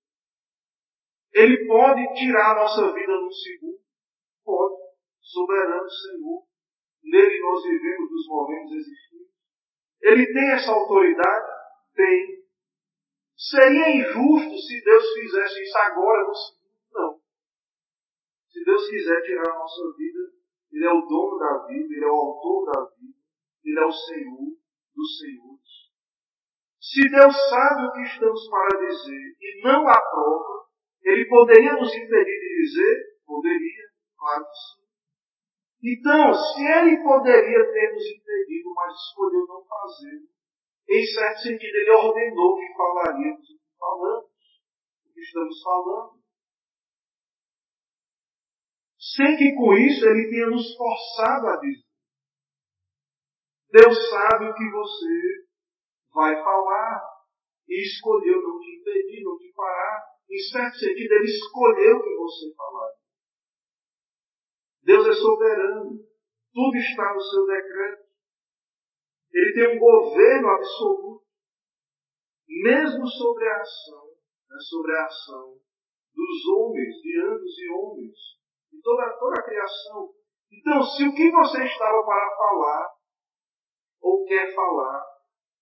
Ele 1.32 1.68
pode 1.68 2.14
tirar 2.16 2.52
a 2.52 2.56
nossa 2.64 2.92
vida 2.94 3.14
num 3.14 3.32
segundo? 3.32 3.80
Pode. 4.44 4.82
Soberano 5.22 5.90
Senhor. 5.90 6.48
Nele 7.04 7.40
nós 7.42 7.64
vivemos, 7.64 8.12
nos 8.12 8.28
movemos, 8.28 8.72
existimos. 8.72 9.30
Ele 10.02 10.34
tem 10.34 10.52
essa 10.52 10.72
autoridade? 10.72 11.48
Tem. 11.94 12.40
Seria 13.38 13.96
injusto 13.96 14.58
se 14.58 14.84
Deus 14.84 15.14
fizesse 15.14 15.64
isso 15.64 15.78
agora, 15.78 16.28
no 16.28 16.36
segundo? 16.36 16.59
Se 18.60 18.66
Deus 18.66 18.90
quiser 18.90 19.22
tirar 19.22 19.50
a 19.50 19.58
nossa 19.58 19.96
vida, 19.96 20.20
Ele 20.74 20.86
é 20.86 20.92
o 20.92 21.06
dono 21.06 21.40
da 21.40 21.66
vida, 21.66 21.96
Ele 21.96 22.04
é 22.04 22.10
o 22.10 22.12
autor 22.12 22.66
da 22.66 22.82
vida, 22.94 23.18
Ele 23.64 23.80
é 23.80 23.86
o 23.86 23.92
Senhor 23.92 24.52
dos 24.94 25.18
senhores. 25.18 25.72
Se 26.82 27.10
Deus 27.10 27.50
sabe 27.50 27.88
o 27.88 27.94
que 27.94 28.02
estamos 28.02 28.50
para 28.50 28.86
dizer 28.86 29.38
e 29.40 29.62
não 29.64 29.88
aprova, 29.88 30.68
Ele 31.04 31.26
poderia 31.30 31.72
nos 31.72 31.88
impedir 31.88 32.10
de 32.26 32.62
dizer? 32.66 33.20
Poderia, 33.26 33.86
claro 34.18 34.44
que 34.44 34.52
sim. 34.52 35.94
Então, 35.94 36.34
se 36.34 36.62
Ele 36.62 37.02
poderia 37.02 37.72
ter 37.72 37.94
nos 37.94 38.06
impedido, 38.12 38.74
mas 38.76 38.94
escolheu 38.94 39.48
não 39.48 39.64
fazer, 39.64 40.20
em 40.90 41.06
certo 41.06 41.40
sentido, 41.44 41.76
Ele 41.78 41.92
ordenou 41.92 42.58
que 42.58 42.74
falaríamos 42.76 43.50
o 43.50 43.58
que 43.58 43.78
falamos, 43.80 44.32
o 45.06 45.14
que 45.14 45.22
estamos 45.22 45.64
falando 45.64 46.19
sem 49.16 49.38
que 49.38 49.56
com 49.56 49.74
isso 49.74 50.06
ele 50.06 50.30
tenha 50.30 50.48
nos 50.48 50.76
forçado 50.76 51.48
a 51.48 51.58
dizer. 51.58 51.90
Deus 53.72 54.10
sabe 54.10 54.50
o 54.50 54.54
que 54.56 54.70
você 54.72 55.48
vai 56.14 56.36
falar 56.44 57.02
e 57.68 57.82
escolheu 57.82 58.42
não 58.42 58.60
te 58.60 58.80
impedir, 58.80 59.24
não 59.24 59.38
te 59.38 59.54
parar. 59.56 60.04
Em 60.30 60.38
certo 60.52 60.78
sentido, 60.78 61.14
ele 61.14 61.26
escolheu 61.26 62.04
que 62.04 62.16
você 62.16 62.54
falasse. 62.56 63.00
Deus 64.84 65.08
é 65.08 65.14
soberano. 65.14 66.04
Tudo 66.52 66.78
está 66.78 67.14
no 67.14 67.22
seu 67.22 67.46
decreto. 67.46 68.10
Ele 69.32 69.54
tem 69.54 69.76
um 69.76 69.80
governo 69.80 70.50
absoluto. 70.50 71.26
Mesmo 72.48 73.08
sobre 73.08 73.48
a 73.48 73.62
ação, 73.62 74.08
né, 74.50 74.58
sobre 74.68 74.96
a 74.96 75.06
ação 75.06 75.60
dos 76.14 76.46
homens, 76.48 76.96
de 77.02 77.22
anjos 77.22 77.60
e 77.60 77.70
homens, 77.70 78.39
de 78.72 78.82
toda, 78.82 79.10
toda 79.18 79.40
a 79.40 79.44
criação. 79.44 80.10
Então, 80.52 80.84
se 80.84 81.08
o 81.08 81.14
que 81.14 81.32
você 81.32 81.64
estava 81.64 82.04
para 82.04 82.36
falar, 82.36 82.90
ou 84.02 84.26
quer 84.26 84.54
falar, 84.54 85.06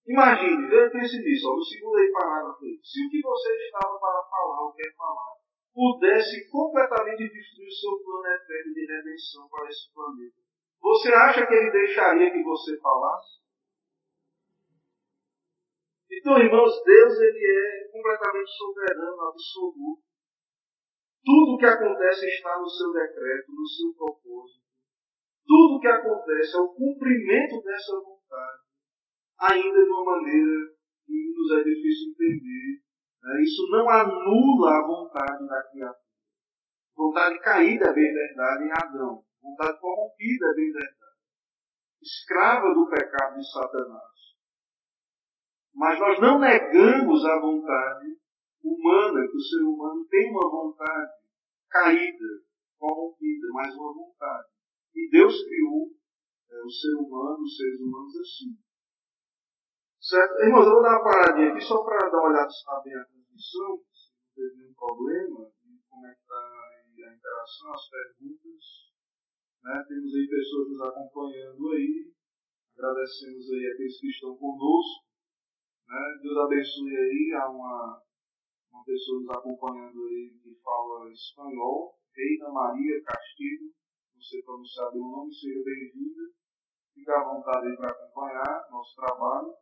imagine, 0.07 0.69
pense 0.69 1.17
nisso, 1.19 1.55
no 1.55 1.63
segundo 1.63 1.97
aí 1.97 2.11
parágrafo, 2.11 2.59
se 2.59 3.05
o 3.05 3.09
que 3.09 3.21
você 3.21 3.53
estava 3.65 3.99
para 3.99 4.23
falar 4.23 4.61
ou 4.61 4.73
quer 4.73 4.95
falar, 4.95 5.37
pudesse 5.73 6.49
completamente 6.49 7.29
destruir 7.29 7.67
o 7.67 7.71
seu 7.71 8.03
plano 8.03 8.27
eterno 8.27 8.73
de 8.73 8.85
redenção 8.85 9.47
para 9.49 9.69
esse 9.69 9.93
planeta, 9.93 10.41
você 10.81 11.13
acha 11.13 11.45
que 11.45 11.53
ele 11.53 11.71
deixaria 11.71 12.31
que 12.31 12.43
você 12.43 12.79
falasse? 12.79 13.37
Então, 16.09 16.37
irmãos, 16.39 16.83
Deus 16.83 17.19
ele 17.19 17.45
é 17.45 17.91
completamente 17.91 18.49
soberano, 18.57 19.21
absoluto. 19.21 20.06
Tudo 21.27 21.55
o 21.55 21.57
que 21.57 21.65
acontece 21.65 22.25
está 22.25 22.57
no 22.57 22.69
seu 22.69 22.89
decreto, 22.93 23.51
no 23.51 23.67
seu 23.67 23.93
propósito. 23.97 24.63
Tudo 25.45 25.75
o 25.75 25.79
que 25.81 25.87
acontece 25.87 26.55
é 26.55 26.59
o 26.61 26.69
cumprimento 26.69 27.61
dessa 27.63 27.99
vontade, 27.99 28.63
ainda 29.37 29.83
de 29.83 29.89
uma 29.89 30.05
maneira 30.05 30.71
que 31.05 31.33
nos 31.35 31.51
é 31.59 31.63
difícil 31.65 32.11
entender. 32.11 32.81
Né? 33.23 33.43
Isso 33.43 33.69
não 33.69 33.89
anula 33.89 34.71
a 34.71 34.87
vontade 34.87 35.45
da 35.49 35.63
criatura. 35.63 36.07
Vontade 36.95 37.39
caída 37.41 37.91
bem 37.91 38.13
verdade 38.13 38.63
em 38.63 38.71
Adão. 38.71 39.21
Vontade 39.43 39.81
corrompida 39.81 40.53
bem 40.55 40.71
verdade. 40.71 41.17
Escrava 42.01 42.73
do 42.73 42.89
pecado 42.89 43.37
de 43.37 43.51
Satanás. 43.51 44.17
Mas 45.75 45.99
nós 45.99 46.21
não 46.21 46.39
negamos 46.39 47.25
a 47.25 47.41
vontade 47.41 48.17
humana, 48.63 49.27
que 49.27 49.37
o 49.37 49.41
ser 49.41 49.63
humano 49.63 50.05
tem 50.09 50.31
uma 50.31 50.49
vontade 50.49 51.11
caída, 51.69 52.43
corrompida, 52.77 53.47
mas 53.53 53.75
uma 53.75 53.93
vontade. 53.93 54.47
E 54.95 55.09
Deus 55.09 55.43
criou 55.43 55.91
é, 56.49 56.61
o 56.63 56.69
ser 56.69 56.95
humano, 56.95 57.43
os 57.43 57.57
seres 57.57 57.79
humanos 57.81 58.15
assim. 58.17 58.57
Certo? 59.99 60.41
Irmãos, 60.41 60.65
eu 60.65 60.73
vou 60.73 60.81
dar 60.81 60.99
uma 60.99 61.03
paradinha 61.03 61.51
aqui 61.51 61.61
só 61.61 61.83
para 61.83 62.09
dar 62.09 62.19
uma 62.19 62.29
olhada 62.29 62.49
se 62.49 62.57
está 62.57 62.81
bem 62.81 62.95
a 62.95 63.05
transmissão, 63.05 63.83
se 63.91 64.13
não 64.13 64.29
teve 64.35 64.55
nenhum 64.55 64.73
problema, 64.73 65.51
e 65.65 65.79
como 65.89 66.07
é 66.07 66.13
que 66.13 66.21
está 66.21 66.57
a 67.07 67.13
interação, 67.13 67.73
as 67.73 67.89
perguntas. 67.89 68.63
Né? 69.63 69.85
Temos 69.87 70.15
aí 70.15 70.27
pessoas 70.29 70.69
nos 70.69 70.81
acompanhando 70.81 71.71
aí. 71.71 72.13
Agradecemos 72.77 73.51
aí 73.51 73.67
aqueles 73.73 73.99
que 73.99 74.07
estão 74.07 74.37
conosco. 74.37 75.05
Né? 75.87 76.19
Deus 76.21 76.37
abençoe 76.37 76.95
aí. 76.95 77.33
Há 77.35 77.49
uma 77.49 78.01
uma 78.71 78.83
pessoa 78.83 79.19
nos 79.21 79.29
acompanhando 79.29 80.05
aí 80.05 80.39
que 80.41 80.55
fala 80.63 81.11
espanhol, 81.11 81.97
Reina 82.13 82.49
Maria 82.49 83.01
Castilho, 83.03 83.73
você 84.15 84.41
pronunciar 84.43 84.93
o 84.93 84.97
nome, 84.97 85.33
seja 85.33 85.63
bem-vinda. 85.63 86.33
Fique 86.93 87.11
à 87.11 87.23
vontade 87.23 87.67
aí 87.67 87.77
para 87.77 87.91
acompanhar 87.91 88.67
nosso 88.71 88.95
trabalho. 88.95 89.53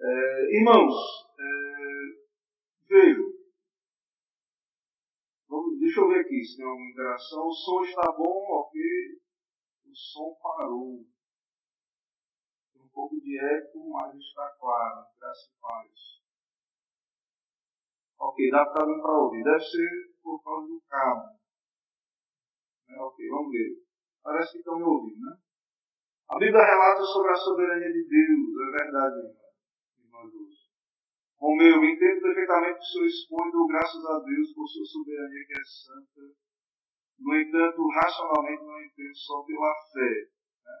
É, 0.00 0.56
irmãos, 0.56 0.94
é, 1.38 1.46
veio. 2.88 3.32
Vamos, 5.48 5.78
deixa 5.78 6.00
eu 6.00 6.08
ver 6.08 6.20
aqui 6.20 6.44
se 6.44 6.56
tem 6.56 6.66
alguma 6.66 6.90
interação. 6.90 7.46
O 7.46 7.52
som 7.52 7.84
está 7.84 8.12
bom, 8.12 8.46
ok. 8.50 8.80
O 9.86 9.94
som 9.94 10.34
parou. 10.42 11.06
Tem 12.72 12.82
um 12.82 12.88
pouco 12.88 13.20
de 13.20 13.38
eco, 13.38 13.88
mas 13.90 14.16
está 14.16 14.50
claro. 14.58 15.06
Graças 15.18 15.50
a 15.62 15.82
Deus. 15.82 16.19
Ok, 18.20 18.50
dá 18.50 18.66
para 18.66 18.84
para 19.00 19.18
ouvir. 19.18 19.42
Deve 19.42 19.60
ser 19.60 20.12
por 20.22 20.42
causa 20.44 20.66
do 20.68 20.80
cabo. 20.88 21.40
É, 22.90 23.00
ok, 23.00 23.28
vamos 23.30 23.50
ver. 23.50 23.82
Parece 24.22 24.52
que 24.52 24.58
estão 24.58 24.76
me 24.76 24.84
ouvindo, 24.84 25.20
né? 25.20 25.36
A 26.28 26.38
Bíblia 26.38 26.62
relata 26.62 27.02
sobre 27.02 27.30
a 27.30 27.34
soberania 27.34 27.90
de 27.90 28.04
Deus, 28.04 28.68
é 28.68 28.84
verdade, 28.84 29.18
irmã. 29.18 29.40
Romeu, 31.40 31.82
entendo 31.82 32.20
perfeitamente 32.20 32.78
o 32.78 32.84
seu 32.84 33.06
expõe, 33.06 33.50
dou 33.50 33.66
graças 33.66 34.04
a 34.04 34.18
Deus 34.20 34.52
por 34.52 34.68
sua 34.68 34.84
soberania 34.84 35.46
que 35.46 35.54
é 35.54 35.64
santa. 35.64 36.20
No 37.18 37.34
entanto, 37.34 37.88
racionalmente 37.88 38.62
não 38.62 38.80
entendo 38.84 39.16
só 39.16 39.42
pela 39.44 39.74
fé. 39.92 40.28
Né? 40.64 40.78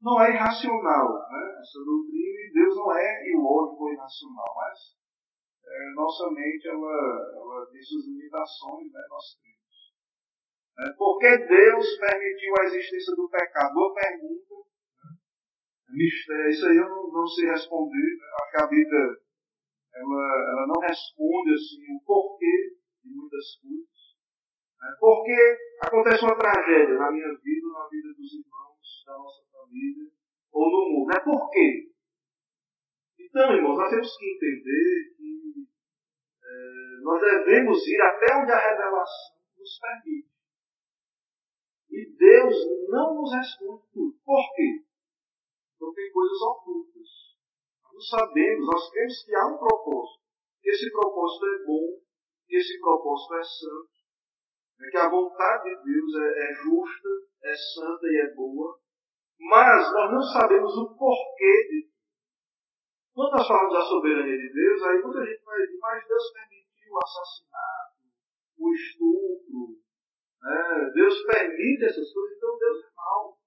Não 0.00 0.22
é 0.22 0.30
irracional, 0.30 1.12
né? 1.30 1.58
Essa 1.60 1.84
doutrina, 1.84 2.40
e 2.40 2.52
Deus 2.54 2.76
não 2.76 2.96
é 2.96 3.30
ilógico 3.30 3.84
ou 3.84 3.92
irracional, 3.92 4.54
mas 4.56 4.99
é, 5.70 5.94
nossa 5.94 6.30
mente 6.30 6.66
ela, 6.66 7.32
ela 7.34 7.66
tem 7.70 7.82
suas 7.82 8.06
limitações, 8.06 8.92
né, 8.92 9.00
nós 9.08 9.24
temos. 9.38 9.60
É, 10.80 10.92
por 10.96 11.18
que 11.18 11.38
Deus 11.38 11.96
permitiu 11.98 12.54
a 12.58 12.64
existência 12.64 13.14
do 13.14 13.28
pecado? 13.28 13.74
Boa 13.74 13.94
pergunta. 13.94 14.54
Né? 15.90 16.50
Isso 16.50 16.66
aí 16.66 16.76
eu 16.76 16.88
não, 16.88 17.12
não 17.12 17.26
sei 17.26 17.46
responder. 17.46 18.16
Né? 18.16 18.26
Acho 18.40 18.50
que 18.50 18.62
a 18.62 18.66
Bíblia 18.66 19.16
ela, 19.94 20.50
ela 20.52 20.66
não 20.66 20.80
responde 20.80 21.54
assim, 21.54 21.82
o 21.94 22.00
porquê 22.04 22.76
de 23.04 23.14
muitas 23.14 23.56
coisas. 23.60 24.00
Né? 24.80 24.96
Porque 24.98 25.58
acontece 25.82 26.24
uma 26.24 26.38
tragédia 26.38 26.94
na 26.96 27.10
minha 27.10 27.28
vida, 27.28 27.66
na 27.68 27.88
vida 27.88 28.08
dos 28.14 28.32
irmãos, 28.32 29.04
da 29.06 29.18
nossa 29.18 29.42
família, 29.52 30.10
ou 30.52 30.70
no 30.70 30.90
mundo. 30.90 31.12
É 31.12 31.20
por 31.20 31.50
quê? 31.50 31.90
Então, 33.30 33.54
irmãos, 33.54 33.78
nós 33.78 33.90
temos 33.90 34.16
que 34.18 34.26
entender 34.26 35.14
que 35.16 35.68
é, 36.42 37.02
nós 37.04 37.20
devemos 37.20 37.78
ir 37.86 38.00
até 38.02 38.34
onde 38.34 38.50
a 38.50 38.58
revelação 38.58 39.36
nos 39.56 39.78
permite. 39.78 40.30
E 41.90 42.16
Deus 42.16 42.56
não 42.88 43.14
nos 43.14 43.32
responde 43.32 43.84
tudo. 43.92 44.18
Por 44.24 44.54
quê? 44.56 44.82
Porque 45.78 46.02
tem 46.02 46.12
coisas 46.12 46.42
ocultas. 46.42 47.08
Nós 47.94 48.08
sabemos, 48.08 48.66
nós 48.66 48.90
cremos 48.90 49.24
que 49.24 49.34
há 49.36 49.46
um 49.46 49.58
propósito. 49.58 50.24
Que 50.60 50.70
esse 50.70 50.90
propósito 50.90 51.46
é 51.46 51.64
bom, 51.66 52.00
que 52.48 52.56
esse 52.56 52.80
propósito 52.80 53.34
é 53.34 53.44
santo, 53.44 53.90
é 54.80 54.90
que 54.90 54.96
a 54.96 55.08
vontade 55.08 55.70
de 55.70 55.84
Deus 55.84 56.14
é, 56.16 56.50
é 56.50 56.54
justa, 56.54 57.08
é 57.44 57.54
santa 57.54 58.06
e 58.08 58.26
é 58.26 58.34
boa, 58.34 58.76
mas 59.38 59.92
nós 59.92 60.10
não 60.10 60.22
sabemos 60.22 60.76
o 60.76 60.96
porquê 60.96 61.68
de 61.68 61.90
quando 63.20 63.36
nós 63.36 63.46
falamos 63.46 63.74
da 63.74 63.82
soberania 63.82 64.38
de 64.38 64.50
Deus, 64.50 64.82
aí 64.82 65.02
muita 65.02 65.26
gente 65.26 65.44
vai 65.44 65.60
dizer, 65.60 65.78
mas 65.78 66.08
Deus 66.08 66.32
permitiu 66.32 66.90
o 66.90 66.98
assassinato, 67.04 68.00
o 68.56 68.72
estupro, 68.72 69.78
né? 70.40 70.90
Deus 70.94 71.22
permite 71.24 71.84
essas 71.84 72.10
coisas, 72.14 72.36
então 72.38 72.58
Deus 72.58 72.82
é 72.82 72.88
mau. 72.96 73.38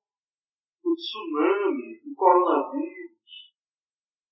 O 0.86 0.94
tsunami, 0.94 2.02
o 2.06 2.14
coronavírus. 2.14 3.54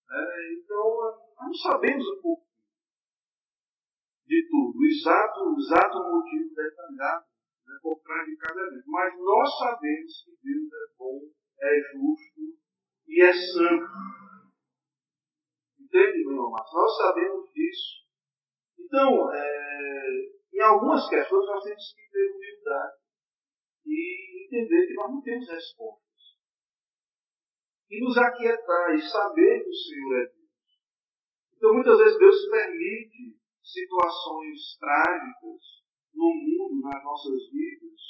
Né? 0.10 0.54
Então, 0.60 1.34
não 1.42 1.54
sabemos 1.56 2.08
o 2.08 2.22
porquê 2.22 2.46
de 4.28 4.48
tudo, 4.48 4.78
o 4.78 4.86
exato, 4.86 5.40
o 5.40 5.58
exato 5.58 5.98
motivo 6.04 6.54
detalhado 6.54 7.26
né, 7.66 7.80
por 7.82 8.00
trás 8.04 8.28
de 8.28 8.38
cada 8.38 8.62
evento. 8.62 8.92
Mas 8.92 9.18
nós 9.18 9.58
sabemos 9.58 10.24
que 10.24 10.38
Deus 10.44 10.72
é 10.72 10.98
bom, 11.00 11.20
é 11.60 11.82
justo 11.94 12.42
e 13.08 13.24
é 13.24 13.34
santo. 13.34 14.31
Meu 15.92 16.04
irmão? 16.04 16.52
Nós 16.52 16.98
sabemos 16.98 17.52
disso. 17.54 18.02
Então, 18.80 19.34
é, 19.34 20.32
em 20.54 20.62
algumas 20.62 21.08
questões 21.10 21.46
nós 21.46 21.64
temos 21.64 21.94
que 21.94 22.12
ter 22.12 22.32
humildade 22.32 22.98
e 23.86 24.46
entender 24.46 24.88
que 24.88 24.94
nós 24.96 25.12
não 25.12 25.22
temos 25.22 25.50
respostas. 25.50 26.02
E 27.90 28.04
nos 28.04 28.18
aquietar 28.18 28.96
e 28.96 29.02
saber 29.02 29.64
que 29.64 29.70
o 29.70 29.74
Senhor 29.74 30.16
é 30.16 30.26
Deus. 30.26 30.42
Então, 31.58 31.74
muitas 31.74 31.98
vezes 31.98 32.18
Deus 32.18 32.50
permite 32.50 33.38
situações 33.64 34.78
trágicas 34.80 35.62
no 36.14 36.34
mundo, 36.34 36.82
nas 36.82 37.04
nossas 37.04 37.50
vidas, 37.52 38.02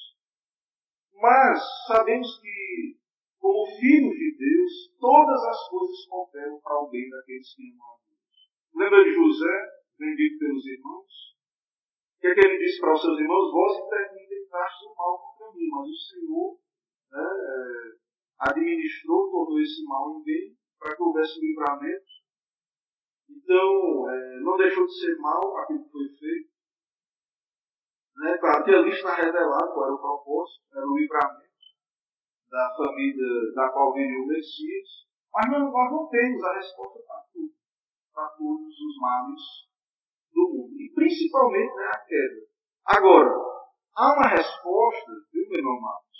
mas 1.13 1.61
sabemos 1.87 2.39
que, 2.39 2.97
como 3.41 3.65
filhos 3.79 4.13
de 4.13 4.37
Deus, 4.37 4.71
todas 4.99 5.43
as 5.43 5.69
coisas 5.69 6.05
cooperam 6.05 6.61
para 6.61 6.79
o 6.79 6.89
bem 6.89 7.09
daqueles 7.09 7.55
que 7.55 7.73
amam 7.73 7.89
a 7.89 7.97
Deus. 8.05 8.37
Lembra 8.75 9.03
de 9.03 9.13
José, 9.13 9.55
vendido 9.97 10.39
pelos 10.39 10.65
irmãos? 10.65 11.11
O 12.15 12.21
que, 12.21 12.27
é 12.27 12.33
que 12.35 12.47
ele 12.47 12.59
disse 12.59 12.79
para 12.79 12.93
os 12.93 13.01
seus 13.01 13.19
irmãos? 13.19 13.51
Vós 13.51 13.77
intentastes 13.81 14.87
o 14.87 14.95
mal 14.95 15.17
contra 15.17 15.57
mim, 15.57 15.67
mas 15.71 15.89
o 15.89 15.97
Senhor 15.97 16.59
né, 17.11 17.25
é, 17.25 18.51
administrou, 18.51 19.31
tornou 19.31 19.59
esse 19.59 19.83
mal 19.85 20.11
em 20.11 20.23
bem, 20.23 20.55
para 20.79 20.95
que 20.95 21.01
houvesse 21.01 21.39
um 21.39 21.41
livramento 21.41 22.11
então, 23.37 24.09
é, 24.09 24.39
não 24.41 24.57
deixou 24.57 24.85
de 24.85 24.99
ser 24.99 25.17
mal 25.17 25.57
aquilo 25.57 25.83
que 25.83 25.91
foi 25.91 26.09
feito. 26.09 26.51
Né? 28.17 28.37
Claro 28.37 28.63
que 28.63 28.71
ali 28.71 28.89
está 28.89 29.15
revelado 29.15 29.73
qual 29.73 29.85
era 29.85 29.95
o 29.95 29.99
propósito, 29.99 30.63
era 30.73 30.85
o 30.85 30.97
livramento 30.97 31.50
da 32.51 32.75
família 32.75 33.53
da 33.55 33.69
qual 33.69 33.93
viria 33.93 34.21
o 34.21 34.27
Messias. 34.27 35.07
Mas 35.33 35.49
não, 35.49 35.71
nós 35.71 35.91
não 35.91 36.09
temos 36.09 36.43
a 36.43 36.53
resposta 36.53 36.99
para 37.07 37.23
tudo, 37.31 37.53
para 38.13 38.27
todos 38.29 38.75
os 38.75 38.99
males 38.99 39.41
do 40.33 40.41
mundo. 40.49 40.75
E 40.77 40.91
principalmente 40.93 41.73
né, 41.73 41.85
a 41.85 41.99
queda. 41.99 42.41
Agora, 42.85 43.31
há 43.95 44.13
uma 44.13 44.27
resposta, 44.27 45.11
viu, 45.31 45.47
meu 45.47 45.59
irmão 45.59 45.79
Marcos? 45.79 46.11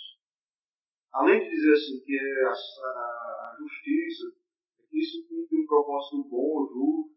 Além 1.12 1.40
de 1.40 1.50
dizer 1.50 1.72
assim 1.74 2.02
que 2.02 2.18
é 2.18 2.44
a, 2.46 2.52
a, 2.52 3.56
justiça, 3.58 4.34
isso 4.90 5.28
cumpre 5.28 5.60
um 5.60 5.66
propósito 5.66 6.24
bom, 6.30 6.66
justo. 6.66 7.12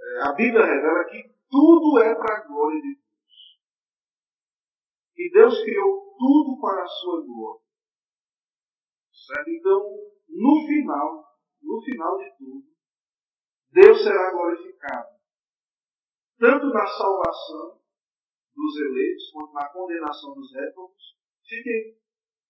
É, 0.00 0.28
a 0.28 0.32
Bíblia 0.32 0.64
revela 0.64 1.04
que 1.04 1.22
tudo 1.48 2.00
é 2.00 2.14
para 2.16 2.38
a 2.38 2.46
glória 2.48 2.80
de 2.80 2.94
Deus. 2.96 3.60
Que 5.14 5.30
Deus 5.30 5.62
criou 5.62 6.16
tudo 6.18 6.60
para 6.60 6.82
a 6.82 6.86
sua 6.86 7.24
glória. 7.24 7.67
Certo? 9.28 9.50
Então, 9.50 9.80
no 10.26 10.66
final, 10.66 11.24
no 11.60 11.82
final 11.82 12.16
de 12.16 12.30
tudo, 12.38 12.64
Deus 13.72 14.02
será 14.02 14.30
glorificado. 14.30 15.18
Tanto 16.38 16.66
na 16.68 16.86
salvação 16.86 17.78
dos 18.54 18.76
eleitos, 18.80 19.30
quanto 19.32 19.52
na 19.52 19.68
condenação 19.68 20.32
dos 20.32 20.50
réprobos. 20.54 21.18
Fiquem 21.46 21.98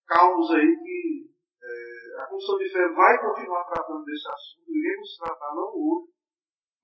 calmos 0.07 0.49
aí 0.51 0.77
que 0.77 1.29
é, 1.61 2.21
a 2.21 2.27
Comissão 2.27 2.57
de 2.57 2.71
Fé 2.71 2.87
vai 2.93 3.19
continuar 3.19 3.65
tratando 3.65 4.05
desse 4.05 4.27
assunto, 4.29 4.71
iremos 4.71 5.17
tratar 5.17 5.55
não 5.55 5.75
hoje, 5.75 6.13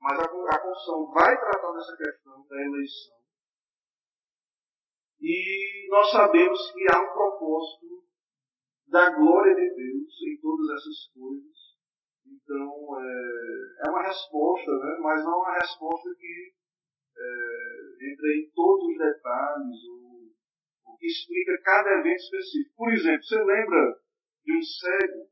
mas 0.01 0.19
a, 0.19 0.23
a 0.25 0.61
Comissão 0.61 1.11
vai 1.13 1.39
tratar 1.39 1.71
dessa 1.71 1.95
questão 1.95 2.45
da 2.47 2.61
eleição. 2.61 3.15
E 5.21 5.87
nós 5.89 6.11
sabemos 6.11 6.71
que 6.73 6.85
há 6.93 6.99
um 6.99 7.13
propósito 7.13 8.04
da 8.88 9.09
glória 9.09 9.55
de 9.55 9.75
Deus 9.75 10.13
em 10.23 10.39
todas 10.41 10.69
essas 10.69 11.07
coisas. 11.13 11.75
Então, 12.25 12.99
é, 12.99 13.88
é 13.88 13.89
uma 13.89 14.01
resposta, 14.01 14.71
né? 14.71 14.97
mas 15.01 15.23
não 15.23 15.33
é 15.33 15.36
uma 15.36 15.53
resposta 15.59 16.09
que 16.15 16.53
é, 17.17 18.11
entra 18.11 18.27
em 18.36 18.51
todos 18.53 18.88
os 18.89 18.97
detalhes, 18.97 19.83
ou, 19.89 20.97
que 20.97 21.07
explica 21.07 21.61
cada 21.63 21.99
evento 21.99 22.19
específico. 22.19 22.75
Por 22.77 22.93
exemplo, 22.93 23.23
você 23.23 23.43
lembra 23.43 23.99
de 24.43 24.57
um 24.57 24.61
cego. 24.61 25.29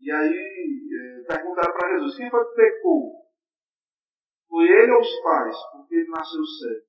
E 0.00 0.10
aí 0.10 1.20
é, 1.20 1.34
perguntaram 1.34 1.72
para 1.74 1.98
Jesus: 1.98 2.16
quem 2.16 2.30
foi 2.30 2.44
que 2.46 2.54
pecou? 2.54 3.22
Foi 4.48 4.64
ele 4.64 4.92
ou 4.92 5.00
os 5.00 5.22
pais? 5.22 5.56
Porque 5.72 5.94
ele 5.94 6.08
nasceu 6.08 6.44
cego. 6.44 6.86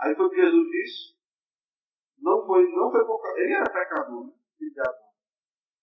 Aí 0.00 0.14
foi 0.14 0.26
o 0.26 0.30
que 0.30 0.36
Jesus 0.36 0.70
disse: 0.70 1.14
não 2.18 2.46
foi, 2.46 2.70
não 2.70 2.90
foi 2.90 3.04
por 3.04 3.20
Ele 3.38 3.52
era 3.52 3.70
pecador, 3.70 4.26
né? 4.26 4.32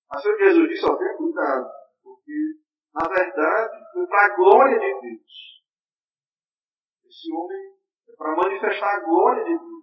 Mas 0.09 0.25
o 0.25 0.35
que 0.35 0.43
Jesus 0.43 0.69
disse: 0.69 0.85
ó, 0.85 0.97
tenha 0.97 1.17
cuidado. 1.17 1.69
Porque, 2.03 2.59
na 2.93 3.07
verdade, 3.07 3.91
foi 3.93 4.07
para 4.07 4.25
a 4.25 4.35
glória 4.35 4.79
de 4.79 5.01
Deus. 5.01 5.63
Esse 7.05 7.31
homem 7.33 7.75
é 8.09 8.15
para 8.15 8.35
manifestar 8.35 8.97
a 8.97 9.05
glória 9.05 9.43
de 9.43 9.57
Deus. 9.57 9.81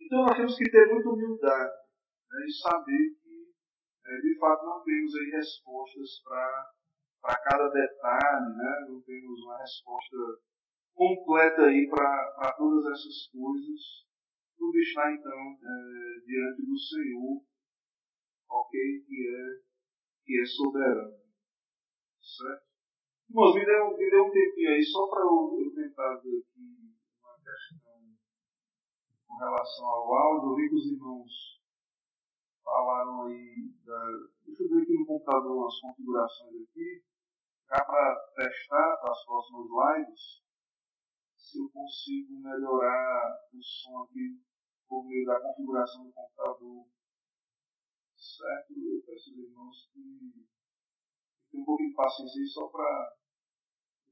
Então 0.00 0.24
nós 0.24 0.36
temos 0.36 0.56
que 0.56 0.70
ter 0.70 0.86
muita 0.92 1.08
humildade 1.08 1.72
né, 2.30 2.46
e 2.46 2.52
saber 2.52 3.14
que, 3.22 3.52
é, 4.06 4.20
de 4.20 4.38
fato, 4.38 4.64
não 4.64 4.82
temos 4.82 5.14
aí 5.14 5.30
respostas 5.30 6.22
para 6.24 7.40
cada 7.44 7.68
detalhe, 7.68 8.56
né, 8.56 8.86
não 8.88 9.00
temos 9.02 9.40
uma 9.44 9.58
resposta 9.58 10.16
completa 10.94 11.62
aí 11.62 11.88
para 11.88 12.52
todas 12.58 12.86
essas 12.86 13.28
coisas. 13.30 14.09
Tudo 14.60 14.76
está, 14.78 15.10
então, 15.10 15.32
é, 15.32 16.20
diante 16.20 16.66
do 16.66 16.76
Senhor, 16.76 17.42
ok? 18.46 19.04
Que 19.08 19.26
é, 19.26 19.60
que 20.22 20.38
é 20.38 20.44
soberano. 20.44 21.16
Certo? 22.20 22.68
Irmãos, 23.30 23.54
me 23.54 23.64
dê, 23.64 23.72
me 23.72 24.10
dê 24.10 24.20
um 24.20 24.30
tempinho 24.30 24.70
aí 24.70 24.84
só 24.84 25.08
para 25.08 25.22
eu, 25.22 25.56
eu 25.64 25.74
tentar 25.74 26.16
ver 26.16 26.40
aqui 26.40 26.92
uma 27.22 27.36
questão 27.40 28.18
com 29.26 29.36
relação 29.38 29.86
ao 29.86 30.14
áudio. 30.14 30.50
Eu 30.50 30.56
vi 30.56 30.68
que 30.68 30.74
os 30.74 30.92
irmãos 30.92 31.62
falaram 32.62 33.28
aí 33.28 33.72
da. 33.86 34.28
Deixa 34.44 34.62
eu 34.62 34.68
ver 34.68 34.82
aqui 34.82 34.92
no 34.92 35.06
computador 35.06 35.68
as 35.68 35.80
configurações 35.80 36.68
aqui, 36.68 37.02
já 37.66 37.82
para 37.82 38.14
testar 38.36 38.96
para 38.98 39.10
as 39.10 39.24
próximas 39.24 39.68
lives, 39.70 40.42
se 41.38 41.58
eu 41.58 41.70
consigo 41.70 42.38
melhorar 42.40 43.38
o 43.54 43.62
som 43.62 44.02
aqui 44.02 44.49
por 44.90 45.06
meio 45.06 45.24
da 45.24 45.40
configuração 45.40 46.04
do 46.04 46.12
computador. 46.12 46.84
Certo? 48.16 48.72
Eu 48.72 49.02
peço 49.06 49.30
aos 49.30 49.38
irmãos 49.38 49.90
que 49.92 50.00
tenham 51.50 51.62
um 51.62 51.64
pouquinho 51.64 51.90
de 51.90 51.94
paciência 51.94 52.40
aí 52.42 52.48
só 52.48 52.66
para 52.66 53.16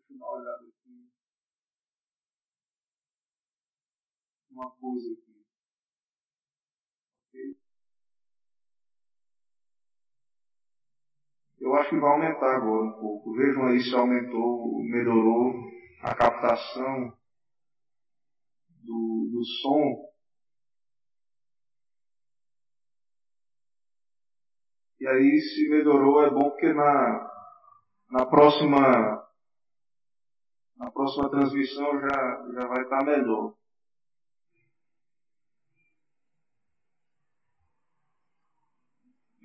dar 0.08 0.14
uma 0.14 0.30
olhada 0.30 0.64
aqui. 0.68 1.10
Uma 4.52 4.70
coisa 4.70 5.12
aqui. 5.12 5.28
Eu 11.60 11.74
acho 11.74 11.90
que 11.90 12.00
vai 12.00 12.12
aumentar 12.12 12.56
agora 12.56 12.84
um 12.84 13.00
pouco. 13.00 13.34
Vejam 13.34 13.66
aí 13.66 13.80
se 13.82 13.94
aumentou, 13.94 14.78
melhorou 14.84 15.54
a 16.02 16.14
captação 16.14 17.18
do, 18.84 19.28
do 19.30 19.44
som. 19.44 20.07
E 25.00 25.06
aí, 25.06 25.40
se 25.40 25.68
melhorou, 25.68 26.24
é 26.24 26.30
bom 26.30 26.50
porque 26.50 26.72
na, 26.72 27.30
na 28.10 28.26
próxima, 28.26 29.22
na 30.76 30.90
próxima 30.90 31.30
transmissão 31.30 32.00
já, 32.00 32.46
já 32.54 32.66
vai 32.66 32.82
estar 32.82 33.04
melhor. 33.04 33.54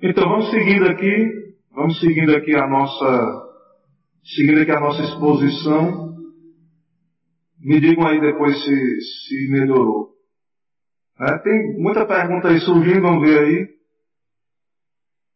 Então 0.01 0.27
vamos 0.27 0.49
seguindo 0.49 0.85
aqui, 0.89 1.55
vamos 1.71 1.99
seguindo 1.99 2.35
aqui 2.35 2.55
a 2.55 2.67
nossa, 2.67 3.49
seguindo 4.35 4.61
aqui 4.61 4.71
a 4.71 4.79
nossa 4.79 5.01
exposição. 5.03 6.17
Me 7.59 7.79
digam 7.79 8.07
aí 8.07 8.19
depois 8.19 8.53
se, 8.63 9.01
se 9.01 9.51
melhorou. 9.51 10.13
É, 11.19 11.37
tem 11.37 11.79
muita 11.79 12.05
pergunta 12.05 12.49
aí 12.49 12.59
surgindo, 12.59 13.01
vamos 13.01 13.21
ver 13.21 13.39
aí. 13.39 13.72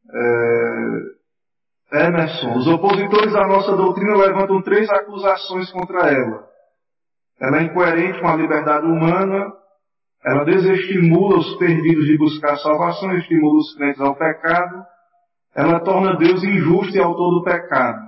É, 0.09 2.07
Emerson, 2.07 2.57
os 2.57 2.67
opositores 2.67 3.31
da 3.31 3.47
nossa 3.47 3.75
doutrina 3.75 4.17
levantam 4.17 4.61
três 4.61 4.89
acusações 4.89 5.71
contra 5.71 6.11
ela. 6.11 6.47
Ela 7.39 7.59
é 7.59 7.63
incoerente 7.63 8.19
com 8.19 8.27
a 8.27 8.35
liberdade 8.35 8.85
humana, 8.85 9.53
ela 10.25 10.43
desestimula 10.43 11.37
os 11.37 11.57
perdidos 11.57 12.05
de 12.05 12.17
buscar 12.17 12.57
salvação, 12.57 13.15
estimula 13.15 13.59
os 13.59 13.75
crentes 13.75 14.01
ao 14.01 14.15
pecado, 14.15 14.85
ela 15.55 15.79
torna 15.79 16.17
Deus 16.17 16.43
injusto 16.43 16.95
e 16.95 16.99
autor 16.99 17.31
do 17.31 17.43
pecado. 17.43 18.07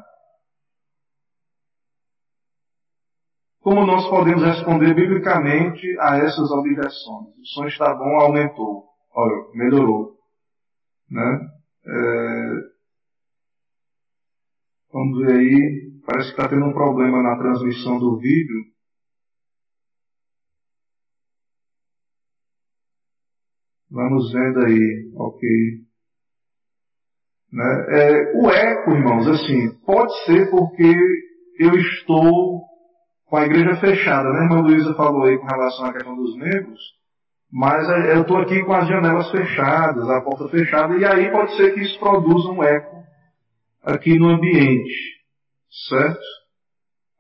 Como 3.62 3.86
nós 3.86 4.10
podemos 4.10 4.44
responder 4.44 4.94
biblicamente 4.94 5.86
a 6.00 6.18
essas 6.18 6.50
objeções? 6.52 7.28
O 7.38 7.46
som 7.46 7.66
está 7.66 7.94
bom, 7.94 8.20
aumentou. 8.20 8.86
Melhorou. 9.54 10.14
Né? 11.10 11.50
É... 11.86 12.70
Vamos 14.92 15.20
ver 15.20 15.36
aí. 15.36 15.90
Parece 16.06 16.30
que 16.30 16.42
está 16.42 16.50
tendo 16.50 16.66
um 16.66 16.74
problema 16.74 17.22
na 17.22 17.38
transmissão 17.38 18.00
do 18.00 18.18
vídeo. 18.18 18.66
Vamos 23.92 24.32
vendo 24.32 24.66
aí, 24.66 25.12
ok. 25.16 25.50
Né? 27.52 27.86
É, 27.90 28.38
o 28.38 28.50
eco, 28.50 28.92
irmãos, 28.92 29.28
assim, 29.28 29.72
pode 29.84 30.14
ser 30.26 30.50
porque 30.52 30.96
eu 31.60 31.74
estou 31.76 32.62
com 33.26 33.38
a 33.38 33.46
igreja 33.46 33.80
fechada, 33.80 34.32
né? 34.32 34.40
A 34.40 34.44
irmã 34.44 34.62
Luísa 34.62 34.94
falou 34.96 35.24
aí 35.24 35.38
com 35.38 35.46
relação 35.46 35.86
à 35.86 35.94
questão 35.94 36.16
dos 36.16 36.36
membros, 36.36 36.80
mas 37.52 37.90
é, 37.90 38.16
eu 38.16 38.22
estou 38.22 38.38
aqui 38.38 38.64
com 38.64 38.74
as 38.74 38.88
janelas 38.88 39.32
fechadas, 39.32 40.10
a 40.10 40.22
porta 40.22 40.48
fechada, 40.50 40.96
e 40.98 41.06
aí 41.06 41.32
pode 41.32 41.56
ser 41.58 41.74
que 41.74 41.82
isso 41.82 42.00
produza 42.00 42.50
um 42.50 42.64
eco 42.64 43.04
aqui 43.84 44.20
no 44.20 44.30
ambiente, 44.30 44.94
certo? 45.90 46.20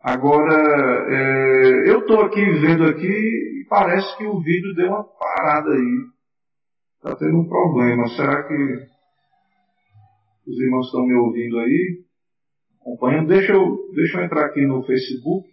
Agora, 0.01 0.53
é, 0.53 1.89
eu 1.89 1.99
estou 1.99 2.21
aqui 2.21 2.43
vendo 2.61 2.85
aqui 2.85 3.05
e 3.05 3.65
parece 3.67 4.17
que 4.17 4.25
o 4.25 4.39
vídeo 4.39 4.73
deu 4.75 4.89
uma 4.89 5.03
parada 5.03 5.69
aí. 5.71 6.05
Está 6.97 7.15
tendo 7.15 7.39
um 7.39 7.47
problema. 7.47 8.07
Será 8.09 8.43
que 8.43 8.53
os 10.47 10.59
irmãos 10.59 10.85
estão 10.85 11.05
me 11.05 11.15
ouvindo 11.15 11.59
aí? 11.59 12.03
Acompanhando? 12.81 13.27
Deixa 13.27 13.51
eu, 13.51 13.77
deixa 13.93 14.19
eu 14.19 14.25
entrar 14.25 14.45
aqui 14.45 14.65
no 14.65 14.83
Facebook 14.83 15.49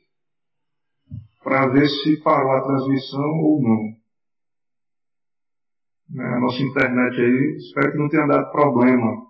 para 1.43 1.69
ver 1.69 1.89
se 1.89 2.23
parou 2.23 2.53
a 2.53 2.63
transmissão 2.63 3.41
ou 3.43 3.63
não. 3.63 3.96
Né, 6.09 6.25
a 6.25 6.41
nossa 6.41 6.63
internet 6.63 7.21
aí, 7.21 7.57
espero 7.59 7.93
que 7.93 7.99
não 7.99 8.09
tenha 8.09 8.27
dado 8.27 8.51
problema. 8.53 9.27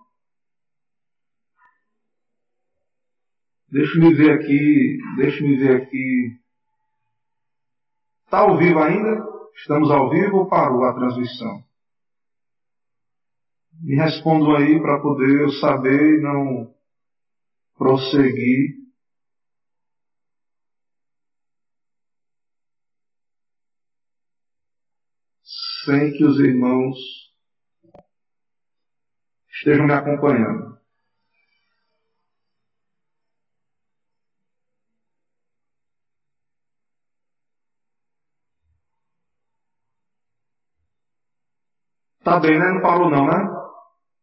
Deixa 3.70 3.98
me 3.98 4.14
ver 4.14 4.32
aqui, 4.32 4.98
deixa 5.16 5.42
me 5.42 5.56
ver 5.56 5.82
aqui. 5.82 6.38
Está 8.24 8.40
ao 8.40 8.56
vivo 8.58 8.78
ainda? 8.78 9.24
Estamos 9.56 9.90
ao 9.90 10.10
vivo 10.10 10.38
ou 10.38 10.48
parou 10.48 10.84
a 10.84 10.94
transmissão? 10.94 11.64
Me 13.82 13.96
respondam 13.96 14.54
aí 14.56 14.80
para 14.80 15.00
poder 15.00 15.42
eu 15.42 15.50
saber 15.52 16.18
e 16.18 16.22
não 16.22 16.74
prosseguir 17.76 18.85
sem 25.86 26.12
que 26.12 26.24
os 26.24 26.38
irmãos 26.40 26.98
estejam 29.48 29.86
me 29.86 29.92
acompanhando. 29.92 30.76
Tá 42.24 42.40
bem, 42.40 42.58
né? 42.58 42.72
Não 42.72 42.82
parou 42.82 43.08
não, 43.08 43.26
né? 43.26 43.48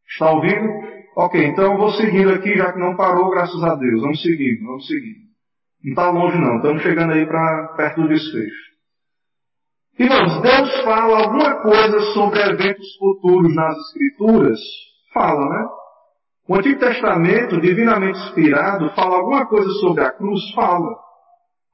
Está 0.06 0.32
ouvindo? 0.32 0.68
Ok, 1.16 1.42
então 1.46 1.72
eu 1.72 1.78
vou 1.78 1.92
seguindo 1.94 2.34
aqui, 2.34 2.58
já 2.58 2.74
que 2.74 2.80
não 2.80 2.98
parou, 2.98 3.30
graças 3.30 3.64
a 3.64 3.76
Deus. 3.76 4.02
Vamos 4.02 4.22
seguindo, 4.22 4.66
vamos 4.66 4.86
seguindo. 4.86 5.24
Não 5.84 5.92
está 5.92 6.10
longe 6.12 6.38
não, 6.38 6.58
estamos 6.58 6.84
chegando 6.84 7.14
aí 7.14 7.26
para 7.26 7.68
perto 7.78 8.02
do 8.02 8.10
desfecho. 8.10 8.73
Irmãos, 9.98 10.42
Deus 10.42 10.82
fala 10.84 11.20
alguma 11.20 11.62
coisa 11.62 12.00
sobre 12.14 12.42
eventos 12.42 12.96
futuros 12.98 13.54
nas 13.54 13.78
Escrituras? 13.78 14.60
Fala, 15.14 15.50
né? 15.50 15.68
O 16.48 16.56
Antigo 16.56 16.80
Testamento, 16.80 17.62
divinamente 17.62 18.18
inspirado, 18.20 18.90
fala 18.96 19.18
alguma 19.18 19.46
coisa 19.46 19.70
sobre 19.80 20.04
a 20.04 20.12
cruz? 20.12 20.52
Fala. 20.56 21.04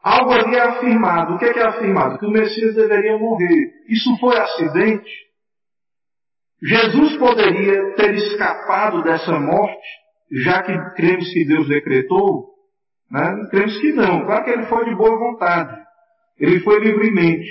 Algo 0.04 0.34
ali 0.34 0.56
é 0.56 0.62
afirmado. 0.62 1.36
O 1.36 1.38
que 1.38 1.46
é, 1.46 1.54
que 1.54 1.60
é 1.60 1.66
afirmado? 1.66 2.20
Que 2.20 2.26
o 2.26 2.32
Messias 2.32 2.76
deveria 2.76 3.18
morrer. 3.18 3.72
Isso 3.88 4.16
foi 4.20 4.38
acidente? 4.38 5.10
Jesus 6.62 7.18
poderia 7.18 7.96
ter 7.96 8.14
escapado 8.16 9.02
dessa 9.02 9.40
morte, 9.40 9.88
já 10.44 10.62
que 10.62 10.74
cremos 10.96 11.32
que 11.32 11.46
Deus 11.46 11.68
decretou? 11.70 12.50
Né? 13.10 13.48
Cremos 13.50 13.78
que 13.80 13.94
não. 13.94 14.26
Claro 14.26 14.44
que 14.44 14.52
ele 14.52 14.66
foi 14.66 14.86
de 14.86 14.96
boa 14.96 15.18
vontade. 15.18 15.76
Ele 16.38 16.60
foi 16.60 16.80
livremente. 16.80 17.50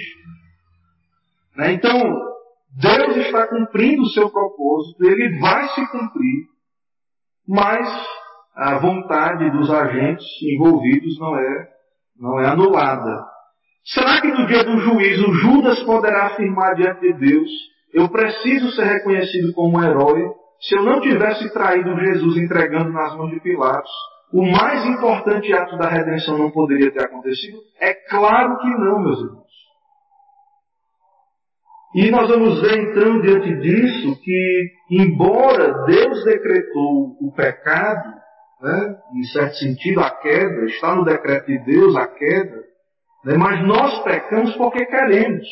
Né? 1.59 1.73
Então, 1.73 1.99
Deus 2.81 3.17
está 3.17 3.49
cumprindo 3.49 4.03
o 4.03 4.11
seu 4.11 4.31
propósito, 4.31 5.05
ele 5.05 5.41
vai 5.41 5.69
se 5.71 5.85
cumprir, 5.91 6.47
mas 7.49 7.89
a 8.55 8.79
vontade 8.79 9.51
dos 9.51 9.69
agentes 9.69 10.25
envolvidos 10.55 11.19
não 11.19 11.37
é, 11.37 11.69
não 12.17 12.41
é 12.41 12.47
anulada. 12.47 13.25
Será 13.85 14.21
que 14.21 14.29
no 14.29 14.47
dia 14.47 14.63
do 14.63 14.79
juízo 14.79 15.33
Judas 15.33 15.83
poderá 15.83 16.27
afirmar 16.27 16.77
diante 16.77 17.01
de 17.01 17.13
Deus, 17.15 17.51
eu 17.93 18.09
preciso 18.09 18.71
ser 18.73 18.85
reconhecido 18.85 19.53
como 19.55 19.79
um 19.79 19.83
herói, 19.83 20.31
se 20.61 20.77
eu 20.77 20.85
não 20.85 21.01
tivesse 21.01 21.53
traído 21.53 21.99
Jesus 21.99 22.37
entregando 22.37 22.93
nas 22.93 23.17
mãos 23.17 23.31
de 23.31 23.41
Pilatos, 23.41 23.91
o 24.33 24.43
mais 24.43 24.85
importante 24.85 25.53
ato 25.55 25.77
da 25.79 25.89
redenção 25.89 26.37
não 26.37 26.51
poderia 26.51 26.93
ter 26.93 27.05
acontecido? 27.05 27.59
É 27.81 27.95
claro 27.95 28.59
que 28.59 28.69
não, 28.69 29.01
meus 29.01 29.21
irmãos. 29.21 29.48
E 31.99 32.13
nós 32.13 32.29
vamos 32.29 32.61
ver 32.61 32.79
então 32.79 33.21
diante 33.23 33.57
disso 33.57 34.21
que, 34.23 34.71
embora 34.89 35.85
Deus 35.85 36.23
decretou 36.23 37.17
o 37.21 37.33
pecado, 37.35 38.15
né, 38.63 38.97
em 39.17 39.25
certo 39.25 39.57
sentido 39.57 39.99
a 39.99 40.09
queda, 40.09 40.65
está 40.67 40.95
no 40.95 41.05
decreto 41.05 41.47
de 41.47 41.59
Deus 41.65 41.97
a 41.97 42.07
queda, 42.07 42.63
né, 43.25 43.37
mas 43.37 43.67
nós 43.67 44.01
pecamos 44.05 44.55
porque 44.55 44.87
queremos. 44.87 45.49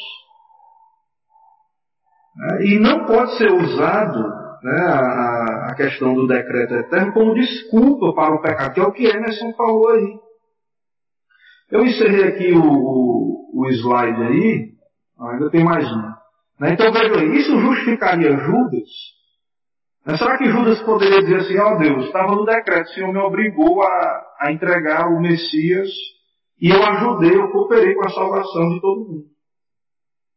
Né, 2.37 2.67
e 2.67 2.79
não 2.79 3.07
pode 3.07 3.37
ser 3.39 3.51
usado 3.51 4.21
né, 4.63 4.87
a, 4.87 5.71
a, 5.71 5.75
questão 5.75 6.15
do 6.15 6.29
decreto 6.29 6.75
eterno 6.75 7.13
como 7.13 7.35
desculpa 7.35 8.15
para 8.15 8.37
o 8.37 8.41
pecado, 8.41 8.73
que 8.73 8.81
é 8.81 8.85
o 8.85 8.93
que 8.93 9.05
Emerson 9.05 9.53
falou 9.55 9.89
aí. 9.89 10.17
Eu 11.73 11.85
encerrei 11.85 12.29
aqui 12.29 12.53
o, 12.53 12.63
o, 12.63 13.51
o 13.53 13.69
slide 13.73 14.23
aí, 14.23 14.71
ainda 15.19 15.51
tem 15.51 15.65
mais 15.65 15.85
um. 15.91 16.16
Né? 16.59 16.73
Então 16.73 16.93
veja 16.93 17.25
isso 17.25 17.59
justificaria 17.61 18.37
Judas? 18.37 18.89
Né? 20.07 20.17
Será 20.17 20.39
que 20.39 20.51
Judas 20.51 20.81
poderia 20.83 21.21
dizer 21.21 21.37
assim, 21.37 21.59
ó 21.59 21.75
oh, 21.75 21.79
Deus, 21.79 22.07
estava 22.07 22.35
no 22.35 22.45
decreto, 22.45 22.87
o 22.87 22.95
Senhor 22.95 23.13
me 23.13 23.19
obrigou 23.19 23.83
a, 23.83 24.23
a 24.41 24.53
entregar 24.53 25.09
o 25.09 25.21
Messias 25.21 25.89
e 26.61 26.71
eu 26.71 26.83
ajudei, 26.83 27.35
eu 27.35 27.51
cooperei 27.51 27.95
com 27.95 28.07
a 28.07 28.11
salvação 28.11 28.71
de 28.71 28.81
todo 28.81 29.01
mundo. 29.01 29.25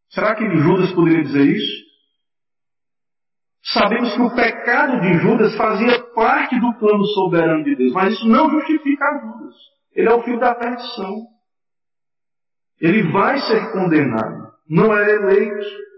Será 0.09 0.35
que 0.35 0.49
Judas 0.57 0.91
poderia 0.91 1.23
dizer 1.23 1.45
isso? 1.45 1.89
Sabemos 3.71 4.13
que 4.15 4.21
o 4.21 4.35
pecado 4.35 4.99
de 5.01 5.13
Judas 5.19 5.55
fazia 5.55 6.01
parte 6.15 6.59
do 6.59 6.73
plano 6.79 7.05
soberano 7.05 7.63
de 7.63 7.75
Deus, 7.75 7.93
mas 7.93 8.13
isso 8.13 8.27
não 8.27 8.49
justifica 8.49 9.05
Judas. 9.21 9.55
Ele 9.93 10.09
é 10.09 10.13
o 10.13 10.23
filho 10.23 10.39
da 10.39 10.55
perdição. 10.55 11.27
Ele 12.81 13.11
vai 13.11 13.37
ser 13.39 13.71
condenado, 13.71 14.51
não 14.67 14.97
é 14.97 15.11
eleito. 15.11 15.88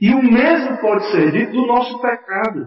E 0.00 0.12
o 0.14 0.22
mesmo 0.22 0.78
pode 0.80 1.10
ser 1.10 1.32
dito 1.32 1.52
do 1.52 1.66
nosso 1.66 2.00
pecado. 2.00 2.66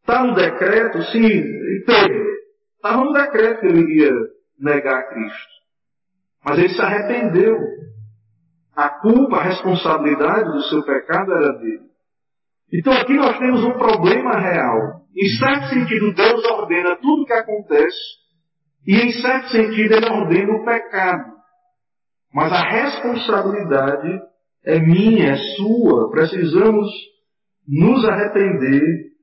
Está 0.00 0.24
no 0.24 0.34
decreto, 0.34 1.02
sim, 1.04 1.42
Pedro, 1.84 2.28
Estava 2.76 3.04
no 3.04 3.12
decreto 3.12 3.60
que 3.60 3.66
ele 3.66 4.00
ia 4.00 4.12
negar 4.58 5.08
Cristo. 5.08 5.48
Mas 6.44 6.58
ele 6.58 6.68
se 6.68 6.80
arrependeu. 6.80 7.56
A 8.74 8.88
culpa, 9.00 9.38
a 9.38 9.42
responsabilidade 9.42 10.52
do 10.52 10.62
seu 10.62 10.84
pecado 10.84 11.32
era 11.32 11.58
dele. 11.58 11.88
Então 12.72 12.92
aqui 12.92 13.14
nós 13.14 13.36
temos 13.38 13.64
um 13.64 13.72
problema 13.72 14.38
real. 14.38 15.02
Em 15.16 15.28
certo 15.38 15.68
sentido, 15.70 16.14
Deus 16.14 16.44
ordena 16.44 16.94
tudo 16.96 17.22
o 17.22 17.26
que 17.26 17.32
acontece, 17.32 17.98
e 18.86 18.94
em 18.94 19.10
certo 19.20 19.48
sentido, 19.48 19.94
Ele 19.94 20.08
ordena 20.08 20.52
o 20.52 20.64
pecado. 20.64 21.32
Mas 22.32 22.52
a 22.52 22.62
responsabilidade 22.62 24.20
é 24.64 24.78
minha, 24.78 25.32
é 25.32 25.36
sua. 25.56 26.10
Precisamos 26.10 26.88
nos 27.66 28.04
arrepender 28.04 28.82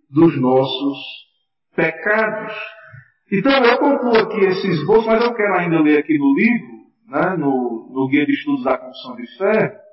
dos 0.09 0.39
nossos 0.39 0.97
pecados. 1.75 2.53
Então 3.31 3.51
eu 3.63 3.77
concluo 3.79 4.17
aqui 4.17 4.39
esse 4.45 4.67
esboço, 4.67 5.07
mas 5.07 5.23
eu 5.23 5.33
quero 5.33 5.55
ainda 5.55 5.81
ler 5.81 5.99
aqui 5.99 6.17
no 6.17 6.35
livro, 6.35 6.75
né, 7.07 7.35
no, 7.37 7.91
no 7.91 8.07
Guia 8.07 8.25
de 8.25 8.33
Estudos 8.33 8.63
da 8.63 8.77
Confissão 8.77 9.15
de 9.15 9.37
Fé, 9.37 9.85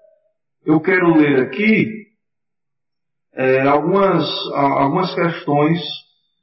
eu 0.65 0.81
quero 0.81 1.17
ler 1.17 1.41
aqui 1.41 2.03
é, 3.35 3.63
algumas, 3.63 4.25
algumas 4.55 5.15
questões 5.15 5.81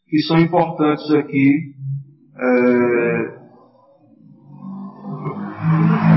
que 0.07 0.19
são 0.23 0.39
importantes 0.39 1.09
aqui 1.11 1.73
é, 2.35 3.38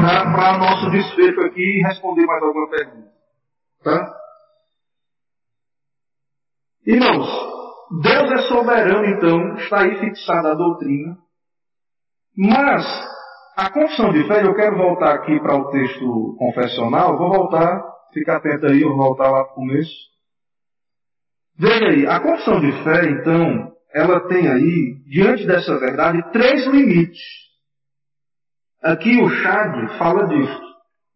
para 0.02 0.58
nosso 0.58 0.90
desfecho 0.90 1.40
aqui 1.42 1.62
e 1.62 1.82
responder 1.82 2.26
mais 2.26 2.42
alguma 2.42 2.68
pergunta. 2.68 3.12
Tá? 3.84 4.14
Irmãos, 6.86 7.28
Deus 8.02 8.32
é 8.32 8.38
soberano, 8.48 9.06
então, 9.06 9.54
está 9.56 9.82
aí 9.82 10.00
fixada 10.00 10.50
a 10.50 10.54
doutrina, 10.54 11.16
mas 12.36 12.84
a 13.56 13.70
confissão 13.70 14.12
de 14.12 14.26
fé, 14.26 14.44
eu 14.44 14.54
quero 14.54 14.76
voltar 14.76 15.14
aqui 15.14 15.38
para 15.40 15.56
o 15.56 15.70
texto 15.70 16.36
confessional, 16.38 17.16
vou 17.16 17.30
voltar, 17.30 17.84
fica 18.12 18.36
atento 18.36 18.66
aí, 18.66 18.82
eu 18.82 18.88
vou 18.88 18.98
voltar 19.08 19.30
lá 19.30 19.44
para 19.44 19.52
o 19.52 19.56
começo. 19.56 19.92
Veja 21.56 21.86
aí, 21.86 22.06
a 22.06 22.18
confissão 22.18 22.60
de 22.60 22.72
fé, 22.82 23.10
então, 23.10 23.72
ela 23.94 24.26
tem 24.26 24.48
aí, 24.48 24.96
diante 25.06 25.46
dessa 25.46 25.78
verdade, 25.78 26.22
três 26.32 26.66
limites. 26.66 27.20
Aqui 28.82 29.20
o 29.20 29.28
Chad 29.28 29.98
fala 29.98 30.26
disso. 30.26 30.60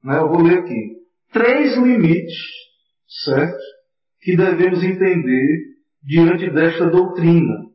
Né? 0.05 0.19
Eu 0.19 0.29
vou 0.29 0.43
ler 0.43 0.59
aqui. 0.59 0.97
Três 1.33 1.77
limites, 1.77 2.37
certo? 3.25 3.59
Que 4.21 4.37
devemos 4.37 4.83
entender 4.83 5.77
diante 6.03 6.51
desta 6.51 6.87
doutrina. 6.89 7.67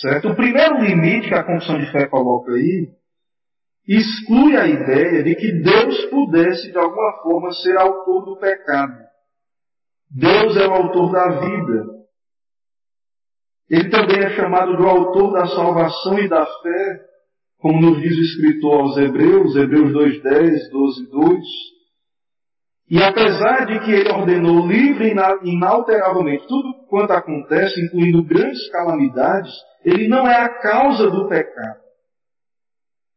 Certo? 0.00 0.28
O 0.28 0.36
primeiro 0.36 0.80
limite 0.80 1.28
que 1.28 1.34
a 1.34 1.44
confissão 1.44 1.78
de 1.78 1.90
fé 1.90 2.06
coloca 2.06 2.52
aí 2.52 2.88
exclui 3.88 4.56
a 4.56 4.66
ideia 4.66 5.22
de 5.22 5.34
que 5.34 5.52
Deus 5.62 6.04
pudesse 6.06 6.70
de 6.70 6.78
alguma 6.78 7.22
forma 7.22 7.52
ser 7.52 7.76
autor 7.76 8.24
do 8.24 8.36
pecado. 8.36 8.94
Deus 10.10 10.56
é 10.56 10.66
o 10.66 10.72
autor 10.72 11.12
da 11.12 11.40
vida. 11.40 11.84
Ele 13.68 13.88
também 13.88 14.18
é 14.18 14.30
chamado 14.36 14.76
do 14.76 14.86
autor 14.86 15.32
da 15.32 15.46
salvação 15.46 16.18
e 16.18 16.28
da 16.28 16.44
fé, 16.44 17.09
como 17.60 17.80
nos 17.80 18.00
diz 18.00 18.16
o 18.16 18.22
escritor 18.22 18.80
aos 18.80 18.96
Hebreus, 18.96 19.54
Hebreus 19.54 19.92
2.10, 19.92 20.70
12, 20.70 21.10
2. 21.10 21.38
E 22.90 23.02
apesar 23.02 23.66
de 23.66 23.80
que 23.80 23.92
ele 23.92 24.10
ordenou 24.10 24.66
livre 24.66 25.08
e 25.08 25.48
inalteravelmente 25.48 26.46
tudo 26.48 26.86
quanto 26.88 27.12
acontece, 27.12 27.80
incluindo 27.80 28.24
grandes 28.24 28.68
calamidades, 28.70 29.52
ele 29.84 30.08
não 30.08 30.26
é 30.26 30.36
a 30.36 30.48
causa 30.48 31.08
do 31.10 31.28
pecado. 31.28 31.80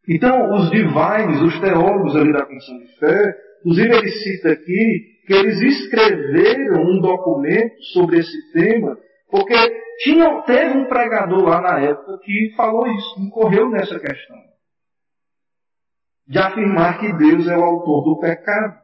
Então, 0.08 0.54
os 0.54 0.70
divines, 0.70 1.42
os 1.42 1.60
teólogos 1.62 2.16
ali 2.16 2.34
da 2.34 2.46
Confissão 2.46 2.78
de 2.78 3.00
Fé, 3.00 3.36
inclusive 3.62 3.96
ele 3.96 4.10
cita 4.10 4.52
aqui 4.52 5.14
que 5.26 5.34
eles 5.34 5.62
escreveram 5.62 6.84
um 6.84 7.00
documento 7.00 7.82
sobre 7.94 8.20
esse 8.20 8.52
tema, 8.52 8.98
porque 9.34 9.56
tinha, 10.04 10.44
teve 10.44 10.78
um 10.78 10.88
pregador 10.88 11.44
lá 11.44 11.60
na 11.60 11.80
época 11.80 12.20
que 12.20 12.54
falou 12.56 12.86
isso, 12.86 13.20
incorreu 13.20 13.68
nessa 13.68 14.00
questão. 14.00 14.38
De 16.28 16.38
afirmar 16.38 17.00
que 17.00 17.12
Deus 17.14 17.48
é 17.48 17.58
o 17.58 17.64
autor 17.64 18.04
do 18.04 18.20
pecado. 18.20 18.78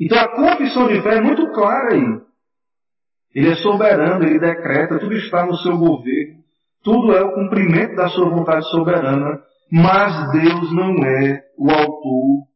Então 0.00 0.18
a 0.18 0.34
confissão 0.34 0.88
de 0.88 1.02
fé 1.02 1.16
é 1.16 1.20
muito 1.20 1.52
clara 1.52 1.92
aí. 1.92 2.22
Ele 3.34 3.52
é 3.52 3.56
soberano, 3.56 4.24
ele 4.24 4.38
decreta, 4.38 4.98
tudo 4.98 5.14
está 5.16 5.44
no 5.44 5.58
seu 5.58 5.76
governo, 5.76 6.42
tudo 6.82 7.14
é 7.14 7.22
o 7.22 7.34
cumprimento 7.34 7.94
da 7.94 8.08
sua 8.08 8.30
vontade 8.30 8.66
soberana, 8.70 9.38
mas 9.70 10.32
Deus 10.32 10.74
não 10.74 10.94
é 11.04 11.42
o 11.58 11.70
autor 11.70 12.46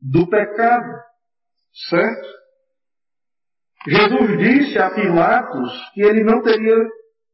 do 0.00 0.26
pecado. 0.26 1.02
Certo? 1.90 2.41
Jesus 3.86 4.38
disse 4.38 4.78
a 4.78 4.90
Pilatos 4.90 5.90
que 5.92 6.02
ele 6.02 6.22
não 6.22 6.40
teria 6.42 6.76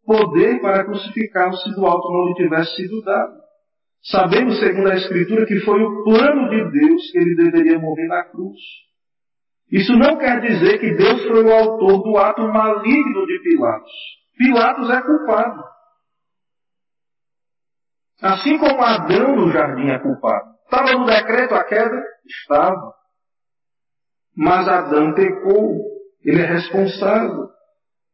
poder 0.04 0.60
para 0.60 0.84
crucificá-lo 0.84 1.54
se 1.58 1.74
do 1.74 1.84
alto 1.84 2.10
não 2.10 2.28
lhe 2.28 2.34
tivesse 2.34 2.76
sido 2.76 3.02
dado. 3.02 3.34
Sabemos, 4.02 4.58
segundo 4.58 4.90
a 4.90 4.94
Escritura, 4.94 5.44
que 5.44 5.60
foi 5.60 5.82
o 5.82 6.04
plano 6.04 6.48
de 6.48 6.70
Deus 6.70 7.10
que 7.10 7.18
ele 7.18 7.34
deveria 7.34 7.78
morrer 7.78 8.06
na 8.06 8.24
cruz. 8.24 8.56
Isso 9.70 9.92
não 9.92 10.16
quer 10.16 10.40
dizer 10.40 10.78
que 10.78 10.94
Deus 10.94 11.26
foi 11.26 11.44
o 11.44 11.52
autor 11.52 12.02
do 12.02 12.16
ato 12.16 12.42
maligno 12.48 13.26
de 13.26 13.38
Pilatos. 13.42 13.92
Pilatos 14.38 14.88
é 14.88 15.02
culpado. 15.02 15.62
Assim 18.22 18.58
como 18.58 18.82
Adão 18.82 19.36
no 19.36 19.50
jardim 19.50 19.90
é 19.90 19.98
culpado. 19.98 20.54
Estava 20.64 20.92
no 20.92 21.04
decreto 21.04 21.54
a 21.54 21.64
queda? 21.64 22.02
Estava. 22.26 22.94
Mas 24.34 24.66
Adão 24.68 25.12
pecou. 25.12 25.97
Ele 26.28 26.42
é 26.42 26.46
responsável. 26.46 27.48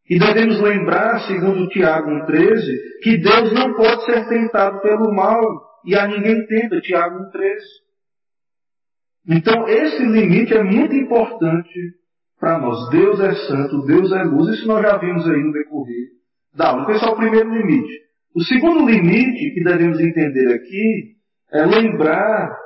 E 0.09 0.19
devemos 0.19 0.61
lembrar, 0.61 1.27
segundo 1.27 1.69
Tiago 1.69 2.09
1,13, 2.09 2.61
que 3.03 3.17
Deus 3.17 3.53
não 3.53 3.75
pode 3.75 4.05
ser 4.05 4.29
tentado 4.29 4.81
pelo 4.81 5.13
mal. 5.13 5.43
E 5.85 5.97
a 5.97 6.07
ninguém 6.07 6.47
tenta, 6.47 6.81
Tiago 6.81 7.19
1,13. 7.25 7.59
Então, 9.31 9.67
esse 9.69 10.05
limite 10.05 10.55
é 10.55 10.63
muito 10.63 10.95
importante 10.95 11.73
para 12.39 12.59
nós. 12.59 12.89
Deus 12.91 13.19
é 13.19 13.35
santo, 13.47 13.85
Deus 13.85 14.13
é 14.13 14.23
luz. 14.23 14.59
Isso 14.59 14.69
nós 14.69 14.83
já 14.83 14.97
vimos 14.97 15.29
aí 15.29 15.43
no 15.43 15.53
decorrer 15.53 16.09
da 16.55 16.69
aula. 16.69 16.93
Esse 16.93 17.05
é 17.05 17.09
o 17.09 17.17
primeiro 17.17 17.53
limite. 17.53 18.05
O 18.37 18.45
segundo 18.45 18.87
limite 18.87 19.55
que 19.55 19.65
devemos 19.65 19.99
entender 19.99 20.55
aqui 20.55 21.17
é 21.53 21.67
lembrar 21.67 22.57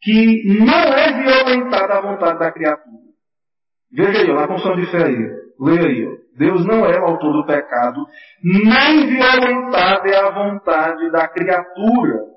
que 0.00 0.42
não 0.58 0.92
é 0.92 1.22
violentada 1.22 1.94
a 1.94 2.00
vontade 2.00 2.38
da 2.38 2.50
criatura. 2.50 3.07
Veja 3.92 4.20
aí, 4.20 4.30
ó, 4.30 4.34
na 4.34 4.48
confissão 4.48 4.76
de 4.76 4.90
fé 4.90 5.04
aí. 5.04 5.16
Leia 5.60 5.88
aí, 5.88 6.06
ó. 6.06 6.28
Deus 6.38 6.64
não 6.64 6.86
é 6.86 7.00
o 7.00 7.04
autor 7.04 7.32
do 7.32 7.46
pecado, 7.46 8.06
nem 8.42 9.08
violentada 9.08 10.08
é 10.08 10.16
a 10.16 10.30
vontade 10.30 11.10
da 11.10 11.26
criatura. 11.26 12.28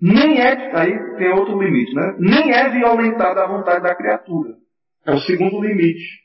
Nem 0.00 0.40
é, 0.40 0.78
aí 0.78 1.16
tem 1.16 1.32
outro 1.32 1.60
limite, 1.60 1.92
né? 1.92 2.14
Nem 2.20 2.52
é 2.52 2.68
violentada 2.70 3.42
a 3.42 3.48
vontade 3.48 3.82
da 3.82 3.96
criatura. 3.96 4.54
É 5.04 5.12
o 5.12 5.18
segundo 5.18 5.60
limite. 5.60 6.20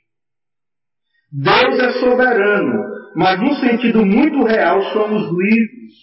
Deus 1.31 1.79
é 1.79 1.91
soberano, 1.93 2.83
mas 3.15 3.39
num 3.39 3.55
sentido 3.55 4.05
muito 4.05 4.43
real 4.43 4.79
somos 4.93 5.23
livres. 5.31 5.93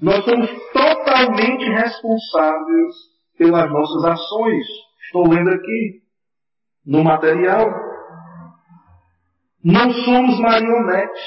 Nós 0.00 0.24
somos 0.24 0.48
totalmente 0.72 1.64
responsáveis 1.68 2.94
pelas 3.36 3.70
nossas 3.70 4.04
ações. 4.04 4.64
Estou 5.04 5.28
lendo 5.28 5.50
aqui 5.50 6.00
no 6.88 7.04
material. 7.04 7.70
Não 9.62 9.92
somos 9.92 10.40
marionetes. 10.40 11.22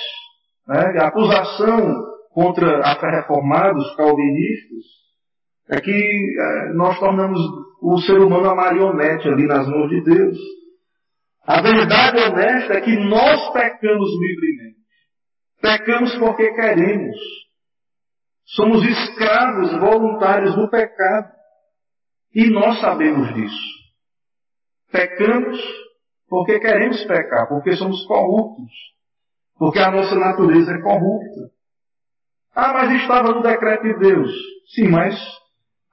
Né? 0.67 0.99
A 0.99 1.07
acusação 1.07 2.03
contra 2.33 2.79
a 2.79 2.95
fé 2.99 3.11
reformada, 3.11 3.77
os 3.77 3.95
calvinistas, 3.95 4.83
é 5.69 5.79
que 5.79 5.91
é, 5.91 6.73
nós 6.73 6.99
tornamos 6.99 7.39
o 7.81 7.99
ser 7.99 8.19
humano 8.19 8.49
a 8.49 8.55
marionete 8.55 9.27
ali 9.27 9.45
nas 9.45 9.67
mãos 9.67 9.89
de 9.89 10.01
Deus. 10.03 10.37
A 11.45 11.61
verdade 11.61 12.17
honesta 12.17 12.73
é 12.73 12.81
que 12.81 12.95
nós 12.97 13.53
pecamos 13.53 14.09
livremente. 14.19 14.81
Pecamos 15.61 16.15
porque 16.17 16.51
queremos. 16.53 17.15
Somos 18.45 18.83
escravos 18.83 19.71
voluntários 19.79 20.55
do 20.55 20.69
pecado. 20.69 21.29
E 22.33 22.49
nós 22.49 22.79
sabemos 22.79 23.33
disso. 23.33 23.80
Pecamos 24.91 25.57
porque 26.27 26.59
queremos 26.59 27.03
pecar, 27.05 27.47
porque 27.47 27.75
somos 27.75 28.05
corruptos, 28.05 28.71
porque 29.57 29.79
a 29.79 29.91
nossa 29.91 30.15
natureza 30.15 30.71
é 30.73 30.81
corrupta. 30.81 31.51
Ah, 32.53 32.73
mas 32.73 33.01
estava 33.01 33.33
no 33.33 33.41
decreto 33.41 33.83
de 33.83 33.99
Deus. 33.99 34.31
Sim, 34.73 34.89
mas 34.89 35.15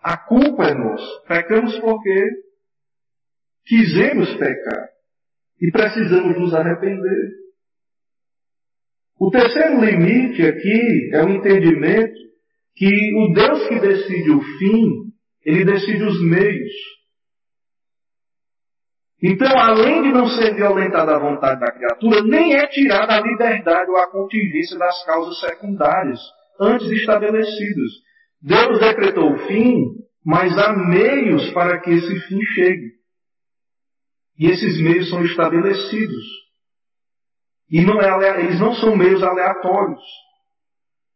a 0.01 0.17
culpa 0.17 0.65
é 0.65 0.75
nossa. 0.75 1.23
Pecamos 1.27 1.79
porque 1.81 2.29
quisemos 3.67 4.35
pecar 4.37 4.89
e 5.61 5.71
precisamos 5.71 6.39
nos 6.39 6.55
arrepender. 6.55 7.39
O 9.21 9.31
terceiro 9.31 9.85
limite 9.85 10.47
aqui 10.47 11.11
é 11.13 11.25
o 11.25 11.29
entendimento 11.29 12.19
que 12.77 13.15
o 13.17 13.35
Deus 13.35 13.69
que 13.69 13.81
decide 13.81 14.31
o 14.31 14.41
fim, 14.41 15.13
ele 15.45 15.65
decide 15.65 16.05
os 16.05 16.23
meios. 16.23 16.73
Então, 19.23 19.59
além 19.59 20.03
de 20.03 20.13
não 20.13 20.29
ser 20.29 20.55
violentada 20.55 21.17
a 21.17 21.19
vontade 21.19 21.61
da 21.61 21.73
criatura, 21.73 22.23
nem 22.23 22.55
é 22.55 22.67
tirada 22.69 23.17
a 23.17 23.21
liberdade 23.21 23.91
ou 23.91 23.97
a 23.97 24.11
contingência 24.11 24.79
das 24.79 25.05
causas 25.05 25.41
secundárias, 25.41 26.21
antes 26.61 26.89
estabelecidas. 26.91 27.91
Deus 28.41 28.79
decretou 28.79 29.33
o 29.33 29.39
fim, 29.47 29.87
mas 30.25 30.57
há 30.57 30.73
meios 30.73 31.51
para 31.51 31.81
que 31.81 31.91
esse 31.91 32.21
fim 32.29 32.41
chegue. 32.55 32.93
E 34.39 34.47
esses 34.47 34.81
meios 34.81 35.11
são 35.11 35.25
estabelecidos. 35.25 36.25
E 37.71 37.85
não 37.85 38.01
é, 38.01 38.41
eles 38.41 38.61
não 38.61 38.73
são 38.75 38.97
meios 38.97 39.23
aleatórios. 39.23 40.03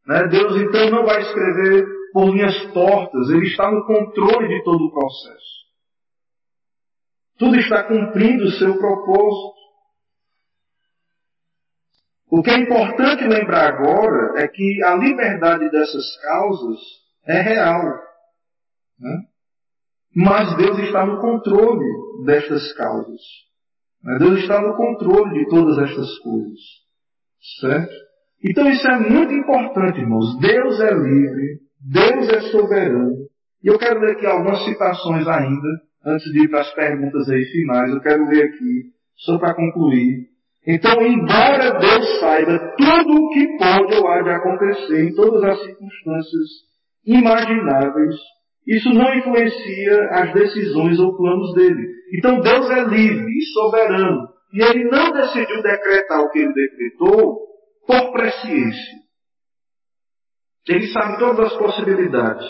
Né? 0.07 0.26
Deus 0.26 0.57
então 0.57 0.90
não 0.90 1.05
vai 1.05 1.20
escrever 1.20 1.86
por 2.12 2.30
linhas 2.30 2.72
tortas, 2.72 3.30
Ele 3.30 3.46
está 3.46 3.70
no 3.70 3.86
controle 3.86 4.48
de 4.48 4.62
todo 4.64 4.84
o 4.84 4.92
processo. 4.92 5.61
Tudo 7.43 7.57
está 7.57 7.82
cumprindo 7.82 8.45
o 8.45 8.53
seu 8.53 8.78
propósito. 8.78 9.62
O 12.30 12.40
que 12.40 12.51
é 12.51 12.59
importante 12.61 13.24
lembrar 13.24 13.74
agora 13.74 14.40
é 14.40 14.47
que 14.47 14.80
a 14.84 14.95
liberdade 14.95 15.68
dessas 15.68 16.16
causas 16.22 16.78
é 17.26 17.40
real. 17.40 17.82
Né? 18.97 19.22
Mas 20.14 20.57
Deus 20.57 20.78
está 20.78 21.05
no 21.05 21.20
controle 21.20 21.84
destas 22.24 22.72
causas. 22.74 23.20
Né? 24.05 24.18
Deus 24.20 24.38
está 24.38 24.62
no 24.62 24.76
controle 24.76 25.40
de 25.40 25.51
todas 25.51 25.78
estas 25.78 26.16
coisas. 26.20 26.61
Certo? 27.59 27.93
Então 28.45 28.68
isso 28.68 28.86
é 28.86 29.01
muito 29.01 29.32
importante, 29.34 29.99
irmãos. 29.99 30.38
Deus 30.38 30.78
é 30.78 30.95
livre, 30.95 31.59
Deus 31.80 32.28
é 32.28 32.40
soberano. 32.53 33.16
E 33.64 33.66
eu 33.66 33.76
quero 33.80 33.99
ler 33.99 34.12
aqui 34.12 34.26
algumas 34.26 34.64
citações 34.64 35.26
ainda, 35.26 35.68
antes 36.05 36.30
de 36.32 36.44
ir 36.44 36.48
para 36.48 36.61
as 36.61 36.74
perguntas 36.74 37.28
aí 37.28 37.44
finais. 37.44 37.90
Eu 37.90 38.00
quero 38.00 38.28
ler 38.28 38.44
aqui, 38.44 38.92
só 39.16 39.38
para 39.38 39.55
concluir. 39.55 40.28
Então, 40.66 41.00
embora 41.03 41.78
Deus 41.78 42.20
saiba 42.20 42.74
tudo 42.76 43.14
o 43.14 43.30
que 43.30 43.57
pode 43.59 43.96
ou 43.96 44.09
há 44.09 44.22
de 44.22 44.30
acontecer 44.30 45.05
em 45.05 45.14
todas 45.14 45.42
as 45.42 45.61
circunstâncias 45.61 46.48
imagináveis, 47.05 48.14
isso 48.66 48.90
não 48.90 49.12
influencia 49.14 50.09
as 50.12 50.32
decisões 50.32 50.98
ou 51.00 51.16
planos 51.16 51.53
dele. 51.55 51.88
Então 52.16 52.40
Deus 52.40 52.70
é 52.70 52.84
livre 52.84 53.26
e 53.26 53.44
soberano. 53.53 54.28
E 54.53 54.62
ele 54.62 54.84
não 54.84 55.11
decidiu 55.12 55.62
decretar 55.62 56.20
o 56.20 56.30
que 56.30 56.38
ele 56.38 56.53
decretou 56.53 57.38
por 57.86 58.12
presciência. 58.12 59.03
Ele 60.68 60.86
sabe 60.92 61.18
todas 61.18 61.53
as 61.53 61.59
possibilidades. 61.59 62.46